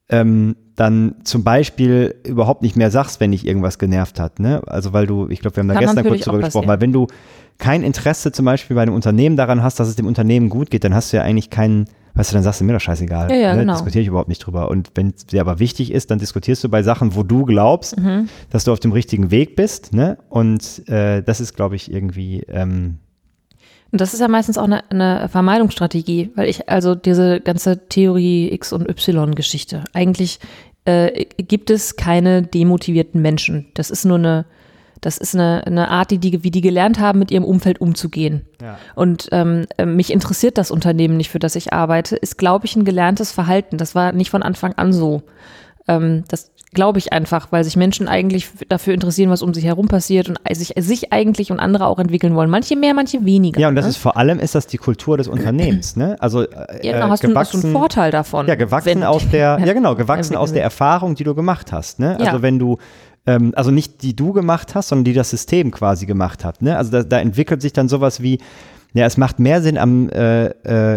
ähm, 0.10 0.56
dann 0.76 1.16
zum 1.24 1.44
Beispiel 1.44 2.16
überhaupt 2.24 2.62
nicht 2.62 2.76
mehr 2.76 2.92
sagst, 2.92 3.20
wenn 3.20 3.32
dich 3.32 3.46
irgendwas 3.46 3.80
genervt 3.80 4.20
hat, 4.20 4.40
ne? 4.40 4.62
Also, 4.68 4.94
weil 4.94 5.08
du, 5.08 5.28
ich 5.30 5.40
glaube, 5.40 5.56
wir 5.56 5.62
haben 5.62 5.68
da 5.68 5.80
gestern 5.80 6.06
kurz 6.06 6.22
drüber 6.22 6.40
gesprochen, 6.40 6.68
weil 6.68 6.82
wenn 6.82 6.94
du 6.94 7.08
kein 7.58 7.84
Interesse 7.84 8.32
zum 8.32 8.46
Beispiel 8.46 8.76
bei 8.76 8.82
einem 8.82 8.94
Unternehmen 8.94 9.38
daran 9.38 9.64
hast, 9.64 9.80
dass 9.80 9.88
es 9.88 9.96
dem 9.96 10.08
Unternehmen 10.08 10.50
gut 10.50 10.70
geht, 10.70 10.84
dann 10.84 10.94
hast 10.94 11.14
du 11.14 11.18
ja 11.18 11.24
eigentlich 11.24 11.50
keinen, 11.50 11.86
weißt 12.16 12.32
du, 12.32 12.34
dann 12.36 12.44
sagst 12.44 12.62
du 12.62 12.66
mir 12.66 12.74
doch 12.74 12.82
scheißegal. 12.82 13.30
Ja, 13.30 13.36
ja, 13.36 13.54
ne? 13.54 13.62
genau. 13.62 13.74
Diskutiere 13.74 14.02
ich 14.02 14.08
überhaupt 14.08 14.30
nicht 14.30 14.40
drüber. 14.40 14.70
Und 14.70 14.92
wenn 14.96 15.10
es 15.16 15.26
dir 15.26 15.42
aber 15.42 15.60
wichtig 15.60 15.92
ist, 15.92 16.10
dann 16.12 16.20
diskutierst 16.20 16.64
du 16.64 16.70
bei 16.70 16.82
Sachen, 16.82 17.16
wo 17.16 17.24
du 17.24 17.46
glaubst, 17.46 17.98
Mhm. 18.00 18.30
dass 18.50 18.64
du 18.64 18.72
auf 18.72 18.80
dem 18.80 18.92
richtigen 18.92 19.32
Weg 19.32 19.56
bist, 19.56 19.94
ne? 19.94 20.18
Und 20.30 20.88
äh, 20.90 21.22
das 21.22 21.40
ist, 21.42 21.54
glaube 21.56 21.76
ich, 21.76 21.92
irgendwie, 21.92 22.42
ähm, 22.48 22.98
Und 23.92 24.02
das 24.02 24.14
ist 24.14 24.20
ja 24.20 24.28
meistens 24.28 24.58
auch 24.58 24.66
eine, 24.66 24.90
eine 24.90 25.30
Vermeidungsstrategie, 25.30 26.32
weil 26.36 26.50
ich, 26.50 26.68
also 26.70 26.96
diese 26.96 27.40
ganze 27.42 27.88
Theorie 27.88 28.52
X 28.54 28.74
und 28.74 28.90
Y-Geschichte, 28.90 29.84
eigentlich 29.94 30.40
äh, 30.86 31.26
gibt 31.38 31.70
es 31.70 31.96
keine 31.96 32.42
demotivierten 32.44 33.22
Menschen. 33.22 33.68
Das 33.74 33.90
ist 33.90 34.06
nur 34.06 34.18
eine, 34.18 34.46
das 35.06 35.20
ist 35.20 35.36
eine, 35.36 35.62
eine 35.68 35.90
Art, 35.90 36.10
die, 36.10 36.18
die, 36.18 36.44
wie 36.44 36.50
die 36.50 36.62
gelernt 36.62 37.00
haben, 37.00 37.20
mit 37.20 37.30
ihrem 37.30 37.44
Umfeld 37.44 37.80
umzugehen. 37.80 38.42
Ja. 38.60 38.80
Und 38.96 39.30
ähm, 39.32 39.68
äh, 39.78 39.86
mich 39.86 40.12
interessiert 40.12 40.58
das 40.58 40.72
Unternehmen 40.72 41.16
nicht, 41.16 41.30
für 41.30 41.38
das 41.38 41.56
ich 41.56 41.72
arbeite, 41.74 42.16
ist, 42.16 42.40
glaube 42.40 42.66
ich, 42.66 42.76
ein 42.76 42.86
gelerntes 42.86 43.32
Verhalten. 43.32 43.78
Das 43.78 43.94
war 43.94 44.14
nicht 44.14 44.32
von 44.32 44.42
Anfang 44.42 44.74
an 44.74 44.94
so. 44.94 45.22
Ähm, 45.88 46.24
das 46.28 46.52
glaube 46.74 46.98
ich 46.98 47.14
einfach, 47.14 47.52
weil 47.52 47.64
sich 47.64 47.78
Menschen 47.78 48.08
eigentlich 48.08 48.50
dafür 48.68 48.96
interessieren, 48.96 49.30
was 49.30 49.44
um 49.44 49.54
sich 49.54 49.64
herum 49.64 49.88
passiert 49.88 50.28
und 50.28 50.40
sich, 50.52 50.74
sich 50.76 51.14
eigentlich 51.14 51.52
und 51.52 51.60
andere 51.60 51.86
auch 51.86 52.00
entwickeln 52.00 52.36
wollen. 52.36 52.50
Manche 52.50 52.76
mehr, 52.76 52.96
manche 52.96 53.24
weniger. 53.26 53.62
ja, 53.62 53.70
und 53.70 53.76
das 53.76 53.86
ne? 53.86 53.90
ist 53.90 53.98
vor 53.98 54.18
allem 54.18 54.40
ist 54.40 54.56
das 54.56 54.66
die 54.66 54.78
Kultur 54.78 55.18
des 55.18 55.28
Unternehmens, 55.28 55.96
ne? 55.96 56.16
Also 56.20 56.42
äh, 56.42 56.86
ja, 56.86 57.00
dann 57.00 57.12
hast, 57.12 57.24
du, 57.24 57.34
hast 57.36 57.54
du 57.54 57.62
einen 57.62 57.74
Vorteil 57.74 58.10
davon. 58.10 58.48
Ja, 58.48 58.56
gewachsen 58.56 58.88
wenn- 58.88 59.04
aus 59.04 59.30
der, 59.30 59.60
ja 59.64 59.74
genau, 59.74 59.96
gewachsen 59.96 60.36
aus 60.36 60.52
der 60.52 60.64
Erfahrung, 60.64 61.14
die 61.14 61.24
du 61.24 61.36
gemacht 61.36 61.72
hast. 61.72 62.00
Ne? 62.00 62.18
Ja. 62.20 62.26
Also 62.28 62.42
wenn 62.42 62.58
du, 62.58 62.78
ähm, 63.28 63.54
also 63.56 63.72
nicht 63.72 64.02
die 64.04 64.16
du 64.16 64.34
gemacht 64.34 64.76
hast, 64.76 64.90
sondern 64.90 65.06
die 65.06 65.14
das 65.14 65.30
System 65.30 65.72
quasi 65.72 66.06
gemacht 66.06 66.44
hat. 66.46 66.62
Ne? 66.62 66.78
Also 66.78 66.92
da, 66.92 67.04
da 67.04 67.20
entwickelt 67.20 67.62
sich 67.62 67.74
dann 67.74 67.88
sowas 67.90 68.22
wie, 68.22 68.40
ja, 68.94 69.06
es 69.06 69.18
macht 69.18 69.40
mehr 69.40 69.62
Sinn, 69.62 69.78
am 69.78 70.10
äh, 70.10 70.46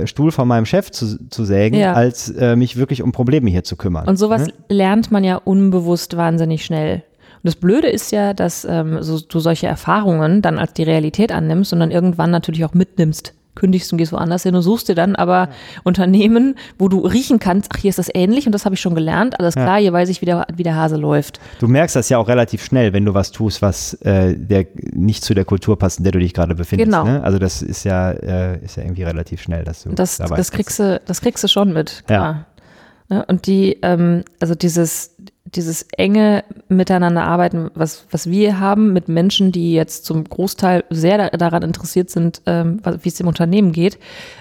äh, 0.03 0.07
Stuhl 0.07 0.31
von 0.31 0.47
meinem 0.47 0.67
Chef 0.67 0.91
zu, 0.91 1.19
zu 1.31 1.45
sägen, 1.45 1.77
Ja. 1.77 1.95
als 1.95 2.29
äh, 2.31 2.55
mich 2.55 2.77
wirklich 2.77 3.03
um 3.03 3.11
Probleme 3.13 3.51
hier 3.51 3.65
zu 3.65 3.77
kümmern. 3.77 4.07
Und 4.07 4.17
sowas 4.19 4.47
Ne? 4.47 4.53
lernt 4.69 5.11
man 5.11 5.25
ja 5.25 5.37
unbewusst 5.37 6.17
wahnsinnig 6.17 6.65
schnell. 6.65 7.03
Und 7.43 7.45
das 7.45 7.57
Blöde 7.57 7.89
ist 7.89 8.13
ja, 8.13 8.35
dass 8.35 8.65
ähm, 8.69 9.03
so, 9.03 9.19
du 9.21 9.39
solche 9.41 9.67
Erfahrungen 9.69 10.43
dann 10.43 10.59
als 10.59 10.73
die 10.75 10.83
Realität 10.83 11.33
annimmst 11.33 11.73
und 11.73 11.81
dann 11.81 11.91
irgendwann 11.91 12.31
natürlich 12.31 12.65
auch 12.65 12.75
mitnimmst. 12.75 13.33
Kündigst 13.59 13.93
und 13.93 13.99
gehst 13.99 14.13
woanders 14.13 14.45
hin 14.45 14.55
und 14.55 14.63
suchst 14.63 14.89
dir 14.89 14.95
dann 14.95 15.17
aber 15.17 15.49
Unternehmen, 15.85 16.55
wo 16.79 16.89
du 16.89 17.01
riechen 17.01 17.39
kannst, 17.39 17.71
ach, 17.75 17.79
hier 17.79 17.91
ist 17.91 17.99
das 17.99 18.09
ähnlich 18.15 18.47
und 18.47 18.53
das 18.53 18.65
habe 18.65 18.75
ich 18.75 18.81
schon 18.81 18.95
gelernt. 18.95 19.39
Alles 19.39 19.55
klar, 19.55 19.79
hier 19.79 19.93
weiß 19.93 20.09
ich, 20.09 20.21
wie 20.23 20.27
der, 20.27 20.47
wie 20.55 20.63
der 20.63 20.77
Hase 20.77 20.97
läuft. 20.97 21.41
Du 21.59 21.69
merkst 21.69 21.97
das 21.97 22.09
ja 22.09 22.19
auch 22.19 22.29
relativ 22.29 22.65
schnell, 22.65 22.93
wenn 22.93 23.05
du 23.05 23.15
was 23.15 23.33
tust, 23.33 23.61
was 23.61 23.95
äh, 24.03 24.35
der, 24.37 24.67
nicht 24.93 25.25
zu 25.25 25.35
der 25.35 25.45
Kultur 25.45 25.79
passt, 25.79 25.99
in 25.99 26.05
der 26.05 26.13
du 26.13 26.19
dich 26.21 26.33
gerade 26.33 26.55
befindest. 26.55 26.91
Genau. 26.91 27.05
Ne? 27.05 27.23
Also 27.23 27.39
das 27.39 27.63
ist 27.63 27.85
ja, 27.85 28.13
äh, 28.13 28.65
ist 28.65 28.77
ja 28.77 28.85
irgendwie 28.85 29.03
relativ 29.03 29.43
schnell, 29.43 29.65
dass 29.65 29.83
du 29.83 29.91
Das, 29.91 30.19
da 30.19 30.25
weißt, 30.31 30.39
das, 30.39 30.51
kriegst 30.53 30.79
du, 30.79 31.01
das 31.05 31.21
kriegst 31.21 31.43
du 31.45 31.49
schon 31.49 31.73
mit, 31.73 32.05
Ja. 32.09 32.17
klar. 32.17 32.47
Ne? 33.11 33.25
Und 33.27 33.47
die, 33.47 33.79
ähm, 33.83 34.23
also 34.39 34.55
dieses, 34.55 35.15
dieses 35.55 35.87
enge 35.97 36.45
Miteinander 36.69 37.23
arbeiten, 37.23 37.71
was, 37.75 38.07
was 38.11 38.29
wir 38.29 38.61
haben 38.61 38.93
mit 38.93 39.09
Menschen, 39.09 39.53
die 39.53 39.73
jetzt 39.73 40.05
zum 40.05 40.25
Großteil 40.25 40.85
sehr 40.91 41.17
da, 41.19 41.29
daran 41.31 41.63
interessiert 41.63 42.11
sind, 42.11 42.43
ähm, 42.47 42.81
wie 43.03 43.09
es 43.09 43.15
dem 43.15 43.27
Unternehmen 43.29 43.73
geht, 43.73 43.99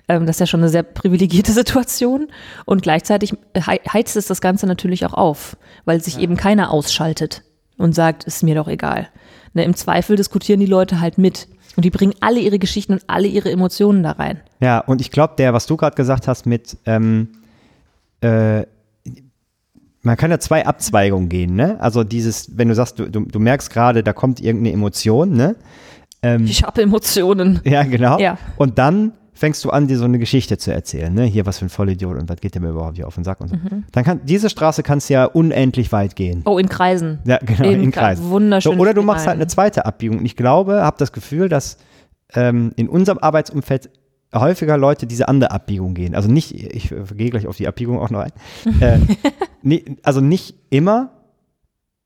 ähm, 0.07 0.25
das 0.25 0.35
ist 0.37 0.39
ja 0.41 0.45
schon 0.47 0.59
eine 0.61 0.69
sehr 0.69 0.83
privilegierte 0.83 1.51
Situation. 1.53 2.27
Und 2.65 2.81
gleichzeitig 2.81 3.33
hei- 3.65 3.81
heizt 3.91 4.15
es 4.15 4.27
das 4.27 4.41
Ganze 4.41 4.67
natürlich 4.67 5.05
auch 5.05 5.13
auf, 5.13 5.57
weil 5.85 6.01
sich 6.03 6.19
eben 6.19 6.35
keiner 6.35 6.71
ausschaltet 6.71 7.43
und 7.77 7.93
sagt, 7.95 8.25
ist 8.25 8.43
mir 8.43 8.55
doch 8.55 8.67
egal. 8.67 9.07
Ne, 9.53 9.63
Im 9.63 9.75
Zweifel 9.75 10.15
diskutieren 10.15 10.59
die 10.59 10.65
Leute 10.65 10.99
halt 10.99 11.17
mit. 11.17 11.47
Und 11.75 11.83
die 11.85 11.91
bringen 11.91 12.15
alle 12.21 12.39
ihre 12.39 12.57
Geschichten 12.57 12.93
und 12.93 13.03
alle 13.07 13.27
ihre 13.27 13.51
Emotionen 13.51 14.01
da 14.01 14.11
rein. 14.13 14.41
Ja, 14.59 14.79
und 14.79 14.99
ich 14.99 15.11
glaube, 15.11 15.35
der, 15.37 15.53
was 15.53 15.67
du 15.67 15.77
gerade 15.77 15.95
gesagt 15.95 16.27
hast 16.27 16.47
mit, 16.47 16.75
ähm, 16.85 17.29
äh, 18.21 18.63
man 20.07 20.17
kann 20.17 20.31
ja 20.31 20.39
zwei 20.39 20.65
Abzweigungen 20.65 21.29
gehen, 21.29 21.55
ne? 21.55 21.79
Also 21.79 22.03
dieses, 22.03 22.57
wenn 22.57 22.69
du 22.69 22.75
sagst, 22.75 22.97
du, 22.97 23.09
du, 23.09 23.21
du 23.25 23.39
merkst 23.39 23.69
gerade, 23.69 24.03
da 24.03 24.13
kommt 24.13 24.39
irgendeine 24.39 24.73
Emotion, 24.73 25.33
ne? 25.33 25.55
Ähm, 26.23 26.45
Ich 26.45 26.63
habe 26.63 26.81
Emotionen. 26.81 27.59
ja, 27.63 27.83
genau. 27.83 28.17
Ja. 28.17 28.37
Und 28.57 28.79
dann 28.79 29.11
fängst 29.33 29.63
du 29.63 29.69
an, 29.69 29.87
dir 29.87 29.97
so 29.99 30.05
eine 30.05 30.17
Geschichte 30.17 30.57
zu 30.57 30.73
erzählen, 30.73 31.13
ne? 31.13 31.25
Hier, 31.25 31.45
was 31.45 31.59
für 31.59 31.65
ein 31.65 31.69
Vollidiot 31.69 32.17
und 32.17 32.27
was 32.29 32.37
geht 32.39 32.55
dir 32.55 32.59
mir 32.59 32.69
überhaupt 32.69 32.95
hier 32.95 33.05
auf 33.05 33.15
den 33.15 33.23
Sack 33.23 33.39
und 33.41 33.49
so. 33.49 33.55
Mhm. 33.55 33.83
Dann 33.91 34.03
kann, 34.03 34.21
diese 34.23 34.49
Straße 34.49 34.81
kannst 34.81 35.09
du 35.09 35.13
ja 35.13 35.25
unendlich 35.25 35.91
weit 35.91 36.15
gehen. 36.15 36.41
Oh, 36.45 36.57
in 36.57 36.69
Kreisen. 36.69 37.19
Ja, 37.25 37.37
genau, 37.37 37.69
in 37.69 37.91
Kreis. 37.91 38.17
Kreis. 38.17 38.29
Wunderschön 38.29 38.73
So, 38.73 38.79
oder 38.79 38.93
du 38.93 39.03
machst 39.03 39.27
halt 39.27 39.35
eine 39.35 39.47
zweite 39.47 39.85
Abbiegung. 39.85 40.19
Und 40.19 40.25
ich 40.25 40.35
glaube, 40.35 40.81
habe 40.81 40.95
das 40.97 41.11
Gefühl, 41.11 41.49
dass 41.49 41.77
ähm, 42.33 42.71
in 42.77 42.89
unserem 42.89 43.19
Arbeitsumfeld 43.19 43.89
häufiger 44.33 44.77
Leute 44.77 45.07
diese 45.07 45.27
andere 45.27 45.51
Abbiegung 45.51 45.93
gehen. 45.93 46.15
Also 46.15 46.29
nicht, 46.29 46.53
ich 46.53 46.89
gehe 47.15 47.29
gleich 47.29 47.47
auf 47.47 47.57
die 47.57 47.67
Abbiegung 47.67 47.99
auch 47.99 48.09
noch 48.09 48.19
ein. 48.19 48.31
äh, 48.81 48.99
nee, 49.61 49.83
also 50.03 50.21
nicht 50.21 50.55
immer, 50.69 51.11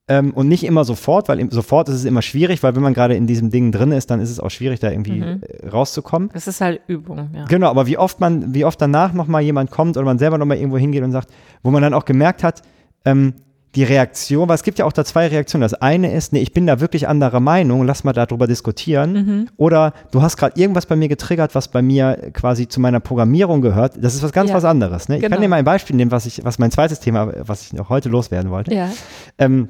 ähm, 0.07 0.31
und 0.33 0.47
nicht 0.47 0.63
immer 0.65 0.83
sofort, 0.83 1.29
weil 1.29 1.39
im, 1.39 1.51
sofort 1.51 1.87
ist 1.87 1.95
es 1.95 2.05
immer 2.05 2.21
schwierig, 2.21 2.61
weil 2.63 2.75
wenn 2.75 2.81
man 2.83 2.93
gerade 2.93 3.15
in 3.15 3.27
diesem 3.27 3.49
Ding 3.49 3.71
drin 3.71 3.91
ist, 3.91 4.09
dann 4.11 4.19
ist 4.19 4.29
es 4.29 4.39
auch 4.39 4.49
schwierig, 4.49 4.79
da 4.79 4.91
irgendwie 4.91 5.21
Mhm. 5.21 5.41
äh, 5.41 5.67
rauszukommen. 5.69 6.29
Das 6.33 6.47
ist 6.47 6.59
halt 6.59 6.81
Übung, 6.87 7.29
ja. 7.33 7.45
Genau, 7.45 7.69
aber 7.69 7.87
wie 7.87 7.97
oft 7.97 8.19
man, 8.19 8.53
wie 8.53 8.65
oft 8.65 8.81
danach 8.81 9.13
nochmal 9.13 9.41
jemand 9.41 9.71
kommt 9.71 9.95
oder 9.97 10.05
man 10.05 10.17
selber 10.19 10.37
nochmal 10.37 10.57
irgendwo 10.57 10.77
hingeht 10.77 11.03
und 11.03 11.11
sagt, 11.11 11.29
wo 11.63 11.71
man 11.71 11.81
dann 11.81 11.93
auch 11.93 12.03
gemerkt 12.05 12.43
hat, 12.43 12.61
ähm, 13.05 13.35
die 13.75 13.83
Reaktion, 13.83 14.49
weil 14.49 14.55
es 14.55 14.63
gibt 14.63 14.79
ja 14.79 14.85
auch 14.85 14.91
da 14.91 15.05
zwei 15.05 15.27
Reaktionen. 15.27 15.61
Das 15.61 15.73
eine 15.73 16.13
ist, 16.13 16.33
nee, 16.33 16.39
ich 16.41 16.51
bin 16.51 16.67
da 16.67 16.81
wirklich 16.81 17.07
anderer 17.07 17.39
Meinung, 17.39 17.85
lass 17.85 18.03
mal 18.03 18.11
darüber 18.11 18.45
diskutieren. 18.45 19.13
Mhm. 19.13 19.49
Oder 19.55 19.93
du 20.11 20.21
hast 20.21 20.35
gerade 20.35 20.59
irgendwas 20.59 20.85
bei 20.85 20.97
mir 20.97 21.07
getriggert, 21.07 21.55
was 21.55 21.69
bei 21.69 21.81
mir 21.81 22.31
quasi 22.33 22.67
zu 22.67 22.81
meiner 22.81 22.99
Programmierung 22.99 23.61
gehört. 23.61 23.93
Das 24.01 24.13
ist 24.13 24.23
was 24.23 24.33
ganz 24.33 24.49
Ja, 24.49 24.57
was 24.57 24.65
anderes. 24.65 25.07
Ne? 25.07 25.15
Ich 25.15 25.21
genau. 25.21 25.35
kann 25.35 25.41
dir 25.41 25.47
mal 25.47 25.55
ein 25.55 25.65
Beispiel 25.65 25.95
nehmen, 25.95 26.11
was 26.11 26.25
ich, 26.25 26.43
was 26.43 26.59
mein 26.59 26.71
zweites 26.71 26.99
Thema, 26.99 27.31
was 27.47 27.61
ich 27.63 27.73
noch 27.73 27.89
heute 27.89 28.09
loswerden 28.09 28.51
wollte. 28.51 28.73
Ja. 28.73 28.89
Ähm, 29.37 29.69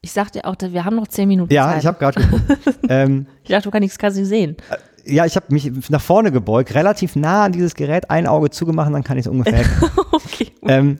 Ich 0.00 0.10
sagte 0.10 0.44
auch, 0.44 0.56
wir 0.60 0.84
haben 0.84 0.96
noch 0.96 1.06
zehn 1.06 1.28
Minuten 1.28 1.52
ja, 1.52 1.68
Zeit. 1.70 1.80
ich 1.80 1.86
habe 1.86 1.98
gerade 1.98 2.20
geguckt. 2.20 2.44
ähm, 2.88 3.26
ich 3.44 3.50
dachte, 3.50 3.64
du 3.64 3.70
kannst 3.70 3.82
nichts 3.82 3.98
quasi 3.98 4.24
sehen. 4.24 4.56
ja, 5.04 5.24
ich 5.24 5.36
habe 5.36 5.46
mich 5.50 5.70
nach 5.88 6.00
vorne 6.00 6.32
gebeugt, 6.32 6.74
relativ 6.74 7.14
nah 7.14 7.44
an 7.44 7.52
dieses 7.52 7.76
Gerät, 7.76 8.10
ein 8.10 8.26
Auge 8.26 8.50
zugemacht, 8.50 8.92
dann 8.92 9.04
kann 9.04 9.18
ich 9.18 9.26
es 9.26 9.30
ungefähr 9.30 9.64
okay. 10.10 10.48
ähm, 10.62 10.98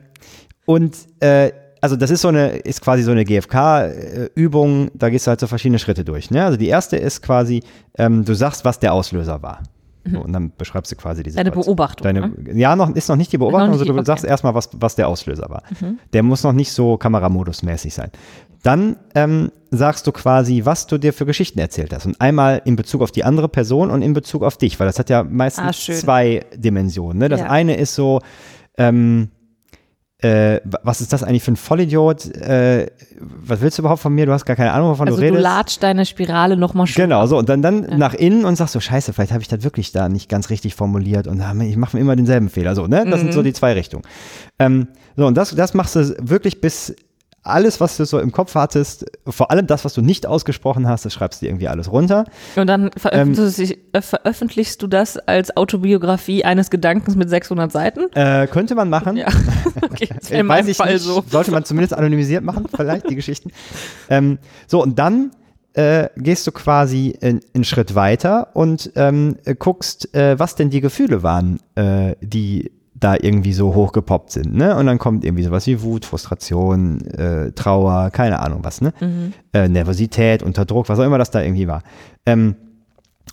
und 0.65 0.95
äh, 1.19 1.51
also 1.81 1.95
das 1.95 2.11
ist 2.11 2.21
so 2.21 2.27
eine, 2.29 2.57
ist 2.57 2.81
quasi 2.81 3.03
so 3.03 3.11
eine 3.11 3.23
GFK-Übung, 3.25 4.89
da 4.93 5.09
gehst 5.09 5.27
du 5.27 5.29
halt 5.29 5.39
so 5.39 5.47
verschiedene 5.47 5.79
Schritte 5.79 6.03
durch. 6.03 6.31
Ne? 6.31 6.43
Also 6.43 6.57
die 6.57 6.67
erste 6.67 6.97
ist 6.97 7.21
quasi, 7.21 7.63
ähm, 7.97 8.25
du 8.25 8.33
sagst, 8.33 8.65
was 8.65 8.79
der 8.79 8.93
Auslöser 8.93 9.41
war. 9.41 9.61
So, 10.09 10.21
und 10.21 10.31
dann 10.31 10.53
beschreibst 10.57 10.89
du 10.89 10.95
quasi 10.95 11.21
die 11.21 11.31
Mhm. 11.31 11.35
Deine. 11.35 11.51
Beobachtung, 11.51 12.03
Deine, 12.05 12.21
ne? 12.29 12.33
Ja, 12.53 12.77
noch, 12.77 12.95
ist 12.95 13.09
noch 13.09 13.17
nicht 13.17 13.33
die 13.33 13.37
Beobachtung, 13.37 13.71
nicht 13.71 13.81
also 13.81 13.91
du 13.91 14.05
sagst 14.05 14.23
okay. 14.23 14.29
Mhm. 14.29 14.31
erstmal, 14.31 14.55
was, 14.55 14.69
was 14.79 14.95
der 14.95 15.09
Auslöser 15.09 15.49
war. 15.49 15.63
Der 16.13 16.23
muss 16.23 16.43
noch 16.43 16.53
nicht 16.53 16.71
so 16.71 16.93
Kameramodus-mäßig 16.97 17.93
sein. 17.93 18.11
Dann 18.63 18.95
ähm, 19.15 19.51
sagst 19.69 20.07
du 20.07 20.13
quasi, 20.13 20.61
was 20.63 20.87
du 20.87 20.97
dir 20.97 21.11
für 21.11 21.25
Geschichten 21.25 21.59
erzählt 21.59 21.93
hast. 21.93 22.05
Und 22.05 22.21
einmal 22.21 22.61
in 22.63 22.77
Bezug 22.77 23.01
auf 23.01 23.11
die 23.11 23.25
andere 23.25 23.49
Person 23.49 23.91
und 23.91 24.01
in 24.01 24.13
Bezug 24.13 24.43
auf 24.43 24.57
dich, 24.57 24.79
weil 24.79 24.87
das 24.87 24.97
hat 24.97 25.09
ja 25.09 25.25
meistens 25.25 25.89
Ah, 25.89 25.93
zwei 25.93 26.45
Dimensionen. 26.55 27.17
Ne? 27.17 27.27
Das 27.27 27.41
Ja. 27.41 27.49
eine 27.49 27.75
ist 27.75 27.93
so, 27.93 28.21
ähm, 28.77 29.29
äh, 30.19 30.59
was 30.83 30.99
ist 31.01 31.13
das 31.13 31.21
eigentlich 31.23 31.43
für 31.43 31.51
ein 31.51 31.57
Vollidiot? 31.57 32.25
Äh, 32.35 32.87
was 33.19 33.61
willst 33.61 33.77
du 33.77 33.83
überhaupt 33.83 34.01
von 34.01 34.13
mir? 34.13 34.25
Du 34.25 34.31
hast 34.31 34.45
gar 34.45 34.55
keine 34.55 34.71
Ahnung, 34.73 34.89
wovon 34.89 35.07
Also 35.07 35.19
du 35.19 35.27
du 35.27 35.27
redest. 35.33 35.43
latscht 35.43 35.83
deine 35.83 36.05
Spirale 36.07 36.57
nochmal 36.57 36.87
schön. 36.87 37.03
Genau, 37.03 37.25
so 37.27 37.37
und 37.37 37.47
dann, 37.49 37.61
dann 37.61 37.97
nach 37.97 38.13
innen 38.15 38.43
und 38.45 38.55
sagst 38.55 38.73
so, 38.73 38.79
scheiße, 38.79 39.13
vielleicht 39.13 39.31
habe 39.31 39.41
ich 39.43 39.47
das 39.47 39.63
wirklich 39.63 39.91
da 39.91 40.09
nicht 40.09 40.27
ganz 40.27 40.49
richtig 40.49 40.73
formuliert 40.75 41.27
und 41.27 41.41
ich 41.61 41.77
mache 41.77 41.99
immer 41.99 42.15
denselben 42.15 42.49
Fehler. 42.49 42.73
So, 42.73 42.87
ne? 42.87 43.05
Das 43.09 43.19
sind 43.19 43.29
Mhm. 43.29 43.33
so 43.33 43.43
die 43.43 43.53
zwei 43.53 43.73
Richtungen. 43.73 44.03
Ähm, 44.57 44.87
so, 45.15 45.27
und 45.27 45.35
das, 45.37 45.53
das 45.55 45.73
machst 45.75 45.95
du 45.95 46.15
wirklich 46.19 46.61
bis 46.61 46.95
alles, 47.47 47.79
was 47.81 47.97
du 47.97 48.05
so 48.05 48.19
im 48.19 48.31
Kopf 48.31 48.55
hattest, 48.55 49.05
vor 49.27 49.51
allem 49.51 49.67
das, 49.67 49.85
was 49.85 49.93
du 49.93 50.01
nicht 50.01 50.25
ausgesprochen 50.25 50.87
hast, 50.87 51.05
das 51.05 51.13
schreibst 51.13 51.41
du 51.41 51.45
dir 51.45 51.49
irgendwie 51.51 51.67
alles 51.67 51.91
runter. 51.91 52.25
Und 52.55 52.67
dann 52.67 52.83
Ähm, 52.85 52.91
veröffentlichst, 52.97 53.77
äh, 53.93 54.01
veröffentlichst 54.01 54.81
du 54.81 54.87
das 54.87 55.17
als 55.17 55.55
Autobiografie 55.57 56.43
eines 56.45 56.69
Gedankens 56.69 57.15
mit 57.15 57.29
600 57.29 57.71
Seiten? 57.71 58.01
Äh, 58.15 58.47
könnte 58.47 58.75
man 58.75 58.89
machen. 58.89 59.17
Ja. 59.17 59.27
Okay, 59.81 60.09
das 60.13 60.29
in 60.31 60.39
weiß 60.39 60.43
meinem 60.47 60.69
ich 60.69 60.77
Fall 60.77 60.93
nicht. 60.93 61.03
so. 61.03 61.23
Sollte 61.29 61.51
man 61.51 61.63
zumindest 61.65 61.93
anonymisiert 61.93 62.43
machen, 62.43 62.65
vielleicht 62.75 63.09
die 63.09 63.15
Geschichten. 63.15 63.51
Ähm, 64.09 64.37
so, 64.67 64.81
und 64.81 64.97
dann 64.99 65.31
äh, 65.73 66.07
gehst 66.17 66.47
du 66.47 66.51
quasi 66.51 67.09
in- 67.19 67.41
einen 67.53 67.63
Schritt 67.65 67.93
weiter 67.93 68.49
und 68.55 68.91
ähm, 68.95 69.37
äh, 69.45 69.53
guckst, 69.53 70.13
äh, 70.15 70.39
was 70.39 70.55
denn 70.55 70.69
die 70.69 70.81
Gefühle 70.81 71.23
waren, 71.23 71.59
äh, 71.75 72.15
die 72.21 72.71
da 72.99 73.15
irgendwie 73.15 73.53
so 73.53 73.75
hochgepoppt 73.75 74.31
sind. 74.31 74.55
Ne? 74.55 74.75
Und 74.75 74.87
dann 74.87 74.97
kommt 74.97 75.23
irgendwie 75.23 75.43
sowas 75.43 75.67
wie 75.67 75.81
Wut, 75.81 76.05
Frustration, 76.05 77.01
äh, 77.11 77.51
Trauer, 77.51 78.09
keine 78.09 78.39
Ahnung 78.39 78.59
was, 78.63 78.81
ne? 78.81 78.93
Äh, 79.53 79.67
Nervosität, 79.67 80.41
Unterdruck, 80.41 80.89
was 80.89 80.99
auch 80.99 81.03
immer 81.03 81.17
das 81.17 81.31
da 81.31 81.41
irgendwie 81.41 81.67
war. 81.67 81.83
Ähm, 82.25 82.55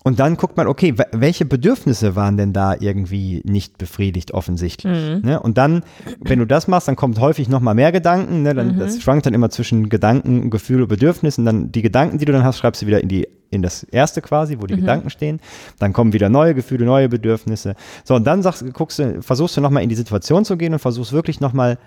und 0.02 0.18
dann 0.18 0.37
guckt 0.37 0.57
man, 0.57 0.66
okay, 0.66 0.98
we- 0.98 1.07
welche 1.12 1.44
Bedürfnisse 1.44 2.14
waren 2.16 2.37
denn 2.37 2.52
da 2.52 2.74
irgendwie 2.78 3.40
nicht 3.44 3.78
befriedigt 3.78 4.33
offensichtlich? 4.35 4.92
Ne? 5.22 5.40
Und 5.40 5.57
dann, 5.57 5.83
wenn 6.20 6.38
du 6.40 6.46
das 6.46 6.68
machst, 6.68 6.88
dann 6.88 6.96
kommt 6.96 7.18
häufig 7.20 7.48
noch 7.48 7.61
mal 7.61 7.74
mehr 7.74 7.92
Gedanken. 7.92 8.42
Ne? 8.42 8.54
Dann, 8.54 8.78
Das 8.78 9.00
schwankt 9.00 9.24
dann 9.26 9.33
immer 9.35 9.50
zwischen 9.50 9.88
Gedanken, 9.88 10.50
Gefühl 10.50 10.83
und 10.83 10.88
Bedürfnissen. 10.88 11.44
Dann 11.44 11.72
die 11.72 11.83
Gedanken, 11.83 12.18
die 12.18 12.24
du 12.24 12.33
dann 12.33 12.44
hast, 12.44 12.59
schreibst 12.59 12.83
du 12.83 12.87
wieder 12.87 13.00
in 13.00 13.09
die 13.09 13.28
in 13.50 13.62
das 13.62 13.85
erste 13.85 14.20
quasi, 14.20 14.57
wo 14.61 14.66
die 14.66 14.74
Gedanken 14.80 15.11
stehen. 15.11 15.38
Dann 15.78 15.92
kommen 15.92 16.12
wieder 16.12 16.28
neue 16.28 16.54
Gefühle, 16.57 16.85
neue 16.85 17.09
Bedürfnisse. 17.09 17.76
So 18.02 18.16
und 18.16 18.24
dann 18.26 18.42
sagst, 18.42 18.64
guckst 18.74 18.98
du, 18.98 19.22
versuchst 19.22 19.57
du 19.57 19.61
noch 19.61 19.70
mal 19.70 19.80
in 19.80 19.88
die 19.88 19.94
Situation 19.94 20.44
zu 20.44 20.57
gehen 20.57 20.72
und 20.72 20.80
versuchst 20.80 21.12
wirklich 21.12 21.40
noch 21.40 21.52
mal 21.52 21.78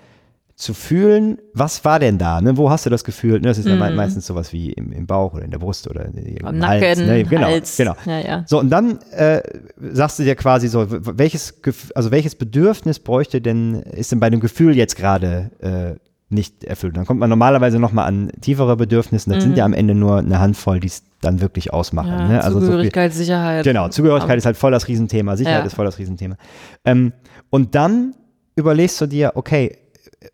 zu 0.58 0.74
fühlen, 0.74 1.38
was 1.54 1.84
war 1.84 2.00
denn 2.00 2.18
da? 2.18 2.40
Ne? 2.40 2.56
Wo 2.56 2.68
hast 2.68 2.84
du 2.84 2.90
das 2.90 3.04
Gefühl? 3.04 3.34
Ne? 3.34 3.46
Das 3.46 3.58
ist 3.58 3.68
ja 3.68 3.76
me- 3.76 3.92
meistens 3.94 4.26
sowas 4.26 4.52
wie 4.52 4.72
im, 4.72 4.90
im 4.90 5.06
Bauch 5.06 5.32
oder 5.34 5.44
in 5.44 5.52
der 5.52 5.58
Brust 5.60 5.88
oder 5.88 6.04
im 6.06 6.44
Am 6.44 6.58
Nacken, 6.58 6.80
Hals. 6.82 6.98
Ne? 6.98 7.22
Genau, 7.22 7.46
Hals. 7.46 7.76
genau. 7.76 7.94
Ja, 8.04 8.18
ja. 8.18 8.44
So, 8.48 8.58
und 8.58 8.68
dann 8.68 8.98
äh, 9.12 9.40
sagst 9.92 10.18
du 10.18 10.24
dir 10.24 10.34
quasi 10.34 10.66
so, 10.66 10.84
welches, 10.90 11.54
also 11.94 12.10
welches 12.10 12.34
Bedürfnis 12.34 12.98
bräuchte 12.98 13.40
denn, 13.40 13.74
ist 13.82 14.10
denn 14.10 14.18
bei 14.18 14.30
dem 14.30 14.40
Gefühl 14.40 14.76
jetzt 14.76 14.96
gerade 14.96 15.52
äh, 15.60 15.94
nicht 16.28 16.64
erfüllt? 16.64 16.96
Dann 16.96 17.06
kommt 17.06 17.20
man 17.20 17.30
normalerweise 17.30 17.78
nochmal 17.78 18.08
an 18.08 18.32
tiefere 18.40 18.76
Bedürfnisse. 18.76 19.30
Das 19.30 19.44
sind 19.44 19.56
ja 19.56 19.64
am 19.64 19.72
Ende 19.74 19.94
nur 19.94 20.18
eine 20.18 20.40
Handvoll, 20.40 20.80
die 20.80 20.88
es 20.88 21.04
dann 21.20 21.40
wirklich 21.40 21.72
ausmachen. 21.72 22.08
ja 22.10 22.26
ne? 22.26 22.42
Also 22.42 22.54
so 22.54 22.58
viel, 22.58 22.66
Zugehörigkeit, 22.66 23.12
Sicherheit. 23.14 23.64
Genau, 23.64 23.90
Zugehörigkeit 23.90 24.30
Aber- 24.30 24.38
ist 24.38 24.46
halt 24.46 24.56
voll 24.56 24.72
das 24.72 24.88
Riesenthema, 24.88 25.36
Sicherheit 25.36 25.60
Ja. 25.60 25.66
ist 25.66 25.74
voll 25.74 25.84
das 25.86 25.98
Riesenthema. 26.00 26.34
Ähm, 26.84 27.12
und 27.48 27.76
dann 27.76 28.14
überlegst 28.56 29.00
du 29.00 29.06
dir, 29.06 29.32
okay, 29.36 29.78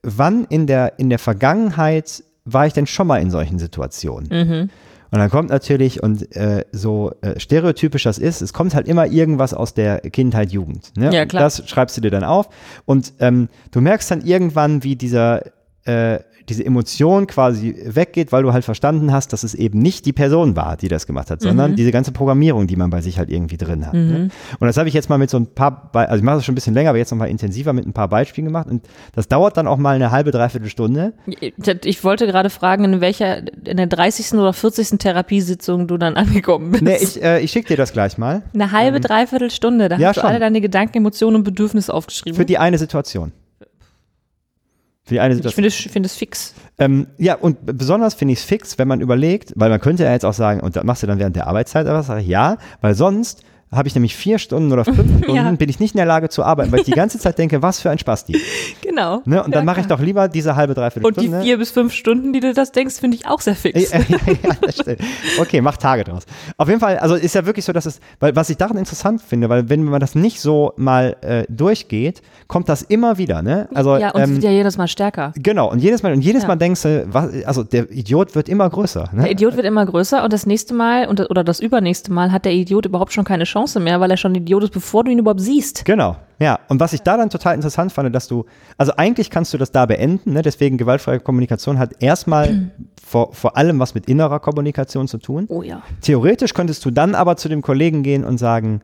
wann 0.03 0.45
in 0.45 0.67
der, 0.67 0.99
in 0.99 1.11
der 1.11 1.19
Vergangenheit 1.19 2.25
war 2.45 2.67
ich 2.67 2.73
denn 2.73 2.87
schon 2.87 3.07
mal 3.07 3.21
in 3.21 3.31
solchen 3.31 3.59
Situationen? 3.59 4.29
Mhm. 4.31 4.71
Und 5.11 5.21
dann 5.21 5.31
kommt 5.31 5.49
natürlich, 5.51 6.03
und 6.03 6.35
äh, 6.35 6.65
so 6.73 7.13
äh, 7.21 7.39
stereotypisch 7.39 8.03
das 8.03 8.19
ist, 8.19 8.43
es 8.43 8.53
kommt 8.53 8.75
halt 8.75 8.89
immer 8.89 9.07
irgendwas 9.07 9.55
aus 9.55 9.73
der 9.73 10.01
Kindheit, 10.01 10.51
Jugend. 10.51 10.91
Ne? 10.97 11.15
Ja, 11.15 11.23
Und 11.23 11.29
klar. 11.29 11.43
Das 11.45 11.69
schreibst 11.69 11.97
du 11.97 12.01
dir 12.01 12.11
dann 12.11 12.25
auf. 12.25 12.49
Und 12.85 13.13
ähm, 13.21 13.49
du 13.71 13.81
merkst 13.81 14.11
dann 14.11 14.23
irgendwann, 14.23 14.83
wie 14.83 14.97
dieser, 14.97 15.43
äh, 15.85 16.19
diese 16.49 16.65
Emotion 16.65 17.27
quasi 17.27 17.75
weggeht, 17.87 18.33
weil 18.33 18.43
du 18.43 18.53
halt 18.53 18.65
verstanden 18.65 19.13
hast, 19.13 19.33
dass 19.33 19.45
es 19.45 19.55
eben 19.55 19.79
nicht 19.79 20.05
die 20.07 20.13
Person 20.13 20.57
war, 20.57 20.77
die 20.77 20.89
das 20.89 21.07
gemacht 21.07 21.31
hat, 21.31 21.41
sondern 21.41 21.73
Mhm. 21.73 21.77
diese 21.77 21.91
ganze 21.93 22.13
Programmierung, 22.13 22.67
die 22.67 22.77
man 22.77 22.91
bei 22.91 23.01
sich 23.01 23.19
halt 23.19 23.31
irgendwie 23.31 23.57
drin 23.57 23.87
hat. 23.87 23.95
Ne? 23.95 24.29
Und 24.61 24.67
das 24.67 24.77
habe 24.77 24.89
ich 24.89 24.95
jetzt 24.95 25.09
mal 25.09 25.19
mit 25.19 25.31
so 25.31 25.39
ein 25.39 25.47
paar, 25.47 25.91
Be 25.93 26.01
also 26.01 26.17
ich 26.17 26.23
mache 26.23 26.37
das 26.37 26.45
schon 26.45 26.53
ein 26.53 26.57
bisschen 26.57 26.75
länger, 26.75 26.91
aber 26.91 26.99
jetzt 26.99 27.11
noch 27.11 27.19
mal 27.19 27.27
intensiver 27.31 27.73
mit 27.73 27.87
ein 27.87 27.93
paar 27.93 28.09
Beispielen 28.09 28.45
gemacht. 28.45 28.69
Und 28.69 28.85
das 29.15 29.29
dauert 29.29 29.57
dann 29.57 29.67
auch 29.67 29.79
mal 29.79 29.95
eine 29.97 30.11
halbe, 30.11 30.31
dreiviertel 30.31 30.69
Stunde. 30.69 31.15
Ich 31.85 32.05
wollte 32.05 32.27
gerade 32.27 32.51
fragen, 32.51 32.85
in 32.85 33.01
welcher, 33.01 33.39
in 33.67 33.77
der 33.77 33.87
30. 33.87 34.35
oder 34.39 34.53
40. 34.53 34.99
Therapiesitzung 34.99 35.87
du 35.89 35.97
dann 35.97 36.15
angekommen 36.17 36.73
bist. 36.73 36.83
Nee, 36.83 36.97
ich, 37.01 37.23
äh, 37.23 37.41
ich 37.41 37.51
schicke 37.51 37.69
dir 37.69 37.77
das 37.77 37.93
gleich 37.93 38.19
mal. 38.19 38.43
Eine 38.53 38.73
halbe, 38.73 39.01
dreiviertel 39.01 39.51
Stunde, 39.51 39.89
da 39.89 39.97
Ja, 39.97 40.09
hast 40.09 40.17
du 40.17 40.21
schon. 40.21 40.31
alle 40.31 40.41
deine 40.41 40.61
Gedanken, 40.61 40.99
Emotionen 40.99 41.37
und 41.37 41.45
Bedürfnisse 41.45 41.93
aufgeschrieben. 41.95 42.37
Für 42.37 42.45
die 42.45 42.59
eine 42.59 42.79
Situation. 42.79 43.33
Für 45.05 45.15
die 45.15 45.21
eine 45.21 45.35
ich 45.35 45.55
finde 45.55 45.69
es 45.69 45.79
ich 45.79 45.93
finde 45.93 46.07
es 46.07 46.17
fix. 46.17 46.55
Ähm, 46.79 47.09
ja, 47.19 47.35
und 47.35 47.59
besonders 47.67 48.15
finde 48.15 48.33
ich 48.33 48.39
es 48.39 48.45
fix, 48.45 48.79
wenn 48.79 48.89
man 48.89 49.03
überlegt, 49.03 49.53
weil 49.55 49.69
man 49.69 49.81
könnte 49.81 50.05
ja 50.05 50.13
jetzt 50.13 50.25
auch 50.25 50.33
sagen, 50.33 50.61
und 50.61 50.77
das 50.77 50.85
machst 50.85 51.03
du 51.03 51.07
dann 51.07 51.19
während 51.19 51.37
der 51.37 51.47
Arbeitszeit, 51.47 51.87
aber 51.87 52.03
sage 52.03 52.23
ich 52.23 52.29
ja, 52.29 52.57
weil 52.81 52.95
sonst 52.95 53.45
habe 53.75 53.89
ich 53.89 53.95
nämlich 53.95 54.15
vier 54.17 54.39
Stunden 54.39 54.73
oder 54.73 54.85
fünf 54.85 54.99
Stunden, 55.23 55.35
Ja. 55.35 55.51
bin 55.53 55.69
ich 55.69 55.81
nicht 55.81 55.95
in 55.95 55.99
der 55.99 56.07
Lage 56.07 56.29
zu 56.29 56.43
arbeiten, 56.43 56.73
weil 56.73 56.81
ich 56.81 56.85
die 56.87 56.93
ganze 56.93 57.19
Zeit 57.19 57.39
denke, 57.39 57.63
was 57.63 57.81
für 57.81 57.91
ein 57.91 57.99
Spasti. 57.99 58.41
Genau. 58.83 59.23
Ne? 59.25 59.43
Und 59.43 59.55
dann 59.55 59.63
Ja, 59.63 59.65
mache 59.65 59.81
ich 59.81 59.87
doch 59.87 60.01
lieber 60.01 60.29
diese 60.29 60.57
halbe, 60.57 60.75
dreiviertel 60.75 61.07
Und 61.07 61.17
die 61.17 61.27
Stunde. 61.27 61.43
vier 61.43 61.59
bis 61.59 61.71
fünf 61.71 61.93
Stunden, 61.93 62.33
die 62.33 62.41
du 62.41 62.53
das 62.55 62.73
denkst, 62.73 62.97
finde 62.97 63.17
ich 63.17 63.27
auch 63.27 63.41
sehr 63.41 63.55
fix. 63.55 63.91
Ja, 63.93 63.99
ja. 64.43 64.95
Okay, 65.41 65.61
mach 65.61 65.77
Tage 65.77 66.05
draus. 66.05 66.25
Auf 66.57 66.69
jeden 66.69 66.81
Fall, 66.81 66.99
also 66.99 67.15
ist 67.15 67.35
ja 67.35 67.47
wirklich 67.47 67.65
so, 67.65 67.73
dass 67.73 67.87
es, 67.87 68.01
weil 68.21 68.35
was 68.37 68.51
ich 68.51 68.57
daran 68.57 68.77
interessant 68.77 69.21
finde, 69.23 69.49
weil 69.49 69.69
wenn 69.69 69.85
man 69.85 70.01
das 70.01 70.15
nicht 70.15 70.41
so 70.41 70.73
mal 70.77 71.17
äh, 71.23 71.45
durchgeht, 71.49 72.23
kommt 72.47 72.69
das 72.69 72.83
immer 72.83 73.19
wieder, 73.19 73.43
ne? 73.43 73.69
Also 73.75 73.97
ja, 73.97 74.11
und 74.11 74.21
es 74.21 74.29
ähm, 74.29 74.35
wird 74.37 74.45
ja 74.45 74.51
jedes 74.51 74.77
Mal 74.77 74.89
stärker. 74.89 75.33
genau 75.37 75.71
und 75.71 75.79
jedes 75.79 76.03
Mal 76.03 76.13
und 76.13 76.21
jedes. 76.21 76.47
Mal 76.47 76.57
denkst 76.57 76.83
du, 76.83 77.07
was, 77.09 77.31
also 77.45 77.63
der 77.63 77.91
Idiot 77.91 78.35
wird 78.35 78.49
immer 78.49 78.69
größer, 78.69 79.09
ne? 79.13 79.23
Der 79.23 79.31
Idiot 79.31 79.57
wird 79.57 79.67
immer 79.67 79.87
größer 79.87 80.23
und 80.23 80.33
das 80.33 80.47
nächste 80.47 80.75
Mal 80.75 81.07
und, 81.09 81.21
oder 81.31 81.43
das 81.45 81.61
übernächste 81.61 82.13
Mal 82.13 82.33
hat 82.33 82.45
der 82.45 82.53
Idiot 82.53 82.85
überhaupt 82.87 83.13
schon 83.13 83.25
keine 83.25 83.45
Chance 83.45 83.64
mehr, 83.81 84.01
weil 84.01 84.11
er 84.11 84.17
schon 84.17 84.35
Idiot 84.35 84.65
ist, 84.65 84.73
bevor 84.73 85.05
du 85.05 85.11
ihn 85.11 85.19
überhaupt 85.19 85.41
siehst. 85.41 85.85
Genau, 85.85 86.17
ja. 86.39 86.59
Und 86.69 86.81
was 86.81 86.93
ich 86.93 87.03
da 87.03 87.17
dann 87.17 87.31
total 87.31 87.55
interessant 87.55 87.93
fand, 87.93 88.15
dass 88.15 88.29
du, 88.29 88.45
also 88.77 88.93
eigentlich 88.97 89.31
kannst 89.31 89.53
du 89.55 89.59
das 89.59 89.73
da 89.73 89.87
beenden, 89.87 90.33
ne? 90.35 90.43
deswegen 90.43 90.77
gewaltfreie 90.79 91.21
Kommunikation 91.21 91.79
hat 91.79 92.03
erstmal 92.03 92.71
vor, 93.05 93.33
vor 93.33 93.57
allem 93.57 93.79
was 93.79 93.95
mit 93.95 94.07
innerer 94.07 94.41
Kommunikation 94.41 95.09
zu 95.09 95.19
tun. 95.19 95.47
Oh 95.49 95.63
ja. 95.63 95.83
Theoretisch 96.01 96.55
könntest 96.55 96.85
du 96.85 96.91
dann 96.91 97.15
aber 97.15 97.37
zu 97.37 97.49
dem 97.49 97.63
Kollegen 97.63 98.03
gehen 98.03 98.25
und 98.25 98.39
sagen, 98.39 98.81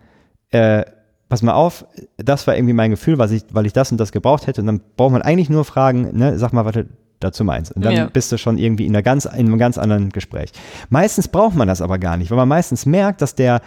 äh, 0.50 0.84
pass 1.28 1.42
mal 1.42 1.52
auf, 1.54 1.84
das 2.16 2.46
war 2.46 2.56
irgendwie 2.56 2.74
mein 2.74 2.90
Gefühl, 2.90 3.18
was 3.18 3.30
ich, 3.30 3.44
weil 3.52 3.66
ich 3.66 3.72
das 3.72 3.92
und 3.92 3.98
das 3.98 4.10
gebraucht 4.12 4.46
hätte. 4.46 4.60
Und 4.62 4.66
dann 4.66 4.80
braucht 4.96 5.12
man 5.12 5.22
eigentlich 5.22 5.48
nur 5.50 5.64
fragen, 5.64 6.10
ne, 6.12 6.38
sag 6.38 6.52
mal, 6.52 6.64
was 6.64 6.72
du 6.74 6.86
dazu 7.20 7.44
meinst. 7.44 7.70
Und 7.72 7.84
dann 7.84 7.94
Ja. 7.94 8.06
bist 8.06 8.32
du 8.32 8.38
schon 8.38 8.56
irgendwie 8.58 8.86
in, 8.86 8.92
einer 8.92 9.02
ganz, 9.02 9.26
in 9.26 9.32
einem 9.46 9.58
ganz 9.58 9.76
anderen 9.78 10.08
Gespräch. 10.08 10.50
Meistens 10.88 11.28
braucht 11.28 11.54
man 11.54 11.68
das 11.68 11.82
aber 11.82 11.98
gar 11.98 12.16
nicht, 12.16 12.30
weil 12.30 12.38
man 12.38 12.48
meistens 12.48 12.86
merkt, 12.86 13.20
dass 13.22 13.34
der 13.34 13.60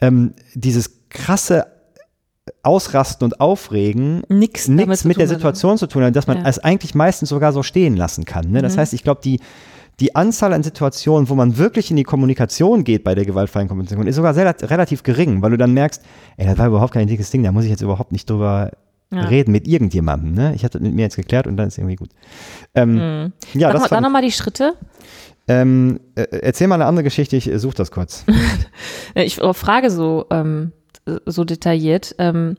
ähm, 0.00 0.34
dieses 0.54 0.90
krasse 1.08 1.66
Ausrasten 2.62 3.24
und 3.24 3.40
Aufregen 3.40 4.22
nichts 4.28 4.68
mit 4.68 4.80
der 4.80 4.88
hat. 5.26 5.28
Situation 5.28 5.78
zu 5.78 5.86
tun 5.86 6.02
hat, 6.04 6.14
dass 6.16 6.26
man 6.26 6.38
Ja. 6.38 6.48
es 6.48 6.58
eigentlich 6.58 6.94
meistens 6.94 7.30
sogar 7.30 7.52
so 7.52 7.62
stehen 7.62 7.96
lassen 7.96 8.24
kann. 8.24 8.50
Ne? 8.50 8.60
Das 8.62 8.74
Mhm. 8.76 8.80
heißt, 8.80 8.92
ich 8.94 9.02
glaube, 9.02 9.20
die, 9.24 9.40
die 10.00 10.14
Anzahl 10.14 10.52
an 10.52 10.62
Situationen, 10.62 11.28
wo 11.28 11.34
man 11.34 11.56
wirklich 11.56 11.90
in 11.90 11.96
die 11.96 12.02
Kommunikation 12.04 12.84
geht 12.84 13.02
bei 13.04 13.14
der 13.14 13.24
gewaltfreien 13.24 13.68
Kommunikation, 13.68 14.06
ist 14.06 14.16
sogar 14.16 14.34
sehr, 14.34 14.54
relativ 14.70 15.02
gering, 15.04 15.40
weil 15.40 15.52
du 15.52 15.56
dann 15.56 15.72
merkst, 15.72 16.02
ey, 16.36 16.46
das 16.46 16.58
war 16.58 16.66
überhaupt 16.66 16.92
kein 16.92 17.06
dickes 17.06 17.30
Ding, 17.30 17.42
da 17.42 17.52
muss 17.52 17.64
ich 17.64 17.70
jetzt 17.70 17.82
überhaupt 17.82 18.12
nicht 18.12 18.28
drüber 18.28 18.72
Ja. 19.12 19.20
reden 19.26 19.52
mit 19.52 19.68
irgendjemandem. 19.68 20.32
Ne? 20.32 20.54
Ich 20.54 20.64
hatte 20.64 20.78
das 20.78 20.82
mit 20.86 20.94
mir 20.94 21.02
jetzt 21.02 21.16
geklärt 21.16 21.46
und 21.46 21.56
dann 21.56 21.68
ist 21.68 21.78
irgendwie 21.78 21.96
gut. 21.96 22.10
Ähm, 22.74 22.94
Mhm. 22.94 23.32
Ja, 23.54 23.68
Sag 23.68 23.72
das 23.74 23.82
mal, 23.82 23.88
dann 23.88 24.02
nochmal 24.02 24.22
die 24.22 24.32
Schritte. 24.32 24.74
Ähm, 25.48 26.00
äh, 26.14 26.22
erzähl 26.30 26.68
mal 26.68 26.76
eine 26.76 26.86
andere 26.86 27.04
Geschichte, 27.04 27.36
ich 27.36 27.50
äh, 27.50 27.58
suche 27.58 27.76
das 27.76 27.90
kurz. 27.90 28.24
Äh, 29.14 29.24
Ich 29.24 29.36
frage 29.36 29.90
so, 29.90 30.26
ähm, 30.30 30.72
so 31.26 31.44
detailliert, 31.44 32.14
ähm, 32.18 32.56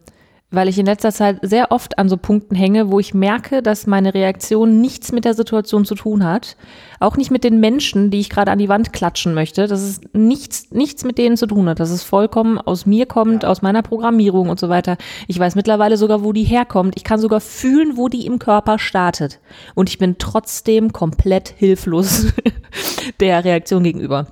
weil 0.51 0.69
ich 0.69 0.77
in 0.77 0.85
letzter 0.85 1.11
Zeit 1.11 1.39
sehr 1.41 1.71
oft 1.71 1.97
an 1.97 2.07
so 2.07 2.17
Punkten 2.17 2.55
hänge, 2.55 2.91
wo 2.91 2.99
ich 2.99 3.13
merke, 3.13 3.61
dass 3.61 3.87
meine 3.87 4.13
Reaktion 4.13 4.79
nichts 4.79 5.11
mit 5.11 5.25
der 5.25 5.33
Situation 5.33 5.85
zu 5.85 5.95
tun 5.95 6.23
hat. 6.23 6.55
Auch 6.99 7.17
nicht 7.17 7.31
mit 7.31 7.43
den 7.43 7.59
Menschen, 7.59 8.11
die 8.11 8.19
ich 8.19 8.29
gerade 8.29 8.51
an 8.51 8.59
die 8.59 8.69
Wand 8.69 8.93
klatschen 8.93 9.33
möchte. 9.33 9.67
Dass 9.67 9.81
es 9.81 10.01
nichts, 10.13 10.71
nichts 10.71 11.03
mit 11.03 11.17
denen 11.17 11.35
zu 11.35 11.47
tun 11.47 11.67
hat. 11.67 11.79
Dass 11.79 11.89
es 11.89 12.03
vollkommen 12.03 12.57
aus 12.59 12.85
mir 12.85 13.05
kommt, 13.05 13.43
aus 13.43 13.61
meiner 13.61 13.81
Programmierung 13.81 14.49
und 14.49 14.59
so 14.59 14.69
weiter. 14.69 14.97
Ich 15.27 15.37
weiß 15.37 15.55
mittlerweile 15.55 15.97
sogar, 15.97 16.23
wo 16.23 16.31
die 16.31 16.43
herkommt. 16.43 16.95
Ich 16.95 17.03
kann 17.03 17.19
sogar 17.19 17.41
fühlen, 17.41 17.97
wo 17.97 18.07
die 18.07 18.25
im 18.25 18.39
Körper 18.39 18.79
startet. 18.79 19.39
Und 19.73 19.89
ich 19.89 19.97
bin 19.97 20.17
trotzdem 20.19 20.93
komplett 20.93 21.49
hilflos 21.49 22.27
der 23.19 23.43
Reaktion 23.43 23.83
gegenüber. 23.83 24.27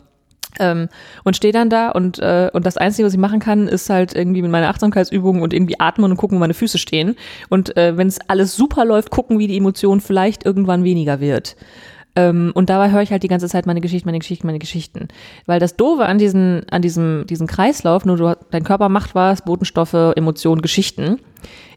Ähm, 0.59 0.89
und 1.23 1.35
stehe 1.35 1.53
dann 1.53 1.69
da 1.69 1.89
und, 1.89 2.19
äh, 2.19 2.49
und 2.53 2.65
das 2.65 2.77
Einzige, 2.77 3.05
was 3.05 3.13
ich 3.13 3.19
machen 3.19 3.39
kann, 3.39 3.67
ist 3.67 3.89
halt 3.89 4.15
irgendwie 4.15 4.41
mit 4.41 4.51
meiner 4.51 4.69
Achtsamkeitsübung 4.69 5.41
und 5.41 5.53
irgendwie 5.53 5.79
atmen 5.79 6.11
und 6.11 6.17
gucken, 6.17 6.37
wo 6.37 6.39
meine 6.39 6.53
Füße 6.53 6.77
stehen. 6.77 7.15
Und 7.49 7.75
äh, 7.77 7.97
wenn 7.97 8.07
es 8.07 8.19
alles 8.27 8.55
super 8.55 8.85
läuft, 8.85 9.09
gucken, 9.09 9.39
wie 9.39 9.47
die 9.47 9.57
Emotion 9.57 10.01
vielleicht 10.01 10.45
irgendwann 10.45 10.83
weniger 10.83 11.19
wird. 11.19 11.55
Ähm, 12.15 12.51
und 12.53 12.69
dabei 12.69 12.91
höre 12.91 13.01
ich 13.01 13.11
halt 13.11 13.23
die 13.23 13.27
ganze 13.27 13.47
Zeit 13.47 13.65
meine 13.65 13.81
Geschichten, 13.81 14.07
meine 14.07 14.19
Geschichten, 14.19 14.45
meine 14.45 14.59
Geschichten. 14.59 15.07
Weil 15.45 15.59
das 15.59 15.75
Doofe 15.75 16.05
an, 16.05 16.17
diesen, 16.17 16.63
an 16.69 16.81
diesem, 16.81 17.25
diesem 17.27 17.47
Kreislauf, 17.47 18.05
nur 18.05 18.17
du, 18.17 18.37
dein 18.51 18.63
Körper 18.63 18.89
macht 18.89 19.15
was, 19.15 19.43
Botenstoffe, 19.43 20.13
Emotionen, 20.15 20.61
Geschichten, 20.61 21.19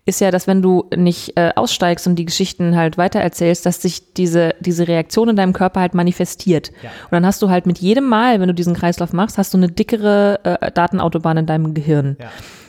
ist 0.06 0.20
ja, 0.20 0.30
dass 0.30 0.46
wenn 0.46 0.62
du 0.62 0.88
nicht 0.96 1.36
äh, 1.36 1.50
aussteigst 1.56 2.06
und 2.06 2.14
die 2.14 2.24
Geschichten 2.24 2.76
halt 2.76 2.96
weitererzählst, 2.96 3.66
dass 3.66 3.82
sich 3.82 4.14
diese, 4.14 4.54
diese 4.60 4.86
Reaktion 4.86 5.28
in 5.28 5.36
deinem 5.36 5.52
Körper 5.52 5.80
halt 5.80 5.94
manifestiert. 5.94 6.70
Und 7.04 7.12
dann 7.12 7.26
hast 7.26 7.42
du 7.42 7.50
halt 7.50 7.66
mit 7.66 7.78
jedem 7.78 8.08
Mal, 8.08 8.40
wenn 8.40 8.46
du 8.46 8.54
diesen 8.54 8.74
Kreislauf 8.74 9.12
machst, 9.12 9.36
hast 9.36 9.52
du 9.52 9.58
eine 9.58 9.68
dickere 9.68 10.40
äh, 10.44 10.70
Datenautobahn 10.70 11.38
in 11.38 11.46
deinem 11.46 11.74
Gehirn. 11.74 12.16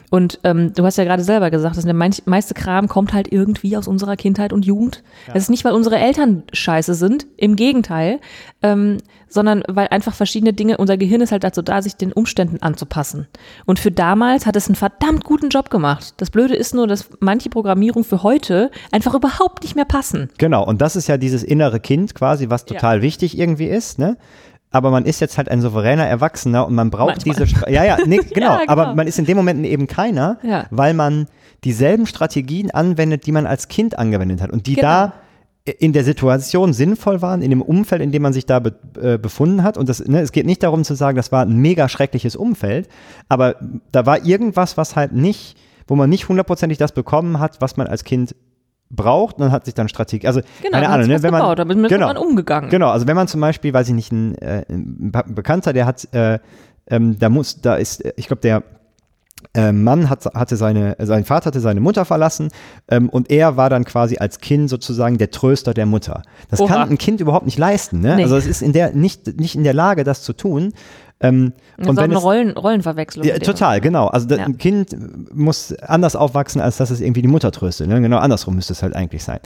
Und 0.10 0.40
ähm, 0.44 0.74
du 0.74 0.86
hast 0.86 0.98
ja 0.98 1.04
gerade 1.04 1.24
selber 1.24 1.52
gesagt, 1.52 1.76
dass 1.76 1.84
der 1.84 1.94
mei- 1.94 2.12
meiste 2.26 2.54
Kram 2.54 2.88
kommt 2.88 3.14
halt 3.14 3.32
irgendwie 3.32 3.76
aus 3.76 3.88
unserer 3.88 4.16
Kindheit 4.16 4.54
und 4.54 4.66
Jugend. 4.66 5.04
Das 5.28 5.44
ist 5.44 5.50
nicht, 5.50 5.66
weil 5.66 5.74
unsere 5.74 5.98
Eltern 5.98 6.44
scheiße 6.54 6.94
sind, 6.94 7.28
im 7.36 7.58
Gegenteil, 7.58 8.20
ähm, 8.62 8.98
sondern 9.28 9.64
weil 9.68 9.88
einfach 9.90 10.14
verschiedene 10.14 10.54
Dinge, 10.54 10.78
unser 10.78 10.96
Gehirn 10.96 11.20
ist 11.20 11.34
halt 11.34 11.44
dazu 11.44 11.62
da, 11.62 11.82
sich 11.82 11.98
den 11.98 12.14
Umständen 12.14 12.62
anzupassen. 12.62 13.28
Und 13.66 13.80
für 13.80 13.92
damals 13.92 14.46
hat 14.46 14.56
es 14.56 14.68
einen 14.68 14.76
verdammt 14.76 15.26
guten 15.26 15.50
Job 15.50 15.70
gemacht. 15.70 16.14
Das 16.16 16.30
Blöde 16.30 16.56
ist 16.56 16.74
nur, 16.74 16.88
dass 16.88 17.10
manche 17.20 17.50
Programmierung 17.50 18.06
für 18.06 18.24
heute 18.24 18.72
einfach 18.94 19.14
überhaupt 19.14 19.64
nicht 19.64 19.76
mehr 19.76 19.84
passen. 19.84 20.30
Genau, 20.38 20.66
und 20.66 20.82
das 20.82 20.96
ist 20.96 21.08
ja 21.08 21.18
dieses 21.18 21.44
innere 21.44 21.82
Kind 21.82 22.16
quasi, 22.16 22.50
was 22.50 22.64
total 22.64 23.02
wichtig 23.02 23.38
irgendwie 23.38 23.68
ist, 23.68 24.00
ne? 24.00 24.16
Aber 24.78 24.92
man 24.92 25.06
ist 25.06 25.20
jetzt 25.20 25.38
halt 25.38 25.50
ein 25.50 25.62
souveräner 25.62 26.06
Erwachsener 26.06 26.66
und 26.68 26.76
man 26.76 26.90
braucht 26.90 27.26
Manchmal. 27.26 27.36
diese, 27.46 27.48
Stra 27.48 27.70
ja, 27.70 27.84
ja, 27.84 27.98
nee, 28.06 28.18
genau, 28.34 28.58
genau. 28.60 28.72
aber 28.72 28.96
man 28.96 29.08
ist 29.08 29.20
in 29.20 29.26
dem 29.26 29.36
Moment 29.38 29.66
eben 29.66 29.88
keiner, 29.88 30.38
Ja. 30.44 30.66
weil 30.72 30.94
man 30.94 31.28
dieselben 31.64 32.06
Strategien 32.06 32.72
anwendet, 32.72 33.26
die 33.26 33.32
man 33.32 33.46
als 33.46 33.68
Kind 33.68 33.98
angewendet 33.98 34.42
hat 34.42 34.52
und 34.52 34.68
die 34.68 34.76
Genau. 34.76 34.88
da 34.88 35.14
in 35.80 35.92
der 35.92 36.06
Situation 36.06 36.72
sinnvoll 36.72 37.22
waren, 37.22 37.42
in 37.42 37.50
dem 37.50 37.62
Umfeld, 37.62 38.02
in 38.02 38.12
dem 38.14 38.22
man 38.22 38.32
sich 38.32 38.46
da 38.46 38.60
be 38.60 38.74
äh, 39.02 39.18
befunden 39.18 39.64
hat. 39.64 39.78
Und 39.78 39.90
das, 39.90 40.00
ne, 40.08 40.22
es 40.22 40.32
geht 40.32 40.46
nicht 40.46 40.64
darum 40.64 40.86
zu 40.86 40.96
sagen, 40.96 41.18
das 41.18 41.32
war 41.34 41.42
ein 41.46 41.58
mega 41.58 41.90
schreckliches 41.90 42.38
Umfeld, 42.38 42.88
aber 43.28 43.56
da 43.92 44.06
war 44.06 44.26
irgendwas, 44.26 44.78
was 44.78 44.96
halt 44.96 45.12
nicht, 45.12 45.58
wo 45.88 45.96
man 45.96 46.10
nicht 46.10 46.30
hundertprozentig 46.30 46.78
das 46.78 46.94
bekommen 46.94 47.40
hat, 47.40 47.60
was 47.60 47.76
man 47.76 47.88
als 47.88 48.06
Kind 48.06 48.34
braucht 48.90 49.36
und 49.38 49.42
dann 49.42 49.52
hat 49.52 49.66
sich 49.66 49.74
dann 49.74 49.90
Strategie, 49.90 50.28
also 50.28 50.42
Genau, 50.62 50.72
keine 50.74 50.90
Ahnung, 50.90 51.08
ne, 51.08 51.22
wenn 51.24 51.32
man, 51.32 51.42
gebaut, 51.42 51.60
damit 51.60 51.90
genau, 51.90 52.08
man 52.08 52.18
umgegangen. 52.18 52.70
Genau, 52.70 52.90
also 52.90 53.08
wenn 53.08 53.16
man 53.16 53.28
zum 53.28 53.42
Beispiel, 53.42 53.74
weiß 53.74 53.88
ich 53.90 53.94
nicht, 53.94 54.12
ein, 54.12 54.36
äh, 54.36 54.64
ein 54.70 55.12
Be- 55.12 55.26
Bekannter, 55.28 55.74
der 55.74 55.86
hat, 55.86 56.08
äh, 56.14 56.40
ähm, 56.90 57.20
da 57.20 57.30
muss, 57.30 57.62
da 57.62 57.76
ist, 57.76 58.06
äh, 58.06 58.14
ich 58.16 58.28
glaube, 58.28 58.42
der 58.42 58.64
äh, 59.54 59.72
Mann 59.72 60.10
hat, 60.10 60.26
hatte 60.34 60.56
seine, 60.56 60.96
sein 61.00 61.24
Vater 61.26 61.48
hatte 61.48 61.60
seine 61.60 61.80
Mutter 61.80 62.06
verlassen 62.06 62.50
ähm, 62.88 63.08
und 63.10 63.30
er 63.30 63.56
war 63.56 63.70
dann 63.70 63.84
quasi 63.86 64.18
als 64.18 64.40
Kind 64.40 64.70
sozusagen 64.70 65.18
der 65.18 65.30
Tröster 65.32 65.74
der 65.74 65.86
Mutter. 65.86 66.24
Das 66.50 66.60
Oha. 66.60 66.74
kann 66.74 66.90
ein 66.90 66.98
Kind 66.98 67.22
überhaupt 67.22 67.46
nicht 67.46 67.58
leisten, 67.60 68.00
ne? 68.00 68.16
Nee. 68.16 68.24
Also 68.24 68.36
es 68.36 68.48
ist 68.48 68.62
in 68.62 68.74
der 68.74 68.94
nicht 68.96 69.40
nicht 69.40 69.56
in 69.56 69.64
der 69.64 69.74
Lage, 69.76 70.04
das 70.04 70.24
zu 70.24 70.34
tun. 70.34 70.74
Ähm, 71.20 71.54
Das 71.78 71.88
und 71.88 71.98
wenn 71.98 72.04
eine 72.06 72.16
es, 72.18 72.24
Rollen, 72.24 72.52
Rollenverwechslung. 72.52 73.26
ja, 73.26 73.40
total, 73.40 73.82
genau. 73.82 74.06
Also 74.08 74.28
Ja. 74.36 74.46
ein 74.46 74.60
Kind 74.60 74.96
muss 75.36 75.74
anders 75.74 76.16
aufwachsen, 76.16 76.62
als 76.62 76.78
dass 76.78 76.92
es 76.92 77.02
irgendwie 77.02 77.24
die 77.24 77.28
Mutter 77.28 77.52
tröstet. 77.52 77.88
Ne? 77.88 78.00
Genau 78.02 78.18
andersrum 78.20 78.56
müsste 78.56 78.74
es 78.74 78.84
halt 78.84 78.96
eigentlich 78.96 79.24
sein. 79.24 79.40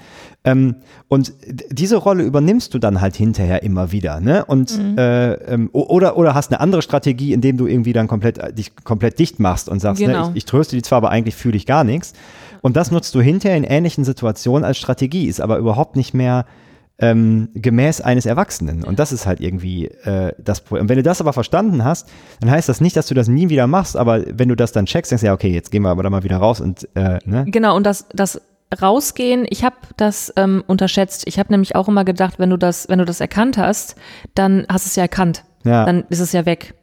Ähm, 0.44 0.76
und 1.08 1.32
diese 1.70 1.96
Rolle 1.96 2.24
übernimmst 2.24 2.74
du 2.74 2.80
dann 2.80 3.00
halt 3.00 3.16
hinterher 3.16 3.64
immer 3.64 3.94
wieder. 3.94 4.20
Ne? 4.20 4.44
Und 4.44 4.78
Mhm. 4.78 4.98
äh, 4.98 5.34
ähm, 5.34 5.70
oder 5.72 6.18
oder 6.18 6.36
hast 6.36 6.52
eine 6.52 6.60
andere 6.60 6.82
Strategie, 6.82 7.32
indem 7.32 7.56
du 7.56 7.68
irgendwie 7.68 7.94
dann 7.94 8.08
komplett 8.10 8.38
äh, 8.38 8.52
dich 8.52 8.76
komplett 8.84 9.18
dicht 9.18 9.40
machst 9.40 9.70
und 9.70 9.80
sagst, 9.80 10.02
Genau. 10.02 10.24
ne, 10.26 10.30
ich, 10.32 10.38
ich 10.40 10.46
tröste 10.46 10.76
die 10.76 10.82
zwar, 10.82 10.98
aber 10.98 11.10
eigentlich 11.10 11.36
fühle 11.36 11.56
ich 11.56 11.66
gar 11.66 11.86
nichts. 11.86 12.12
Und 12.62 12.76
das 12.76 12.92
nutzt 12.92 13.16
du 13.16 13.22
hinterher 13.22 13.58
in 13.58 13.64
ähnlichen 13.64 14.04
Situationen 14.04 14.66
als 14.66 14.78
Strategie, 14.78 15.26
ist 15.28 15.40
aber 15.40 15.58
überhaupt 15.58 15.96
nicht 15.96 16.14
mehr 16.14 16.46
ähm, 17.02 17.50
gemäß 17.54 18.00
eines 18.00 18.26
Erwachsenen. 18.26 18.84
Und 18.84 19.00
das 19.00 19.12
ist 19.12 19.26
halt 19.26 19.42
irgendwie 19.42 19.88
äh, 19.88 20.34
das 20.38 20.62
Problem. 20.62 20.84
Und 20.84 20.90
wenn 20.90 20.98
du 20.98 21.04
das 21.04 21.20
aber 21.20 21.34
verstanden 21.34 21.84
hast, 21.84 22.08
dann 22.40 22.52
heißt 22.52 22.70
das 22.70 22.80
nicht, 22.80 22.96
dass 22.96 23.08
du 23.08 23.14
das 23.14 23.28
nie 23.28 23.50
wieder 23.50 23.68
machst, 23.68 23.98
aber 23.98 24.24
wenn 24.28 24.50
du 24.50 24.56
das 24.56 24.72
dann 24.72 24.86
checkst, 24.86 25.12
denkst 25.12 25.22
du, 25.22 25.28
ja, 25.28 25.34
okay, 25.34 25.50
jetzt 25.50 25.72
gehen 25.72 25.82
wir 25.82 25.90
aber 25.90 26.04
da 26.04 26.10
mal 26.10 26.24
wieder 26.24 26.38
raus 26.38 26.62
und 26.62 26.88
äh, 26.96 27.20
ne? 27.26 27.46
Genau, 27.48 27.76
und 27.76 27.86
das, 27.86 28.08
das 28.14 28.40
Rausgehen, 28.80 29.46
ich 29.50 29.66
habe 29.66 29.76
das 29.98 30.32
ähm, 30.38 30.64
unterschätzt. 30.68 31.24
Ich 31.26 31.40
habe 31.40 31.52
nämlich 31.52 31.76
auch 31.76 31.90
immer 31.90 32.06
gedacht, 32.06 32.40
wenn 32.40 32.50
du 32.50 32.58
das, 32.58 32.88
wenn 32.88 33.00
du 33.00 33.06
das 33.06 33.20
erkannt 33.20 33.58
hast, 33.58 33.96
dann 34.34 34.66
hast 34.70 34.86
du 34.86 34.90
es 34.90 34.96
ja 34.96 35.04
erkannt. 35.04 35.44
Ja. 35.66 35.86
Dann 35.86 36.06
ist 36.10 36.20
es 36.20 36.32
ja 36.32 36.46
weg. 36.46 36.76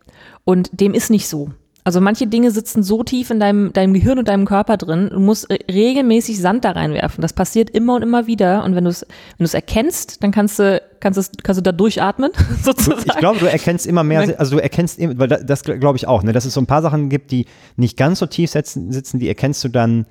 Und 0.44 0.68
dem 0.80 0.94
ist 0.94 1.10
nicht 1.10 1.28
so. 1.28 1.50
Also 1.88 2.02
manche 2.02 2.26
Dinge 2.26 2.50
sitzen 2.50 2.82
so 2.82 3.02
tief 3.02 3.30
in 3.30 3.40
deinem, 3.40 3.72
deinem 3.72 3.94
Gehirn 3.94 4.18
und 4.18 4.28
deinem 4.28 4.44
Körper 4.44 4.76
drin, 4.76 5.08
du 5.10 5.18
musst 5.20 5.48
re 5.50 5.56
regelmäßig 5.70 6.38
Sand 6.38 6.66
da 6.66 6.72
reinwerfen. 6.72 7.22
Das 7.22 7.32
passiert 7.32 7.70
immer 7.70 7.94
und 7.94 8.02
immer 8.02 8.26
wieder. 8.26 8.62
Und 8.64 8.74
wenn 8.74 8.84
du 8.84 8.90
es 8.90 9.00
wenn 9.02 9.38
du 9.38 9.44
es 9.44 9.54
erkennst, 9.54 10.22
dann 10.22 10.30
kannst 10.30 10.58
du, 10.58 10.82
kannst, 11.00 11.18
es, 11.18 11.30
kannst 11.42 11.60
du 11.60 11.62
da 11.62 11.72
durchatmen, 11.72 12.30
sozusagen. 12.62 13.04
Ich 13.06 13.16
glaube, 13.16 13.38
du 13.38 13.46
erkennst 13.50 13.86
immer 13.86 14.04
mehr, 14.04 14.38
also 14.38 14.56
du 14.56 14.62
erkennst, 14.62 15.00
weil 15.00 15.28
da- 15.28 15.38
das 15.42 15.62
glaube 15.62 15.96
ich 15.96 16.06
auch, 16.06 16.22
ne, 16.22 16.32
dass 16.32 16.44
es 16.44 16.52
so 16.52 16.60
ein 16.60 16.66
paar 16.66 16.82
Sachen 16.82 17.08
gibt, 17.08 17.30
die 17.30 17.46
nicht 17.76 17.96
ganz 17.96 18.18
so 18.18 18.26
tief 18.26 18.50
sitzen, 18.50 18.92
sitzen 18.92 19.18
die 19.18 19.26
erkennst 19.28 19.64
du 19.64 19.68
dann 19.70 20.04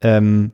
ähm, 0.00 0.50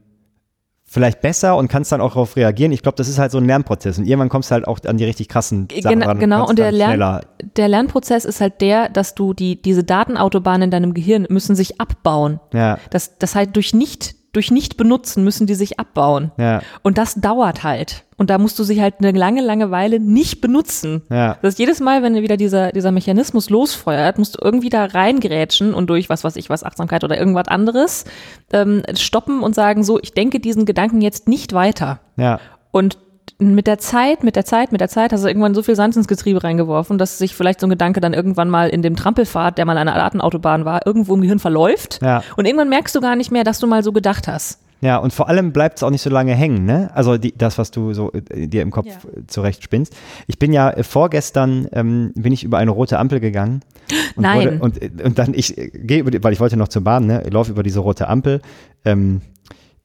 vielleicht 0.91 1.21
besser 1.21 1.57
und 1.57 1.69
kannst 1.69 1.93
dann 1.93 2.01
auch 2.01 2.15
darauf 2.15 2.35
reagieren. 2.35 2.73
Ich 2.73 2.83
glaube, 2.83 2.97
das 2.97 3.09
ist 3.09 3.19
halt 3.19 3.31
so 3.31 3.39
ein 3.39 3.45
Lernprozess 3.45 3.99
und 3.99 4.07
irgendwann 4.07 4.31
kommst 4.31 4.51
du 4.51 4.55
halt 4.55 4.67
auch 4.67 4.79
an 4.87 4.97
die 4.97 5.05
richtig 5.05 5.29
krassen 5.29 5.69
Sachen 5.83 6.01
Genau, 6.01 6.07
ran 6.07 6.19
genau. 6.19 6.37
kannst 6.39 6.51
und 6.51 6.59
der, 6.59 6.73
Lern, 6.73 7.21
der 7.57 7.69
Lernprozess 7.69 8.25
ist 8.25 8.41
halt 8.41 8.63
der, 8.63 8.89
dass 8.89 9.15
du 9.15 9.35
die, 9.35 9.61
diese 9.61 9.85
Datenautobahnen 9.85 10.63
in 10.63 10.71
deinem 10.71 10.95
Gehirn 10.95 11.27
müssen 11.29 11.55
sich 11.55 11.79
abbauen. 11.79 12.41
Ja, 12.55 12.79
Das, 12.91 13.19
das 13.19 13.35
heißt, 13.35 13.51
durch 13.55 13.75
nicht, 13.75 14.15
durch 14.33 14.51
nicht 14.51 14.77
benutzen 14.77 15.25
müssen 15.25 15.47
die 15.47 15.55
sich 15.55 15.81
abbauen. 15.81 16.33
ja, 16.39 16.61
Und 16.83 16.99
das 16.99 17.15
dauert 17.15 17.65
halt. 17.65 18.05
Und 18.17 18.31
da 18.31 18.39
musst 18.39 18.59
du 18.59 18.65
sie 18.65 18.83
halt 18.83 18.97
eine 18.99 19.13
lange, 19.13 19.41
lange 19.43 19.71
Weile 19.71 20.01
nicht 20.01 20.41
benutzen. 20.41 21.03
ja. 21.09 21.35
Das 21.41 21.53
heißt, 21.53 21.59
jedes 21.59 21.81
Mal, 21.81 22.03
wenn 22.03 22.15
wieder 22.17 22.37
dieser, 22.37 22.73
dieser 22.73 22.91
Mechanismus 22.91 23.49
losfeuert, 23.49 24.19
musst 24.19 24.37
du 24.37 24.41
irgendwie 24.43 24.71
da 24.71 24.85
reingrätschen 24.87 25.73
und 25.73 25.89
durch 25.89 26.09
was 26.09 26.25
weiß 26.25 26.37
ich 26.37 26.51
was, 26.51 26.65
Achtsamkeit 26.65 27.05
oder 27.05 27.19
irgendwas 27.19 27.49
anderes 27.49 28.05
ähm, 28.53 28.83
stoppen 28.95 29.43
und 29.43 29.55
sagen, 29.55 29.85
so, 29.85 29.99
ich 30.01 30.13
denke 30.15 30.41
diesen 30.41 30.67
Gedanken 30.67 31.01
jetzt 31.01 31.29
nicht 31.29 31.53
weiter. 31.53 32.01
Ja, 32.17 32.41
Und 32.71 32.99
mit 33.41 33.67
der 33.69 33.79
Zeit, 33.79 34.25
mit 34.25 34.35
der 34.35 34.45
Zeit, 34.45 34.73
mit 34.73 34.81
der 34.81 34.89
Zeit 34.89 35.13
hast 35.13 35.23
du 35.23 35.29
irgendwann 35.29 35.55
so 35.55 35.63
viel 35.63 35.77
Sand 35.77 35.97
ins 35.97 36.09
Getriebe 36.09 36.43
reingeworfen, 36.43 36.99
dass 36.99 37.19
sich 37.19 37.35
vielleicht 37.37 37.61
so 37.61 37.67
ein 37.67 37.71
Gedanke 37.71 38.01
dann 38.01 38.13
irgendwann 38.13 38.51
mal 38.51 38.69
in 38.69 38.83
dem 38.83 38.97
Trampelpfad, 38.97 39.59
der 39.59 39.65
mal 39.65 39.79
an 39.79 39.87
einer 39.89 39.97
Datenautobahn 39.97 40.65
war, 40.65 40.87
irgendwo 40.87 41.15
im 41.15 41.21
Gehirn 41.21 41.39
verläuft. 41.39 42.01
Ja. 42.03 42.23
Und 42.37 42.47
irgendwann 42.47 42.69
merkst 42.69 42.95
du 42.97 43.01
gar 43.01 43.15
nicht 43.15 43.31
mehr, 43.31 43.45
dass 43.45 43.61
du 43.61 43.69
mal 43.69 43.85
so 43.85 43.93
gedacht 43.93 44.27
hast. 44.27 44.59
ja, 44.81 44.97
und 44.97 45.13
vor 45.13 45.29
allem 45.29 45.53
bleibt 45.53 45.77
es 45.79 45.83
auch 45.85 45.91
nicht 45.91 46.03
so 46.03 46.11
lange 46.11 46.35
hängen, 46.35 46.65
ne? 46.65 46.91
Also 46.95 47.17
die, 47.17 47.33
das, 47.37 47.59
was 47.59 47.71
du 47.71 47.95
so 47.95 48.13
äh, 48.13 48.49
dir 48.49 48.63
im 48.63 48.73
Kopf 48.73 48.87
Ja. 48.87 48.95
zurecht 49.29 49.63
spinnst. 49.63 49.95
Ich 50.27 50.41
bin 50.41 50.53
ja 50.53 50.71
äh, 50.71 50.83
vorgestern 50.83 51.69
ähm, 51.73 52.13
bin 52.17 52.33
ich 52.33 52.43
über 52.43 52.59
eine 52.59 52.73
rote 52.73 52.99
Ampel 52.99 53.21
gegangen. 53.21 53.61
Und 54.17 54.23
Nein. 54.25 54.39
Wurde, 54.39 54.59
und, 54.61 54.83
äh, 54.83 54.91
und 55.05 55.19
dann 55.19 55.33
ich 55.33 55.57
äh, 55.57 55.71
gehe 55.73 56.05
weil 56.25 56.33
ich 56.33 56.41
wollte 56.41 56.57
noch 56.57 56.69
zur 56.69 56.83
Bahn, 56.83 57.07
ne? 57.07 57.23
Ich 57.25 57.33
laufe 57.33 57.53
über 57.53 57.63
diese 57.63 57.79
rote 57.81 58.09
Ampel 58.09 58.41
ähm, 58.85 59.21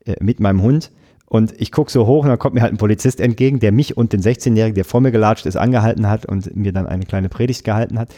äh, 0.06 0.16
mit 0.22 0.40
meinem 0.40 0.62
Hund 0.64 0.90
Und 1.34 1.60
ich 1.60 1.72
gucke 1.72 1.92
so 1.92 2.06
hoch 2.06 2.22
und 2.24 2.30
dann 2.30 2.38
kommt 2.38 2.54
mir 2.54 2.62
halt 2.62 2.72
ein 2.74 2.78
Polizist 2.78 3.20
entgegen, 3.20 3.60
der 3.60 3.72
mich 3.72 3.98
und 3.98 4.14
den 4.14 4.22
16-Jährigen, 4.22 4.76
der 4.76 4.86
vor 4.86 5.02
mir 5.02 5.12
gelatscht 5.12 5.48
ist, 5.48 5.56
angehalten 5.56 6.08
hat 6.08 6.28
und 6.28 6.56
mir 6.56 6.72
dann 6.74 6.86
eine 6.86 7.06
kleine 7.08 7.28
Predigt 7.28 7.64
gehalten 7.64 7.98
hat. 7.98 8.10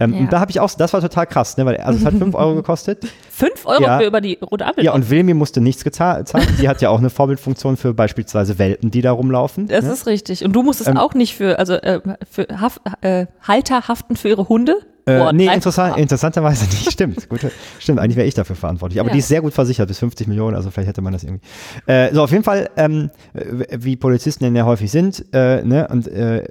Ähm, 0.00 0.14
Ja. 0.14 0.20
Und 0.20 0.32
da 0.32 0.40
habe 0.40 0.50
ich 0.50 0.58
auch, 0.58 0.70
das 0.70 0.90
war 0.94 1.02
total 1.02 1.26
krass, 1.26 1.58
ne? 1.58 1.66
weil 1.66 1.76
also 1.76 1.98
es 1.98 2.06
hat 2.06 2.14
5 2.14 2.34
Euro 2.34 2.54
gekostet. 2.62 3.04
Fünf 3.30 3.66
Euro 3.66 3.82
Ja. 3.82 3.98
für 3.98 4.06
über 4.06 4.22
die 4.22 4.38
rote 4.40 4.64
Ampel. 4.64 4.82
Ja, 4.84 4.94
und 4.94 5.10
Wilmi 5.10 5.34
musste 5.34 5.60
nichts 5.60 5.84
gezahlt 5.84 6.28
zahlen. 6.28 6.48
Sie 6.56 6.66
hat 6.66 6.80
ja 6.80 6.88
auch 6.88 6.98
eine 6.98 7.10
Vorbildfunktion 7.10 7.76
für 7.76 7.92
beispielsweise 7.92 8.58
Welpen, 8.58 8.90
die 8.90 9.02
da 9.02 9.12
rumlaufen. 9.12 9.68
das 9.68 9.84
ne? 9.84 9.92
ist 9.92 10.06
richtig. 10.06 10.42
Und 10.42 10.54
du 10.54 10.62
musstest 10.62 10.88
Ähm, 10.88 10.96
auch 10.96 11.12
nicht 11.12 11.34
für, 11.36 11.58
also 11.58 11.74
äh, 11.74 12.00
für 12.30 12.46
Haf 12.58 12.80
äh, 13.02 13.26
Halter 13.46 13.86
haften 13.86 14.16
für 14.16 14.28
ihre 14.30 14.48
Hunde? 14.48 14.76
Äh, 15.04 15.18
Boah, 15.18 15.32
nee, 15.32 15.52
interessant, 15.52 15.96
interessanterweise 15.98 16.64
nicht. 16.70 16.92
Stimmt. 16.92 17.28
Gut, 17.28 17.40
stimmt, 17.78 17.98
eigentlich 17.98 18.16
wäre 18.16 18.26
ich 18.28 18.34
dafür 18.34 18.54
verantwortlich. 18.56 19.00
Aber 19.00 19.08
Ja. 19.08 19.12
die 19.14 19.18
ist 19.18 19.28
sehr 19.28 19.40
gut 19.40 19.52
versichert, 19.52 19.88
bis 19.88 19.98
50 19.98 20.28
Millionen, 20.28 20.54
also 20.56 20.70
vielleicht 20.70 20.88
hätte 20.88 21.02
man 21.02 21.12
das 21.12 21.24
irgendwie. 21.24 21.44
Äh, 21.86 22.12
so, 22.14 22.22
auf 22.22 22.30
jeden 22.30 22.44
Fall, 22.44 22.70
ähm, 22.76 23.10
äh, 23.34 23.78
wie 23.78 23.96
Polizisten 23.96 24.44
denn 24.44 24.54
ja 24.54 24.64
häufig 24.64 24.90
sind, 24.90 25.24
äh, 25.32 25.62
ne, 25.62 25.88
und 25.88 26.06
äh, 26.08 26.44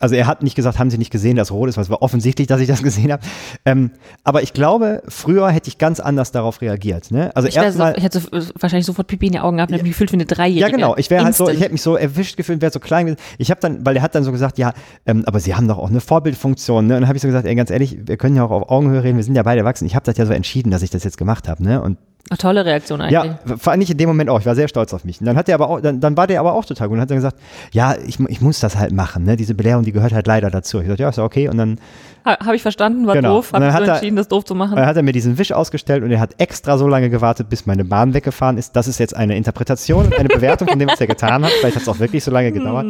also 0.00 0.14
er 0.14 0.26
hat 0.26 0.42
nicht 0.42 0.54
gesagt, 0.54 0.78
haben 0.78 0.90
Sie 0.90 0.98
nicht 0.98 1.12
gesehen, 1.12 1.36
dass 1.36 1.52
rot 1.52 1.68
ist, 1.68 1.76
weil 1.76 1.84
es 1.84 1.90
war 1.90 2.02
offensichtlich, 2.02 2.46
dass 2.48 2.60
ich 2.60 2.66
das 2.66 2.82
gesehen 2.82 3.12
habe. 3.12 3.22
Ähm, 3.64 3.90
aber 4.24 4.42
ich 4.42 4.52
glaube, 4.52 5.02
früher 5.08 5.48
hätte 5.50 5.68
ich 5.68 5.78
ganz 5.78 6.00
anders 6.00 6.32
darauf 6.32 6.60
reagiert. 6.60 7.10
Ne? 7.10 7.30
Also 7.36 7.48
Ich, 7.48 7.54
wär 7.54 7.62
so, 7.62 7.66
erstmal. 7.66 7.96
ich 7.96 8.04
hätte 8.04 8.20
so, 8.20 8.28
wahrscheinlich 8.58 8.86
sofort 8.86 9.06
Pipi 9.06 9.26
in 9.26 9.32
die 9.32 9.40
Augen 9.40 9.56
gehabt 9.58 9.70
und 9.70 9.78
hab 9.78 9.82
mich 9.82 9.92
gefühlt 9.92 10.10
wie 10.12 10.16
eine 10.16 10.26
Dreijährige. 10.26 10.60
Ja, 10.60 10.68
genau. 10.68 10.96
Ich 10.96 11.10
wäre 11.10 11.24
halt 11.24 11.34
so, 11.34 11.48
ich 11.48 11.60
hätte 11.60 11.72
mich 11.72 11.82
so 11.82 11.96
erwischt 11.96 12.36
gefühlt, 12.36 12.60
wäre 12.60 12.72
so 12.72 12.80
klein 12.80 13.06
gewesen. 13.06 13.20
Ich 13.38 13.50
habe 13.50 13.60
dann, 13.60 13.84
weil 13.86 13.96
er 13.96 14.02
hat 14.02 14.14
dann 14.14 14.24
so 14.24 14.32
gesagt, 14.32 14.58
ja, 14.58 14.72
ähm, 15.06 15.24
aber 15.26 15.40
Sie 15.40 15.54
haben 15.54 15.68
doch 15.68 15.78
auch 15.78 15.90
eine 15.90 16.00
Vorbildfunktion. 16.00 16.86
Ne? 16.86 16.94
Und 16.94 17.02
dann 17.02 17.08
habe 17.08 17.16
ich 17.16 17.22
so 17.22 17.28
gesagt, 17.28 17.46
ey, 17.46 17.54
ganz 17.54 17.70
ehrlich, 17.70 17.98
wir 18.06 18.16
können 18.16 18.36
ja 18.36 18.44
auch 18.44 18.50
auf 18.50 18.70
Augenhöhe 18.70 19.02
reden, 19.02 19.16
wir 19.16 19.24
sind 19.24 19.34
ja 19.36 19.42
beide 19.42 19.60
erwachsen. 19.60 19.86
Ich 19.86 19.94
habe 19.94 20.04
das 20.04 20.16
ja 20.16 20.26
so 20.26 20.32
entschieden, 20.32 20.70
dass 20.70 20.82
ich 20.82 20.90
das 20.90 21.04
jetzt 21.04 21.18
gemacht 21.18 21.48
habe. 21.48 21.62
Ne? 21.62 21.80
Und 21.80 21.98
Ach, 22.30 22.38
tolle 22.38 22.64
Reaktion 22.64 23.00
eigentlich. 23.00 23.12
ja, 23.12 23.38
fand 23.58 23.82
ich 23.82 23.90
in 23.90 23.98
dem 23.98 24.08
Moment 24.08 24.30
auch. 24.30 24.40
Ich 24.40 24.46
war 24.46 24.54
sehr 24.54 24.68
stolz 24.68 24.94
auf 24.94 25.04
mich. 25.04 25.20
Und 25.20 25.26
dann 25.26 25.36
hat 25.36 25.48
er 25.48 25.54
aber 25.56 25.68
auch, 25.68 25.80
dann, 25.80 26.00
dann 26.00 26.16
war 26.16 26.26
der 26.26 26.40
aber 26.40 26.54
auch 26.54 26.64
total 26.64 26.88
gut 26.88 26.96
und 26.96 27.00
hat 27.02 27.10
dann 27.10 27.18
gesagt, 27.18 27.36
ja, 27.72 27.96
ich, 28.06 28.18
ich 28.20 28.40
muss 28.40 28.60
das 28.60 28.76
halt 28.76 28.92
machen. 28.92 29.24
Ne? 29.24 29.36
Diese 29.36 29.54
Belehrung, 29.54 29.84
die 29.84 29.92
gehört 29.92 30.12
halt 30.12 30.26
leider 30.26 30.50
dazu. 30.50 30.80
Ich 30.80 30.86
sagte, 30.86 31.02
ja, 31.02 31.08
ist 31.10 31.18
ja 31.18 31.24
okay. 31.24 31.48
Und 31.48 31.58
dann 31.58 31.78
Ha, 32.24 32.38
Habe 32.46 32.54
ich 32.54 32.62
verstanden, 32.62 33.08
war 33.08 33.16
Genau. 33.16 33.34
doof. 33.38 33.52
Habe 33.52 33.64
ich 33.66 33.70
so 33.72 33.76
hat 33.76 33.82
er- 33.88 33.94
entschieden, 33.94 34.14
das 34.14 34.28
doof 34.28 34.44
zu 34.44 34.54
machen. 34.54 34.76
Dann 34.76 34.86
hat 34.86 34.96
er 34.96 35.02
mir 35.02 35.10
diesen 35.10 35.38
Wisch 35.38 35.50
ausgestellt 35.50 36.04
und 36.04 36.12
er 36.12 36.20
hat 36.20 36.34
extra 36.38 36.78
so 36.78 36.86
lange 36.86 37.10
gewartet, 37.10 37.48
bis 37.50 37.66
meine 37.66 37.84
Bahn 37.84 38.14
weggefahren 38.14 38.58
ist. 38.58 38.76
Das 38.76 38.86
ist 38.86 39.00
jetzt 39.00 39.16
eine 39.16 39.36
Interpretation 39.36 40.04
und 40.06 40.16
eine 40.16 40.28
Bewertung 40.28 40.68
von 40.68 40.78
dem, 40.78 40.88
was 40.88 41.00
er 41.00 41.08
getan 41.08 41.42
hat. 41.44 41.50
Vielleicht 41.50 41.74
hat 41.74 41.82
es 41.82 41.88
auch 41.88 41.98
wirklich 41.98 42.22
so 42.22 42.30
lange 42.30 42.52
gedauert. 42.52 42.86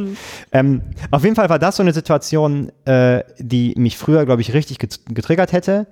Ähm, 0.52 0.82
auf 1.10 1.24
jeden 1.24 1.34
Fall 1.34 1.48
war 1.48 1.58
das 1.58 1.76
so 1.76 1.82
eine 1.82 1.94
Situation, 1.94 2.70
äh, 2.84 3.22
die 3.38 3.72
mich 3.78 3.96
früher, 3.96 4.26
glaube 4.26 4.42
ich, 4.42 4.52
richtig 4.52 4.78
get 4.78 5.00
getriggert 5.08 5.52
hätte. 5.52 5.86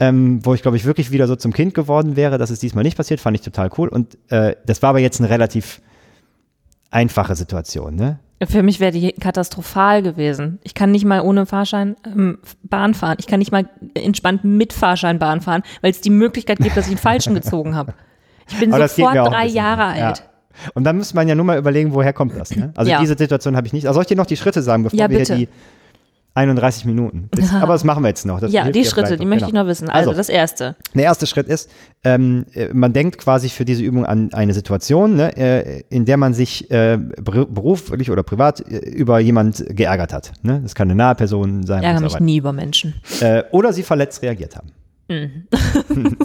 Ähm, 0.00 0.40
wo 0.44 0.54
ich, 0.54 0.62
glaube 0.62 0.78
ich, 0.78 0.86
wirklich 0.86 1.10
wieder 1.10 1.26
so 1.26 1.36
zum 1.36 1.52
Kind 1.52 1.74
geworden 1.74 2.16
wäre. 2.16 2.38
Das 2.38 2.50
ist 2.50 2.62
diesmal 2.62 2.84
nicht 2.84 2.96
passiert, 2.96 3.20
fand 3.20 3.36
ich 3.36 3.42
total 3.42 3.68
cool. 3.76 3.88
Und 3.88 4.16
äh, 4.30 4.56
das 4.64 4.80
war 4.82 4.90
aber 4.90 4.98
jetzt 4.98 5.20
eine 5.20 5.28
relativ 5.28 5.82
einfache 6.90 7.36
Situation. 7.36 7.96
Ne? 7.96 8.18
Für 8.48 8.62
mich 8.62 8.80
wäre 8.80 8.92
die 8.92 9.12
katastrophal 9.12 10.02
gewesen. 10.02 10.58
Ich 10.62 10.72
kann 10.72 10.90
nicht 10.90 11.04
mal 11.04 11.20
ohne 11.20 11.44
Fahrschein 11.44 11.96
ähm, 12.06 12.38
Bahn 12.62 12.94
fahren. 12.94 13.16
Ich 13.20 13.26
kann 13.26 13.38
nicht 13.38 13.52
mal 13.52 13.68
entspannt 13.94 14.42
mit 14.44 14.72
Fahrschein 14.72 15.18
Bahn 15.18 15.42
fahren, 15.42 15.62
weil 15.82 15.90
es 15.90 16.00
die 16.00 16.10
Möglichkeit 16.10 16.58
gibt, 16.58 16.76
dass 16.76 16.86
ich 16.86 16.92
einen 16.92 16.98
falschen 16.98 17.34
gezogen 17.34 17.74
habe. 17.76 17.92
Ich 18.48 18.58
bin 18.58 18.72
Aber 18.72 18.88
sofort 18.88 19.14
drei. 19.14 19.46
Jahre 19.46 19.98
Ja. 19.98 20.08
alt. 20.08 20.24
Und 20.74 20.84
dann 20.84 20.96
müsste 20.96 21.14
man 21.14 21.28
ja 21.28 21.34
nur 21.34 21.44
mal 21.44 21.58
überlegen, 21.58 21.92
woher 21.92 22.12
kommt 22.12 22.34
das. 22.34 22.56
Ne? 22.56 22.72
Also 22.74 22.90
Ja. 22.90 23.00
diese 23.00 23.16
Situation 23.16 23.56
habe 23.56 23.66
ich 23.66 23.72
nicht. 23.72 23.86
Also 23.86 23.94
soll 23.98 24.02
ich 24.02 24.08
dir 24.08 24.16
noch 24.16 24.26
die 24.26 24.36
Schritte 24.36 24.62
sagen, 24.62 24.82
bevor 24.82 24.98
Ja, 24.98 25.08
wir 25.10 25.18
hier 25.22 25.36
die 25.36 25.48
31 26.34 26.84
Minuten. 26.84 27.28
Das, 27.32 27.52
aber 27.52 27.72
das 27.72 27.84
machen 27.84 28.02
wir 28.04 28.08
jetzt 28.08 28.24
noch. 28.24 28.40
Das 28.40 28.52
Ja, 28.52 28.70
die 28.70 28.84
Schritte, 28.84 29.16
die 29.16 29.26
möchte 29.26 29.44
ich 29.46 29.50
Genau. 29.50 29.62
noch 29.64 29.68
wissen. 29.68 29.88
Also, 29.88 30.10
Also. 30.10 30.18
das 30.18 30.28
erste. 30.28 30.76
Der 30.94 31.04
erste 31.04 31.26
Schritt 31.26 31.48
ist, 31.48 31.70
ähm, 32.04 32.46
äh, 32.54 32.68
man 32.72 32.92
denkt 32.92 33.18
quasi 33.18 33.48
für 33.48 33.64
diese 33.64 33.82
Übung 33.82 34.06
an 34.06 34.32
eine 34.32 34.54
Situation, 34.54 35.16
ne, 35.16 35.36
äh, 35.36 35.82
in 35.90 36.04
der 36.04 36.16
man 36.16 36.32
sich 36.32 36.70
äh, 36.70 36.98
beru- 37.20 37.46
beruflich 37.46 38.10
oder 38.10 38.22
privat 38.22 38.60
äh, 38.60 38.78
über 38.78 39.18
jemand 39.18 39.64
geärgert 39.68 40.12
hat. 40.12 40.32
Ne? 40.42 40.60
Das 40.62 40.74
kann 40.74 40.88
eine 40.88 40.94
nahe 40.96 41.14
Person 41.14 41.66
sein. 41.66 41.80
Ich 41.80 41.86
ärgere 41.86 42.02
mich 42.02 42.20
nie 42.20 42.36
über 42.38 42.52
Menschen. 42.52 42.94
Äh, 43.20 43.42
oder 43.50 43.72
sie 43.72 43.82
verletzt 43.82 44.22
reagiert 44.22 44.56
haben. 44.56 44.68
Mhm. 45.10 45.46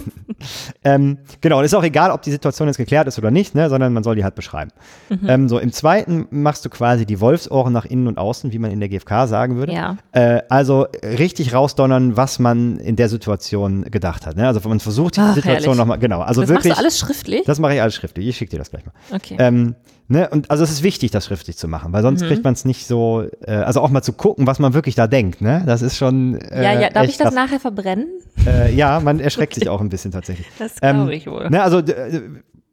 ähm, 0.84 1.18
genau, 1.40 1.58
und 1.58 1.64
ist 1.64 1.74
auch 1.74 1.82
egal, 1.82 2.12
ob 2.12 2.22
die 2.22 2.30
Situation 2.30 2.68
jetzt 2.68 2.76
geklärt 2.76 3.08
ist 3.08 3.18
oder 3.18 3.32
nicht, 3.32 3.54
ne, 3.54 3.68
sondern 3.68 3.92
man 3.92 4.04
soll 4.04 4.14
die 4.14 4.22
halt 4.22 4.36
beschreiben. 4.36 4.70
Mhm. 5.08 5.28
Ähm, 5.28 5.48
so, 5.48 5.58
im 5.58 5.72
zweiten 5.72 6.28
machst 6.30 6.64
du 6.64 6.70
quasi 6.70 7.04
die 7.04 7.20
Wolfsohren 7.20 7.72
nach 7.72 7.84
innen 7.84 8.06
und 8.06 8.16
außen, 8.16 8.52
wie 8.52 8.58
man 8.60 8.70
in 8.70 8.78
der 8.78 8.88
GfK 8.88 9.26
sagen 9.26 9.56
würde. 9.56 9.72
Ja. 9.72 9.96
Äh, 10.12 10.42
also 10.48 10.86
richtig 11.02 11.52
rausdonnern, 11.52 12.16
was 12.16 12.38
man 12.38 12.78
in 12.78 12.94
der 12.94 13.08
Situation 13.08 13.82
gedacht 13.90 14.24
hat. 14.24 14.36
Ne? 14.36 14.46
Also 14.46 14.66
man 14.68 14.78
versucht 14.78 15.16
die 15.16 15.20
Ach, 15.20 15.34
Situation 15.34 15.76
nochmal, 15.76 15.98
genau, 15.98 16.20
also 16.20 16.42
Das 16.42 16.50
wirklich. 16.50 16.70
machst 16.70 16.78
du 16.78 16.84
alles 16.84 16.98
schriftlich? 17.00 17.44
das 17.44 17.58
mache 17.58 17.74
ich 17.74 17.82
alles 17.82 17.96
schriftlich. 17.96 18.28
Ich 18.28 18.36
schicke 18.36 18.52
dir 18.52 18.58
das 18.58 18.70
gleich 18.70 18.86
mal. 18.86 18.92
Okay. 19.12 19.36
Ähm, 19.38 19.74
ne? 20.08 20.28
Und 20.30 20.50
also 20.50 20.64
es 20.64 20.70
ist 20.70 20.82
wichtig, 20.82 21.10
das 21.10 21.26
schriftlich 21.26 21.56
zu 21.56 21.68
machen, 21.68 21.92
weil 21.92 22.02
sonst 22.02 22.22
Mhm. 22.22 22.26
kriegt 22.26 22.44
man 22.44 22.52
es 22.54 22.64
nicht 22.64 22.86
so, 22.86 23.24
äh, 23.46 23.52
also 23.52 23.80
auch 23.80 23.90
mal 23.90 24.02
zu 24.02 24.12
gucken, 24.12 24.46
was 24.46 24.58
man 24.58 24.74
wirklich 24.74 24.94
da 24.94 25.06
denkt. 25.06 25.40
Ne? 25.40 25.62
Das 25.66 25.82
ist 25.82 25.96
schon. 25.96 26.36
Äh, 26.40 26.62
ja, 26.62 26.80
ja, 26.80 26.90
darf 26.90 27.04
ich 27.06 27.16
das 27.16 27.26
krass. 27.26 27.34
nachher 27.34 27.60
verbrennen? 27.60 28.06
Äh, 28.46 28.74
ja, 28.74 29.00
man 29.00 29.20
erschreckt 29.20 29.54
sich 29.56 29.68
auch 29.68 29.80
ein 29.80 29.88
bisschen 29.88 30.12
tatsächlich. 30.12 30.46
Das 30.58 30.76
glaube 30.76 31.00
Ähm, 31.00 31.08
ich 31.10 31.26
wohl. 31.26 31.48
Ne, 31.50 31.62
also 31.62 31.78
äh, 31.78 32.20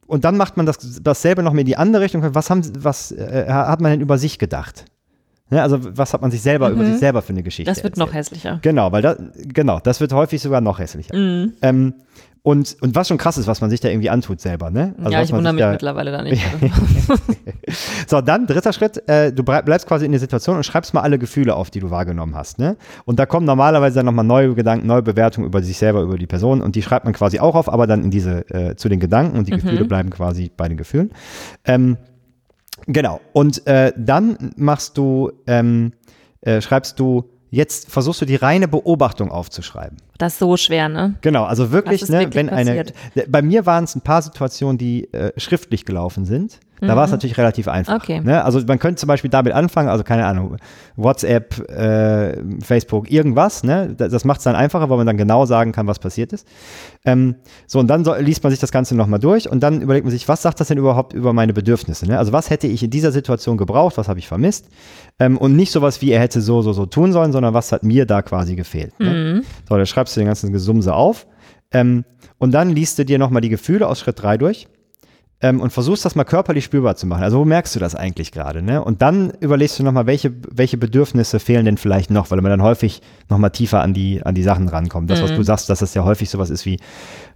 und 0.06 0.26
dann 0.26 0.38
macht 0.38 0.58
man 0.58 0.66
das, 0.66 0.78
dasselbe 1.02 1.44
noch 1.44 1.54
mal 1.54 1.62
in 1.62 1.66
die 1.66 1.78
andere 1.78 2.04
Richtung. 2.04 2.24
Was 2.36 2.50
haben, 2.50 2.62
was 2.84 3.12
äh, 3.12 3.46
hat 3.48 3.82
man 3.82 3.92
denn 3.92 4.02
über 4.02 4.18
sich 4.18 4.38
gedacht? 4.38 4.86
Ne, 5.50 5.62
also 5.62 5.78
was 5.82 6.14
hat 6.14 6.22
man 6.22 6.32
sich 6.32 6.42
selber 6.42 6.70
über 6.70 6.86
sich 6.86 6.98
selber 6.98 7.22
für 7.22 7.30
eine 7.34 7.44
Geschichte? 7.44 7.70
Mhm. 7.72 7.76
Das 7.76 7.84
wird 7.84 7.98
noch 7.98 8.08
erzählt? 8.08 8.26
hässlicher. 8.44 8.60
Genau, 8.62 8.92
weil 8.92 9.02
das, 9.02 9.18
genau, 9.36 9.80
das 9.80 10.00
wird 10.02 10.12
häufig 10.14 10.42
sogar 10.42 10.62
noch 10.62 10.80
hässlicher. 10.80 11.16
Mhm. 11.16 11.54
Ähm, 11.62 11.94
und, 12.46 12.76
und 12.82 12.94
was 12.94 13.08
schon 13.08 13.18
krass 13.18 13.38
ist, 13.38 13.48
was 13.48 13.62
man 13.62 13.70
sich 13.70 13.80
da 13.80 13.88
irgendwie 13.88 14.10
antut 14.10 14.42
selber, 14.42 14.70
ne? 14.70 14.94
Also 14.98 15.12
ja, 15.12 15.22
ich 15.22 15.32
wundere 15.32 15.54
mich 15.54 15.62
da, 15.62 15.72
mittlerweile 15.72 16.12
da 16.12 16.22
nicht. 16.22 16.46
so, 18.08 18.20
dann 18.20 18.48
dritter 18.48 18.74
Schritt, 18.74 19.02
äh, 19.08 19.32
du 19.32 19.44
bleibst 19.44 19.88
quasi 19.88 20.06
in 20.06 20.12
der 20.12 20.20
Situation 20.20 20.58
und 20.58 20.66
schreibst 20.66 20.94
mal 20.94 21.00
alle 21.00 21.18
Gefühle 21.18 21.56
auf, 21.56 21.72
die 21.72 21.80
du 21.80 21.90
wahrgenommen 21.90 22.36
hast. 22.36 22.60
Ne? 22.60 22.76
Und 23.06 23.18
da 23.18 23.26
kommen 23.26 23.46
normalerweise 23.46 23.96
dann 23.96 24.08
nochmal 24.08 24.26
neue 24.26 24.56
Gedanken, 24.56 24.88
neue 24.88 25.02
Bewertungen 25.02 25.48
über 25.48 25.64
sich 25.64 25.78
selber, 25.78 26.02
über 26.02 26.18
die 26.18 26.28
Person 26.28 26.62
und 26.62 26.76
die 26.76 26.82
schreibt 26.82 27.06
man 27.06 27.14
quasi 27.14 27.40
auch 27.40 27.56
auf, 27.56 27.72
aber 27.72 27.88
dann 27.88 28.04
in 28.04 28.12
diese, 28.12 28.50
äh, 28.50 28.76
zu 28.76 28.90
den 28.90 29.00
Gedanken 29.00 29.38
und 29.38 29.48
die 29.48 29.52
Gefühle 29.52 29.86
bleiben 29.86 30.10
quasi 30.10 30.52
bei 30.56 30.68
den 30.68 30.76
Gefühlen. 30.76 31.14
Ähm, 31.64 31.96
genau, 32.88 33.22
und 33.32 33.66
äh, 33.68 33.94
dann 33.96 34.52
machst 34.58 34.98
du, 34.98 35.32
ähm, 35.48 35.94
äh, 36.42 36.60
schreibst 36.60 37.00
du, 37.00 37.24
jetzt 37.54 37.92
versuchst 37.92 38.20
du 38.22 38.26
die 38.26 38.36
reine 38.36 38.68
Beobachtung 38.68 39.30
aufzuschreiben. 39.32 39.98
Das 40.18 40.34
ist 40.34 40.40
so 40.40 40.58
schwer, 40.58 40.90
ne? 40.90 41.16
Genau, 41.22 41.44
also 41.44 41.72
wirklich, 41.72 42.02
ne, 42.10 42.20
wirklich 42.20 42.36
wenn 42.36 42.50
eine. 42.50 42.70
passiert? 42.72 42.94
d- 43.16 43.26
Bei 43.30 43.42
mir 43.42 43.66
waren 43.66 43.84
es 43.84 43.96
ein 43.96 44.02
paar 44.02 44.22
Situationen, 44.22 44.78
die 44.78 45.12
äh, 45.14 45.32
schriftlich 45.40 45.86
gelaufen 45.86 46.26
sind. 46.26 46.60
Da 46.88 46.96
war 46.96 47.06
es 47.06 47.12
natürlich 47.12 47.38
relativ 47.38 47.68
einfach. 47.68 47.94
Mhm. 47.94 48.02
Okay. 48.02 48.22
Ne? 48.22 48.44
Also 48.44 48.62
man 48.68 48.80
könnte 48.80 49.00
zum 49.00 49.08
Beispiel 49.08 49.30
damit 49.30 49.54
anfangen, 49.54 49.90
also 49.90 50.04
keine 50.04 50.26
Ahnung, 50.26 50.58
WhatsApp, 50.96 51.70
äh, 51.70 52.38
Facebook, 52.62 53.12
irgendwas. 53.12 53.64
Ne? 53.64 53.94
Das, 53.98 54.12
das 54.12 54.26
macht 54.26 54.40
es 54.40 54.44
dann 54.44 54.56
einfacher, 54.56 54.90
weil 54.90 54.98
man 54.98 55.08
dann 55.08 55.18
genau 55.18 55.46
sagen 55.46 55.72
kann, 55.72 55.88
was 55.88 56.00
passiert 56.00 56.34
ist. 56.34 56.48
Ähm, 57.06 57.36
so, 57.68 57.80
und 57.80 57.88
dann 57.88 58.04
so, 58.04 58.14
liest 58.16 58.44
man 58.44 58.52
sich 58.52 58.60
das 58.60 58.72
Ganze 58.72 58.96
nochmal 58.96 59.20
durch 59.20 59.50
und 59.50 59.62
dann 59.62 59.82
überlegt 59.82 60.06
man 60.06 60.12
sich, 60.12 60.28
was 60.28 60.42
sagt 60.42 60.60
das 60.60 60.68
denn 60.68 60.78
überhaupt 60.78 61.14
über 61.14 61.34
meine 61.34 61.54
Bedürfnisse? 61.54 62.08
Ne? 62.08 62.18
Also 62.18 62.32
was 62.32 62.50
hätte 62.50 62.68
ich 62.68 62.84
in 62.84 62.90
dieser 62.90 63.12
Situation 63.12 63.58
gebraucht, 63.58 63.98
was 63.98 64.08
habe 64.08 64.20
ich 64.20 64.28
vermisst? 64.28 64.68
Ähm, 65.20 65.38
und 65.38 65.56
nicht 65.56 65.72
sowas 65.72 66.02
wie, 66.02 66.12
er 66.12 66.20
hätte 66.20 66.42
so, 66.42 66.62
so, 66.62 66.74
so 66.74 66.86
tun 66.86 67.12
sollen, 67.12 67.32
sondern 67.32 67.54
was 67.54 67.72
hat 67.72 67.84
mir 67.84 68.06
da 68.06 68.22
quasi 68.22 68.56
gefehlt. 68.56 69.00
Ne? 69.00 69.44
So, 69.68 69.78
da 69.78 69.86
schreibst 69.86 70.16
du 70.16 70.22
den 70.22 70.28
ganzen 70.28 70.52
Gesumse 70.52 70.94
auf. 70.94 71.28
Ähm, 71.72 72.06
und 72.38 72.52
dann 72.52 72.70
liest 72.70 73.00
du 73.00 73.06
dir 73.06 73.18
nochmal 73.18 73.42
die 73.42 73.50
Gefühle 73.50 73.88
aus 73.88 74.00
Schritt 74.00 74.22
3 74.22 74.38
durch 74.38 74.68
ähm, 75.44 75.62
und 75.62 75.72
versuchst 75.72 76.04
das 76.06 76.16
mal 76.16 76.24
körperlich 76.24 76.64
spürbar 76.64 76.96
zu 76.96 77.06
machen. 77.06 77.22
Also 77.22 77.38
wo 77.38 77.46
merkst 77.46 77.76
du 77.76 77.80
das 77.80 77.94
eigentlich 77.94 78.32
gerade? 78.32 78.64
Ne? 78.64 78.84
Und 78.84 79.04
dann 79.04 79.32
überlegst 79.42 79.78
du 79.78 79.84
nochmal, 79.84 80.08
welche, 80.08 80.34
welche 80.50 80.78
Bedürfnisse 80.78 81.40
fehlen 81.40 81.66
denn 81.66 81.78
vielleicht 81.78 82.10
noch, 82.10 82.32
weil 82.32 82.42
man 82.42 82.50
dann 82.50 82.64
häufig 82.64 83.02
nochmal 83.30 83.52
tiefer 83.52 83.82
an 83.82 83.94
die, 83.94 84.24
an 84.26 84.34
die 84.34 84.42
Sachen 84.44 84.68
rankommt. 84.70 85.12
Das, 85.12 85.22
was 85.22 85.32
Mhm. 85.32 85.36
du 85.36 85.44
sagst, 85.44 85.70
dass 85.70 85.80
das 85.80 85.94
ja 85.94 86.04
häufig 86.04 86.30
sowas 86.30 86.50
ist 86.50 86.66
wie 86.66 86.80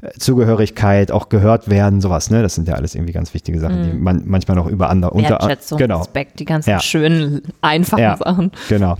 äh, 0.01 0.09
Zugehörigkeit, 0.17 1.11
auch 1.11 1.29
gehört 1.29 1.69
werden, 1.69 2.01
sowas. 2.01 2.31
Ne? 2.31 2.41
Das 2.41 2.55
sind 2.55 2.67
ja 2.67 2.73
alles 2.75 2.95
irgendwie 2.95 3.13
ganz 3.13 3.33
wichtige 3.33 3.59
Sachen, 3.59 3.83
die 3.83 3.93
man 3.93 4.23
manchmal 4.25 4.55
noch 4.57 4.67
über 4.67 4.89
andere 4.89 5.11
unter 5.11 5.45
Mhm. 5.45 5.77
Genau. 5.77 5.99
Respekt, 5.99 6.39
die 6.39 6.45
ganzen 6.45 6.69
Ja. 6.71 6.79
schönen, 6.79 7.41
einfachen 7.61 7.99
Ja. 8.01 8.17
Sachen. 8.17 8.51
Genau. 8.69 8.97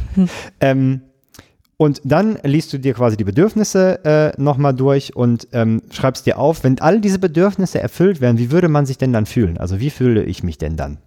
ähm, 0.59 1.01
und 1.77 2.01
dann 2.03 2.39
liest 2.43 2.73
du 2.73 2.79
dir 2.79 2.95
quasi 2.95 3.17
die 3.17 3.23
Bedürfnisse 3.23 4.03
äh, 4.03 4.41
nochmal 4.41 4.73
durch 4.73 5.15
und 5.15 5.47
ähm, 5.53 5.81
schreibst 5.91 6.25
dir 6.25 6.39
auf, 6.39 6.63
wenn 6.63 6.79
all 6.81 6.99
diese 6.99 7.19
Bedürfnisse 7.19 7.79
erfüllt 7.79 8.19
werden, 8.19 8.39
wie 8.39 8.51
würde 8.51 8.67
man 8.67 8.87
sich 8.87 8.97
denn 8.97 9.13
dann 9.13 9.27
fühlen? 9.27 9.57
Also 9.59 9.79
wie 9.79 9.91
fühle 9.91 10.23
ich 10.23 10.43
mich 10.43 10.57
denn 10.57 10.75
dann? 10.75 10.97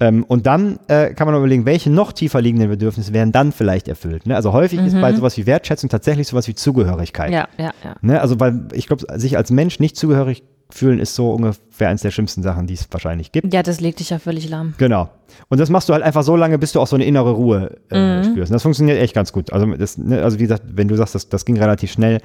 Ähm, 0.00 0.24
und 0.24 0.46
dann 0.46 0.78
äh, 0.88 1.12
kann 1.12 1.26
man 1.26 1.36
überlegen, 1.36 1.66
welche 1.66 1.90
noch 1.90 2.12
tiefer 2.12 2.40
liegenden 2.40 2.70
Bedürfnisse 2.70 3.12
werden 3.12 3.32
dann 3.32 3.52
vielleicht 3.52 3.86
erfüllt. 3.86 4.26
Ne? 4.26 4.34
Also 4.34 4.52
häufig 4.52 4.80
ist 4.80 4.98
bei 4.98 5.12
sowas 5.12 5.36
wie 5.36 5.46
Wertschätzung 5.46 5.90
tatsächlich 5.90 6.26
sowas 6.26 6.48
wie 6.48 6.54
Zugehörigkeit. 6.54 7.30
Ja, 7.30 7.46
ja, 7.58 7.72
ja. 7.84 7.94
Ne? 8.00 8.20
Also 8.20 8.40
weil 8.40 8.68
ich 8.72 8.86
glaube, 8.86 9.04
sich 9.20 9.36
als 9.36 9.50
Mensch 9.50 9.78
nicht 9.78 9.96
zugehörig 9.96 10.42
fühlen 10.72 10.98
ist 10.98 11.14
so 11.14 11.32
ungefähr 11.32 11.88
eines 11.88 12.02
der 12.02 12.10
schlimmsten 12.10 12.42
Sachen, 12.42 12.66
die 12.66 12.74
es 12.74 12.86
wahrscheinlich 12.90 13.30
gibt. 13.32 13.52
Ja, 13.52 13.62
das 13.62 13.80
legt 13.80 14.00
dich 14.00 14.10
ja 14.10 14.18
völlig 14.18 14.48
lahm. 14.48 14.74
Genau. 14.78 15.10
Und 15.48 15.58
das 15.60 15.70
machst 15.70 15.88
du 15.88 15.92
halt 15.92 16.02
einfach 16.02 16.22
so 16.22 16.36
lange, 16.36 16.58
bis 16.58 16.72
du 16.72 16.80
auch 16.80 16.86
so 16.86 16.96
eine 16.96 17.04
innere 17.04 17.32
Ruhe 17.32 17.76
äh, 17.90 18.18
Mhm. 18.18 18.24
spürst. 18.24 18.50
Und 18.50 18.54
das 18.54 18.62
funktioniert 18.62 18.98
echt 19.00 19.14
ganz 19.14 19.32
gut. 19.32 19.52
Also, 19.52 19.66
das, 19.76 19.98
ne, 19.98 20.22
also 20.22 20.38
wie 20.38 20.42
gesagt, 20.44 20.62
wenn 20.74 20.88
du 20.88 20.96
sagst, 20.96 21.14
das, 21.14 21.28
das 21.28 21.44
ging 21.44 21.58
relativ 21.58 21.92
schnell, 21.92 22.20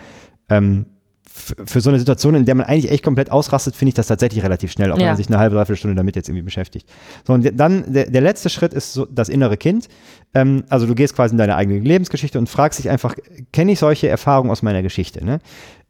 ähm, 0.49 0.85
für 1.29 1.81
so 1.81 1.89
eine 1.91 1.99
Situation, 1.99 2.33
in 2.33 2.45
der 2.45 2.55
man 2.55 2.65
eigentlich 2.65 2.89
echt 2.91 3.03
komplett 3.03 3.31
ausrastet, 3.31 3.75
finde 3.75 3.89
ich 3.89 3.93
das 3.93 4.07
tatsächlich 4.07 4.43
relativ 4.43 4.71
schnell, 4.71 4.91
auch 4.91 4.95
wenn 4.95 5.03
Ja. 5.03 5.09
man 5.09 5.17
sich 5.17 5.27
eine 5.27 5.37
halbe, 5.37 5.55
dreiviertel 5.55 5.77
Stunde 5.77 5.95
damit 5.95 6.15
jetzt 6.15 6.29
irgendwie 6.29 6.41
beschäftigt. 6.43 6.89
So, 7.27 7.33
und 7.33 7.47
dann, 7.59 7.93
der, 7.93 8.09
der 8.09 8.21
letzte 8.21 8.49
Schritt 8.49 8.73
ist 8.73 8.93
so 8.93 9.05
das 9.05 9.29
innere 9.29 9.55
Kind. 9.55 9.87
Ähm, 10.33 10.63
also 10.69 10.87
du 10.87 10.95
gehst 10.95 11.15
quasi 11.15 11.33
in 11.33 11.37
deine 11.37 11.55
eigene 11.55 11.77
Lebensgeschichte 11.79 12.39
und 12.39 12.49
fragst 12.49 12.79
dich 12.79 12.89
einfach, 12.89 13.13
kenne 13.53 13.73
ich 13.73 13.77
solche 13.79 14.07
Erfahrungen 14.07 14.49
aus 14.49 14.63
meiner 14.63 14.81
Geschichte? 14.81 15.23
Ne? 15.23 15.39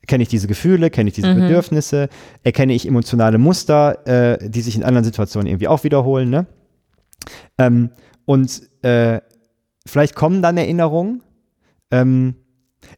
Kenne 0.08 0.24
ich 0.24 0.30
diese 0.30 0.47
Gefühle, 0.47 0.89
kenne 0.89 1.10
ich 1.10 1.16
diese 1.16 1.36
Bedürfnisse, 1.36 2.08
erkenne 2.43 2.74
ich 2.74 2.88
emotionale 2.88 3.38
Muster, 3.38 4.08
äh, 4.08 4.49
die 4.49 4.62
sich 4.62 4.76
in 4.76 4.84
anderen 4.84 5.03
Situationen 5.03 5.47
irgendwie 5.47 5.68
auch 5.68 5.84
wiederholen, 5.84 6.30
ne? 6.30 6.45
Ähm, 7.58 7.89
und 8.26 8.62
äh, 8.84 9.20
vielleicht 9.86 10.16
kommen 10.16 10.41
dann 10.41 10.58
Erinnerungen. 10.58 11.24
Ähm, 11.91 12.36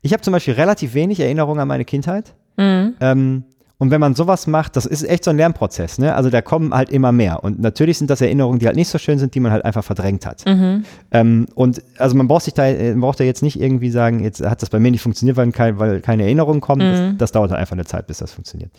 ich 0.01 0.13
habe 0.13 0.21
zum 0.21 0.33
Beispiel 0.33 0.53
relativ 0.53 0.93
wenig 0.93 1.19
Erinnerungen 1.19 1.59
an 1.59 1.67
meine 1.67 1.85
Kindheit. 1.85 2.35
Mhm. 2.57 2.95
Ähm, 2.99 3.43
und 3.79 3.91
wenn 3.91 4.01
man 4.01 4.13
sowas 4.13 4.45
macht, 4.45 4.75
das 4.75 4.85
ist 4.85 5.03
echt 5.03 5.23
so 5.23 5.31
ein 5.31 5.37
Lernprozess, 5.37 5.99
ne? 5.99 6.13
Also 6.13 6.29
da 6.29 6.41
kommen 6.41 6.73
halt 6.73 6.89
immer 6.89 7.13
mehr. 7.13 7.45
Und 7.45 7.61
natürlich 7.61 7.97
sind 7.97 8.09
das 8.09 8.19
Erinnerungen, 8.19 8.59
die 8.59 8.67
halt 8.67 8.75
nicht 8.75 8.89
so 8.89 8.97
schön 8.97 9.17
sind, 9.19 9.35
die 9.35 9.39
man 9.39 9.53
halt 9.53 9.63
einfach 9.63 9.85
verdrängt 9.85 10.25
hat. 10.25 10.45
Mhm. 10.45 10.83
Ähm, 11.11 11.45
und 11.55 11.81
also 11.97 12.17
man 12.17 12.27
braucht 12.27 12.43
sich 12.43 12.53
da, 12.53 12.67
äh, 12.67 12.91
man 12.91 12.99
braucht 12.99 13.21
da 13.21 13.23
jetzt 13.23 13.41
nicht 13.41 13.59
irgendwie 13.59 13.89
sagen, 13.89 14.19
jetzt 14.21 14.41
hat 14.45 14.61
das 14.61 14.69
bei 14.69 14.79
mir 14.79 14.91
nicht 14.91 15.01
funktioniert, 15.01 15.37
weil, 15.37 15.49
kein, 15.53 15.79
weil 15.79 16.01
keine 16.01 16.23
Erinnerungen 16.23 16.59
kommen. 16.59 16.81
Das, 16.81 17.17
das 17.17 17.31
dauert 17.31 17.51
halt 17.51 17.59
einfach 17.61 17.73
eine 17.73 17.85
Zeit, 17.85 18.05
bis 18.07 18.17
das 18.17 18.33
funktioniert. 18.33 18.71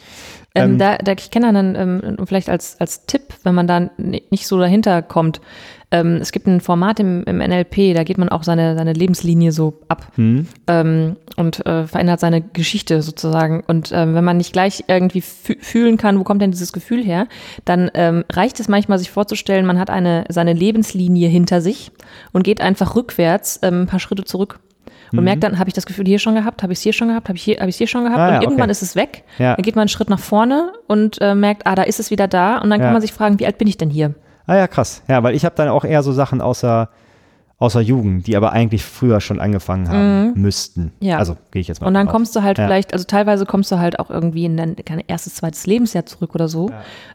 Ähm, 0.55 0.73
Ähm, 0.73 0.79
da, 0.79 0.99
da, 0.99 1.13
ich 1.13 1.31
kenne 1.31 1.53
dann 1.55 1.75
ähm, 1.77 2.27
vielleicht 2.27 2.51
als, 2.51 2.79
als 2.79 3.07
Tipp, 3.07 3.23
wenn 3.43 3.55
man 3.55 3.67
da 3.67 3.89
nicht 3.97 4.47
so 4.47 4.59
dahinter 4.59 5.01
kommt. 5.01 5.41
Ähm, 5.93 6.17
es 6.21 6.31
gibt 6.31 6.47
ein 6.47 6.61
Format 6.61 7.01
im, 7.01 7.25
im 7.25 7.39
NLP, 7.39 7.95
da 7.95 8.05
geht 8.05 8.17
man 8.17 8.29
auch 8.29 8.45
seine, 8.45 8.77
seine 8.77 8.93
Lebenslinie 8.93 9.51
so 9.51 9.81
ab 9.89 10.07
Hm? 10.15 10.47
ähm, 10.69 11.17
und 11.37 11.67
äh, 11.67 11.87
verändert 11.87 12.21
seine 12.21 12.41
Geschichte 12.41 13.03
sozusagen. 13.03 13.65
Und 13.67 13.91
ähm, 13.93 14.15
wenn 14.15 14.23
man 14.23 14.37
nicht 14.37 14.53
gleich 14.53 14.85
irgendwie 14.87 15.21
fü- 15.21 15.61
fühlen 15.61 15.97
kann, 15.97 16.19
wo 16.19 16.23
kommt 16.23 16.43
denn 16.43 16.53
dieses 16.53 16.73
Gefühl 16.73 17.03
her, 17.03 17.27
dann 17.65 17.91
ähm, 17.95 18.25
reicht 18.33 18.61
es 18.61 18.69
manchmal, 18.69 18.99
sich 19.01 19.11
vorzustellen, 19.11 19.67
man 19.67 19.79
hat 19.81 19.91
eine, 19.91 20.25
seine 20.29 20.53
Lebenslinie 20.53 21.29
hinter 21.29 21.61
sich 21.61 21.91
und 22.33 22.45
geht 22.45 22.61
einfach 22.61 22.95
rückwärts 22.95 23.59
ähm, 23.63 23.83
ein 23.83 23.87
paar 23.87 24.01
Schritte 24.01 24.25
zurück. 24.25 24.61
Und 25.13 25.19
Mhm. 25.19 25.25
merkt 25.25 25.43
dann, 25.43 25.59
habe 25.59 25.69
ich 25.69 25.75
das 25.75 25.87
Gefühl 25.87 26.07
hier 26.07 26.21
schon 26.21 26.37
gehabt, 26.37 26.63
habe 26.63 26.73
ich 26.73 26.79
es 26.79 26.83
hier 26.85 26.93
schon 26.93 27.09
gehabt, 27.09 27.29
habe 27.29 27.37
ich 27.37 27.43
hier, 27.43 27.57
habe 27.59 27.69
ich 27.69 27.75
es 27.75 27.79
hier 27.79 27.89
schon 27.89 28.05
gehabt 28.05 28.21
Ah, 28.21 28.29
und 28.29 28.35
ja, 28.35 28.43
irgendwann 28.43 28.65
okay. 28.67 28.71
ist 28.71 28.83
es 28.83 28.95
weg. 28.95 29.25
Ja. 29.41 29.57
Dann 29.57 29.63
geht 29.65 29.75
man 29.75 29.83
einen 29.83 29.89
Schritt 29.89 30.09
nach 30.09 30.21
vorne 30.21 30.73
und 30.87 31.21
äh, 31.21 31.35
merkt, 31.35 31.67
ah, 31.67 31.75
da 31.75 31.83
ist 31.83 31.99
es 31.99 32.13
wieder 32.13 32.29
da 32.29 32.59
und 32.59 32.71
dann 32.71 32.79
Ja. 32.79 32.87
kann 32.87 32.93
man 32.93 33.03
sich 33.03 33.13
fragen, 33.13 33.41
wie 33.41 33.47
alt 33.47 33.59
bin 33.59 33.67
ich 33.67 33.77
denn 33.77 33.91
hier? 33.91 34.15
Ah 34.47 34.57
ja, 34.57 34.67
krass. 34.67 35.03
Ja, 35.09 35.23
weil 35.23 35.35
ich 35.35 35.45
habe 35.45 35.55
dann 35.57 35.69
auch 35.69 35.85
eher 35.85 36.03
so 36.03 36.13
Sachen 36.13 36.41
außer, 36.41 36.89
außer 37.59 37.81
Jugend, 37.83 38.27
die 38.27 38.37
aber 38.37 38.53
eigentlich 38.53 38.83
früher 38.85 39.21
schon 39.21 39.39
angefangen 39.39 39.89
haben 39.91 40.33
müssten. 40.41 40.85
Mhm. 41.01 41.07
Ja. 41.07 41.19
Also 41.19 41.37
gehe 41.51 41.61
ich 41.61 41.69
jetzt 41.69 41.81
mal 41.83 41.89
Und 41.89 41.95
dann 41.95 42.07
aus. 42.09 42.13
kommst 42.13 42.35
du 42.35 42.43
halt 42.43 42.57
Ja. 42.59 42.65
vielleicht, 42.67 42.95
also 42.95 43.05
teilweise 43.05 43.45
kommst 43.45 43.71
du 43.71 43.79
halt 43.79 43.99
auch 44.01 44.09
irgendwie 44.09 44.47
in 44.47 44.57
dein 44.57 44.77
keine 44.77 45.03
erstes, 45.09 45.35
zweites 45.35 45.67
Lebensjahr 45.67 46.07
zurück 46.07 46.35
oder 46.35 46.49
so, 46.49 46.71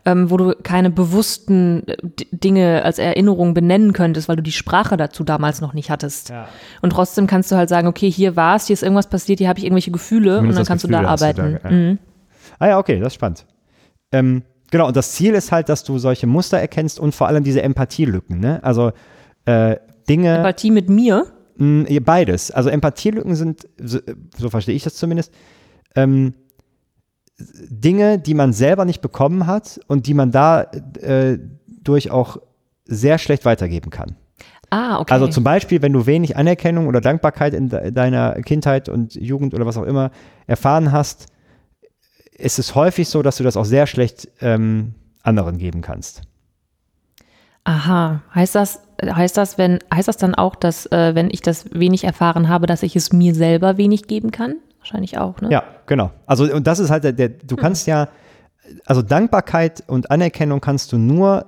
ähm, 0.06 0.30
wo 0.30 0.38
du 0.38 0.54
keine 0.62 0.92
bewussten 0.92 1.88
äh, 1.88 1.98
D- 2.04 2.28
Dinge 2.32 2.84
als 2.86 3.00
Erinnerung 3.00 3.56
benennen 3.56 3.92
könntest, 3.92 4.30
weil 4.30 4.36
du 4.36 4.44
die 4.44 4.52
Sprache 4.52 4.98
dazu 4.98 5.24
damals 5.24 5.62
noch 5.62 5.74
nicht 5.74 5.90
hattest. 5.90 6.30
Ja. 6.30 6.48
Und 6.84 6.92
trotzdem 6.92 7.26
kannst 7.26 7.52
du 7.52 7.56
halt 7.56 7.70
sagen, 7.70 7.88
okay, 7.88 8.10
hier 8.12 8.36
war 8.36 8.56
es, 8.56 8.68
hier 8.68 8.76
ist 8.76 8.84
irgendwas 8.84 9.10
passiert, 9.10 9.40
hier 9.40 9.50
habe 9.50 9.58
ich 9.58 9.66
irgendwelche 9.66 9.92
Gefühle 9.92 10.34
und 10.34 10.38
Zumindest 10.52 10.58
dann 10.58 10.62
das 10.62 10.68
kannst 10.68 10.84
du 10.84 10.88
Gefühl 10.90 11.04
da 11.04 11.10
hast 11.10 11.22
du 11.22 11.26
arbeiten. 11.26 11.60
da, 11.64 11.70
ja. 11.70 11.76
mhm. 11.76 12.00
Ah 12.60 12.68
ja, 12.68 12.78
okay, 12.78 13.00
das 13.00 13.08
ist 13.08 13.14
spannend. 13.16 13.46
Ähm, 14.12 14.44
genau, 14.72 14.88
und 14.88 14.96
das 14.96 15.14
Ziel 15.14 15.34
ist 15.34 15.52
halt, 15.52 15.70
dass 15.70 15.84
du 15.84 15.98
solche 15.98 16.28
Muster 16.28 16.60
erkennst 16.60 17.00
und 17.00 17.14
vor 17.14 17.28
allem 17.28 17.44
diese 17.44 17.62
Empathielücken. 17.62 18.40
Ne? 18.40 18.64
Also 18.64 18.92
äh, 19.46 19.78
Dinge, 20.10 20.38
Empathie 20.38 20.72
mit 20.72 20.90
mir. 20.90 21.26
mh, 21.58 21.90
ja, 21.90 22.00
beides. 22.00 22.52
Also 22.52 22.70
Empathielücken 22.70 23.36
sind, 23.36 23.68
so, 23.82 24.00
so 24.38 24.50
verstehe 24.50 24.76
ich 24.76 24.84
das 24.84 24.96
zumindest, 24.96 25.34
ähm, 25.96 26.34
Dinge, 27.38 28.18
die 28.20 28.34
man 28.34 28.54
selber 28.54 28.86
nicht 28.86 29.02
bekommen 29.02 29.46
hat 29.46 29.80
und 29.88 30.08
die 30.08 30.14
man 30.14 30.32
da 30.32 30.64
äh, 31.02 31.38
durch 31.68 32.10
auch 32.12 32.38
sehr 32.86 33.18
schlecht 33.18 33.46
weitergeben 33.46 33.90
kann. 33.90 34.16
Ah, 34.70 35.00
okay. 35.00 35.14
Also 35.14 35.28
zum 35.28 35.44
Beispiel, 35.44 35.82
wenn 35.82 35.94
du 35.94 36.06
wenig 36.06 36.38
Anerkennung 36.38 36.88
oder 36.88 37.02
Dankbarkeit 37.02 37.54
in 37.54 37.70
de 37.70 37.92
deiner 37.92 38.34
Kindheit 38.42 38.90
und 38.90 39.16
Jugend 39.16 39.54
oder 39.54 39.66
was 39.66 39.78
auch 39.78 39.84
immer 39.84 40.12
erfahren 40.48 40.92
hast, 40.92 41.28
ist 42.38 42.60
es 42.60 42.76
häufig 42.76 43.10
so, 43.10 43.22
dass 43.22 43.38
du 43.38 43.44
das 43.44 43.58
auch 43.58 43.66
sehr 43.66 43.88
schlecht 43.88 44.28
ähm, 44.42 44.94
anderen 45.24 45.58
geben 45.58 45.82
kannst. 45.82 46.22
Aha, 47.64 48.22
heißt 48.34 48.54
das, 48.56 48.82
heißt 49.04 49.38
das, 49.38 49.58
wenn, 49.58 49.80
heißt 49.94 50.08
das 50.08 50.18
dann 50.18 50.36
auch, 50.36 50.56
dass 50.56 50.86
äh, 50.92 51.16
wenn 51.16 51.30
ich 51.32 51.42
das 51.42 51.66
wenig 51.74 52.04
erfahren 52.04 52.48
habe, 52.48 52.68
dass 52.68 52.84
ich 52.84 52.96
es 52.96 53.12
mir 53.12 53.34
selber 53.34 53.78
wenig 53.78 54.08
geben 54.08 54.30
kann? 54.32 54.58
Wahrscheinlich 54.80 55.18
auch, 55.18 55.42
ne? 55.42 55.50
Ja, 55.52 55.64
genau. 55.88 56.12
Also 56.28 56.44
und 56.54 56.68
das 56.68 56.78
ist 56.78 56.92
halt 56.92 57.04
der, 57.04 57.14
der 57.14 57.30
du 57.30 57.56
kannst 57.56 57.88
ja, 57.88 58.08
also 58.86 59.02
Dankbarkeit 59.02 59.84
und 59.88 60.12
Anerkennung 60.12 60.62
kannst 60.62 60.92
du 60.94 60.98
nur 61.00 61.48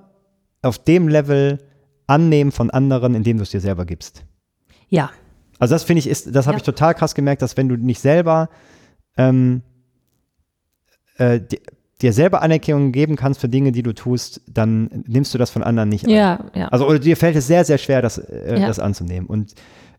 auf 0.64 0.80
dem 0.80 1.08
Level 1.08 1.60
annehmen 2.08 2.52
von 2.52 2.72
anderen, 2.72 3.14
indem 3.14 3.38
du 3.38 3.44
es 3.44 3.52
dir 3.52 3.60
selber 3.62 3.86
gibst. 3.86 4.24
Ja. 4.90 5.12
Also 5.60 5.76
das 5.76 5.84
finde 5.84 6.00
ich 6.00 6.08
ist, 6.08 6.34
das 6.36 6.48
habe 6.48 6.56
Ja. 6.56 6.58
ich 6.58 6.64
total 6.64 6.96
krass 6.96 7.14
gemerkt, 7.14 7.44
dass 7.44 7.58
wenn 7.58 7.70
du 7.70 7.76
nicht 7.76 8.00
selber 8.02 8.50
ähm, 9.18 9.62
äh, 11.18 11.40
di- 11.40 11.60
dir 12.02 12.14
selber 12.14 12.42
Anerkennung 12.44 12.92
geben 12.92 13.16
kannst 13.16 13.42
für 13.42 13.50
Dinge, 13.50 13.72
die 13.72 13.82
du 13.84 13.94
tust, 13.94 14.42
dann 14.48 15.04
nimmst 15.08 15.34
du 15.34 15.38
das 15.38 15.50
von 15.50 15.64
anderen 15.64 15.90
nicht 15.90 16.06
an. 16.06 16.12
Ja, 16.12 16.40
ja. 16.54 16.68
Also 16.68 16.88
oder 16.88 17.00
dir 17.00 17.18
fällt 17.18 17.36
es 17.36 17.48
sehr, 17.48 17.66
sehr 17.66 17.78
schwer, 17.80 18.02
das, 18.02 18.18
äh, 18.20 18.60
Ja. 18.60 18.68
das 18.68 18.80
anzunehmen. 18.80 19.28
Und 19.28 19.56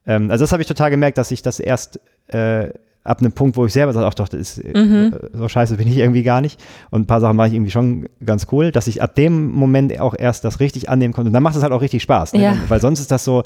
ähm, 0.06 0.30
also 0.30 0.44
das 0.44 0.52
habe 0.52 0.62
ich 0.62 0.68
total 0.68 0.90
gemerkt, 0.90 1.18
dass 1.18 1.30
ich 1.32 1.42
das 1.42 1.58
erst 1.60 1.98
äh, 2.28 2.68
ab 3.04 3.20
einem 3.20 3.32
Punkt, 3.32 3.56
wo 3.56 3.64
ich 3.66 3.72
selber 3.72 3.92
sage, 3.92 4.06
ach 4.06 4.14
doch, 4.14 4.28
das 4.28 4.38
ist, 4.40 4.58
äh, 4.58 4.78
Mhm. 4.78 5.14
so 5.32 5.48
scheiße 5.48 5.76
bin 5.76 5.88
ich 5.88 5.96
irgendwie 5.96 6.22
gar 6.22 6.40
nicht. 6.40 6.60
Und 6.90 7.02
ein 7.02 7.06
paar 7.06 7.20
Sachen 7.20 7.36
mache 7.36 7.48
ich 7.48 7.54
irgendwie 7.54 7.70
schon 7.72 8.08
ganz 8.24 8.46
cool, 8.52 8.70
dass 8.70 8.86
ich 8.86 9.02
ab 9.02 9.14
dem 9.14 9.50
Moment 9.50 9.98
auch 9.98 10.14
erst 10.16 10.44
das 10.44 10.60
richtig 10.60 10.88
annehmen 10.88 11.12
konnte. 11.14 11.28
Und 11.30 11.32
dann 11.34 11.42
macht 11.42 11.56
es 11.56 11.62
halt 11.62 11.72
auch 11.72 11.80
richtig 11.82 12.02
Spaß. 12.02 12.34
Ne? 12.34 12.42
Ja. 12.42 12.56
Weil 12.68 12.80
sonst 12.80 13.00
ist 13.00 13.10
das 13.10 13.24
so 13.24 13.42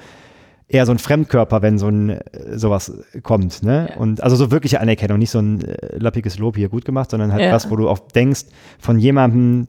eher 0.72 0.86
so 0.86 0.92
ein 0.92 0.98
Fremdkörper, 0.98 1.62
wenn 1.62 1.78
so 1.78 1.88
ein 1.88 2.10
äh, 2.10 2.20
sowas 2.58 2.92
kommt. 3.22 3.62
Ne? 3.62 3.88
Ja. 3.90 3.96
Und 3.98 4.22
also 4.22 4.36
so 4.36 4.50
wirkliche 4.50 4.80
Anerkennung, 4.80 5.18
nicht 5.18 5.30
so 5.30 5.38
ein 5.38 5.62
äh, 5.64 5.96
lappiges 5.98 6.38
Lob 6.38 6.56
hier 6.56 6.68
gut 6.68 6.84
gemacht, 6.84 7.10
sondern 7.10 7.32
halt 7.32 7.42
Ja. 7.42 7.52
was, 7.52 7.70
wo 7.70 7.76
du 7.76 7.88
auch 7.88 7.98
denkst, 7.98 8.44
von 8.78 8.98
jemandem, 8.98 9.68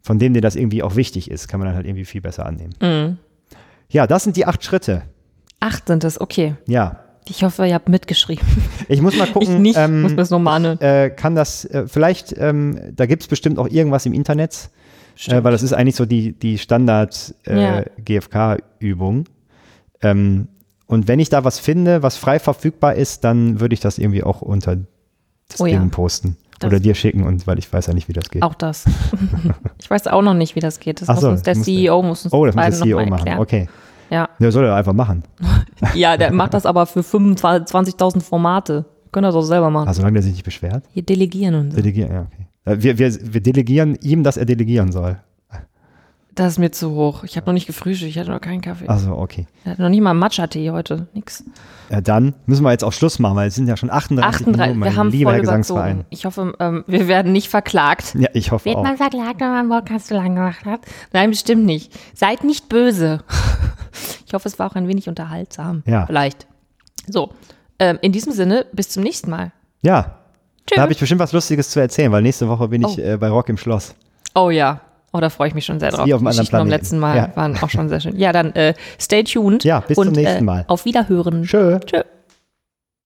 von 0.00 0.18
dem 0.18 0.32
dir 0.32 0.40
das 0.40 0.56
irgendwie 0.56 0.82
auch 0.82 0.96
wichtig 0.96 1.30
ist, 1.30 1.48
kann 1.48 1.60
man 1.60 1.66
dann 1.68 1.76
halt 1.76 1.86
irgendwie 1.86 2.04
viel 2.04 2.20
besser 2.20 2.46
annehmen. 2.46 2.74
Mhm. 2.80 3.18
Ja, 3.90 4.06
das 4.06 4.24
sind 4.24 4.36
die 4.36 4.46
acht 4.46 4.64
Schritte. 4.64 5.02
Acht 5.60 5.86
sind 5.88 6.04
es, 6.04 6.20
okay. 6.20 6.54
Ja. 6.66 7.00
Ich 7.26 7.42
hoffe, 7.42 7.66
ihr 7.66 7.74
habt 7.74 7.88
mitgeschrieben. 7.88 8.46
Ich 8.88 9.00
muss 9.00 9.16
mal 9.16 9.26
gucken, 9.26 9.54
ich 9.54 9.58
nicht, 9.58 9.78
ähm, 9.78 10.02
muss 10.02 10.10
mir 10.12 10.18
das 10.18 10.30
nochmal 10.30 10.56
anhören. 10.56 10.78
äh, 10.80 11.10
kann 11.10 11.34
das, 11.34 11.64
äh, 11.64 11.86
vielleicht, 11.88 12.34
ähm, 12.36 12.78
da 12.94 13.06
gibt 13.06 13.22
es 13.22 13.28
bestimmt 13.28 13.58
auch 13.58 13.68
irgendwas 13.68 14.04
im 14.04 14.12
Internet, 14.12 14.68
äh, 15.26 15.42
weil 15.42 15.52
das 15.52 15.62
ist 15.62 15.72
eigentlich 15.72 15.96
so 15.96 16.04
die, 16.04 16.32
die. 16.32 16.58
Standard-GFK-Übung. 16.58 19.24
Ähm, 20.04 20.48
und 20.86 21.08
wenn 21.08 21.18
ich 21.18 21.30
da 21.30 21.44
was 21.44 21.58
finde, 21.58 22.02
was 22.02 22.16
frei 22.16 22.38
verfügbar 22.38 22.94
ist, 22.94 23.24
dann 23.24 23.58
würde 23.60 23.72
ich 23.74 23.80
das 23.80 23.98
irgendwie 23.98 24.22
auch 24.22 24.42
unter 24.42 24.76
das 25.48 25.60
Oh 25.60 25.66
ja. 25.66 25.78
Ding 25.78 25.90
posten. 25.90 26.36
Das- 26.60 26.68
Oder 26.68 26.78
dir 26.80 26.94
schicken, 26.94 27.24
und 27.24 27.46
weil 27.46 27.58
ich 27.58 27.70
weiß 27.72 27.86
ja 27.88 27.94
nicht, 27.94 28.08
wie 28.08 28.12
das 28.12 28.30
geht. 28.30 28.42
Auch 28.42 28.54
das. 28.54 28.84
ich 29.82 29.90
weiß 29.90 30.06
auch 30.06 30.22
noch 30.22 30.34
nicht, 30.34 30.54
wie 30.54 30.60
das 30.60 30.78
geht. 30.78 31.00
Das 31.00 31.08
Ach 31.08 31.14
muss 31.14 31.22
so, 31.22 31.28
uns 31.30 31.42
der 31.42 31.54
CEO 31.54 32.02
muss 32.02 32.24
uns 32.24 32.32
oh, 32.32 32.46
das 32.46 32.54
muss 32.54 32.64
der 32.64 32.72
CEO 32.72 32.98
machen. 33.00 33.12
erklären. 33.12 33.38
Okay. 33.40 33.68
Ja. 34.10 34.28
Der 34.38 34.52
soll 34.52 34.64
er 34.66 34.74
einfach 34.76 34.92
machen. 34.92 35.24
ja, 35.94 36.16
der 36.16 36.32
macht 36.32 36.54
das 36.54 36.64
aber 36.66 36.86
für 36.86 37.02
25 37.02 37.74
20.000 37.74 38.20
Formate. 38.20 38.84
Können 39.10 39.24
das 39.24 39.34
auch 39.34 39.42
selber 39.42 39.70
machen. 39.70 39.88
Also, 39.88 40.00
solange 40.00 40.14
der 40.14 40.22
sich 40.22 40.32
nicht 40.32 40.44
beschwert. 40.44 40.84
Hier 40.92 41.02
delegieren 41.02 41.54
und 41.54 41.70
so. 41.70 41.76
Delegieren, 41.76 42.12
ja, 42.12 42.20
okay. 42.22 42.46
Äh, 42.64 42.82
Wir, 42.82 42.98
wir, 42.98 43.32
wir 43.34 43.40
delegieren 43.40 43.96
ihm, 44.02 44.22
dass 44.22 44.36
er 44.36 44.44
delegieren 44.44 44.92
soll. 44.92 45.16
Das 46.34 46.52
ist 46.54 46.58
mir 46.58 46.72
zu 46.72 46.90
hoch. 46.90 47.22
Ich 47.22 47.36
habe 47.36 47.46
noch 47.46 47.52
nicht 47.52 47.66
gefrühstückt, 47.66 48.10
ich 48.10 48.18
hatte 48.18 48.30
noch 48.30 48.40
keinen 48.40 48.60
Kaffee. 48.60 48.88
Also, 48.88 49.12
okay. 49.16 49.46
Ich 49.64 49.70
hatte 49.70 49.82
noch 49.82 49.88
nicht 49.88 50.00
mal 50.00 50.14
Matcha-Tee 50.14 50.70
heute. 50.72 51.06
Nix. 51.14 51.44
Ja, 51.90 52.00
dann 52.00 52.34
müssen 52.46 52.64
wir 52.64 52.72
jetzt 52.72 52.82
auch 52.82 52.92
Schluss 52.92 53.18
machen, 53.20 53.36
weil 53.36 53.48
es 53.48 53.54
sind 53.54 53.68
ja 53.68 53.76
schon 53.76 53.88
38, 53.90 54.46
38, 54.46 54.58
Minuten, 54.74 54.84
wir 54.84 54.96
haben 54.96 55.10
lieber 55.10 55.30
voll 55.30 55.40
Gesangsverein. 55.40 56.04
Ich 56.10 56.24
hoffe, 56.24 56.52
ähm, 56.58 56.82
wir 56.88 57.06
werden 57.06 57.30
nicht 57.32 57.48
verklagt. 57.48 58.16
Ja, 58.18 58.28
ich 58.32 58.50
hoffe 58.50 58.64
Wird 58.64 58.76
auch. 58.78 58.82
man 58.82 58.96
verklagt, 58.96 59.40
wenn 59.40 59.48
man 59.48 59.58
einen 59.58 59.68
Podcast 59.68 60.08
zu 60.08 60.14
lang 60.14 60.34
gemacht 60.34 60.64
hat? 60.64 60.80
Nein, 61.12 61.30
bestimmt 61.30 61.64
nicht. 61.66 61.92
Seid 62.14 62.44
nicht 62.44 62.68
böse. 62.68 63.22
Ich 64.26 64.34
hoffe, 64.34 64.48
es 64.48 64.58
war 64.58 64.68
auch 64.68 64.74
ein 64.74 64.88
wenig 64.88 65.08
unterhaltsam. 65.08 65.84
Ja. 65.86 66.06
Vielleicht. 66.06 66.48
So, 67.06 67.30
ähm, 67.78 68.00
in 68.02 68.10
diesem 68.10 68.32
Sinne, 68.32 68.66
bis 68.72 68.88
zum 68.88 69.04
nächsten 69.04 69.30
Mal. 69.30 69.52
Ja, 69.82 70.16
Tschüss. 70.66 70.74
da 70.74 70.82
habe 70.82 70.90
ich 70.92 70.98
bestimmt 70.98 71.20
was 71.20 71.32
Lustiges 71.32 71.70
zu 71.70 71.78
erzählen, 71.78 72.10
weil 72.10 72.22
nächste 72.22 72.48
Woche 72.48 72.66
bin 72.66 72.82
ich 72.82 72.98
Oh. 72.98 73.00
äh, 73.00 73.16
bei 73.16 73.28
Rock 73.28 73.48
im 73.50 73.56
Schloss. 73.56 73.94
Oh 74.34 74.50
ja. 74.50 74.80
Oh, 75.16 75.20
da 75.20 75.30
freue 75.30 75.46
ich 75.46 75.54
mich 75.54 75.64
schon 75.64 75.78
sehr 75.78 75.92
drauf. 75.92 76.06
wie 76.06 76.12
auf 76.12 76.20
einem 76.20 76.32
Die 76.32 76.38
anderen 76.38 76.38
Geschichten 76.38 76.56
vom 76.56 76.66
Planeten. 76.66 76.82
letzten 76.82 76.98
Mal 76.98 77.16
Ja. 77.16 77.30
waren 77.36 77.56
auch 77.62 77.70
schon 77.70 77.88
sehr 77.88 78.00
schön. 78.00 78.16
Ja, 78.18 78.32
dann 78.32 78.52
äh, 78.54 78.74
stay 79.00 79.22
tuned. 79.22 79.62
Ja, 79.62 79.78
bis 79.80 79.96
und, 79.96 80.06
zum 80.06 80.14
nächsten 80.14 80.38
äh, 80.38 80.42
Mal. 80.42 80.64
Auf 80.66 80.84
Wiederhören. 80.84 81.44
Tschö. 81.44 81.78
Tschö. 81.86 82.02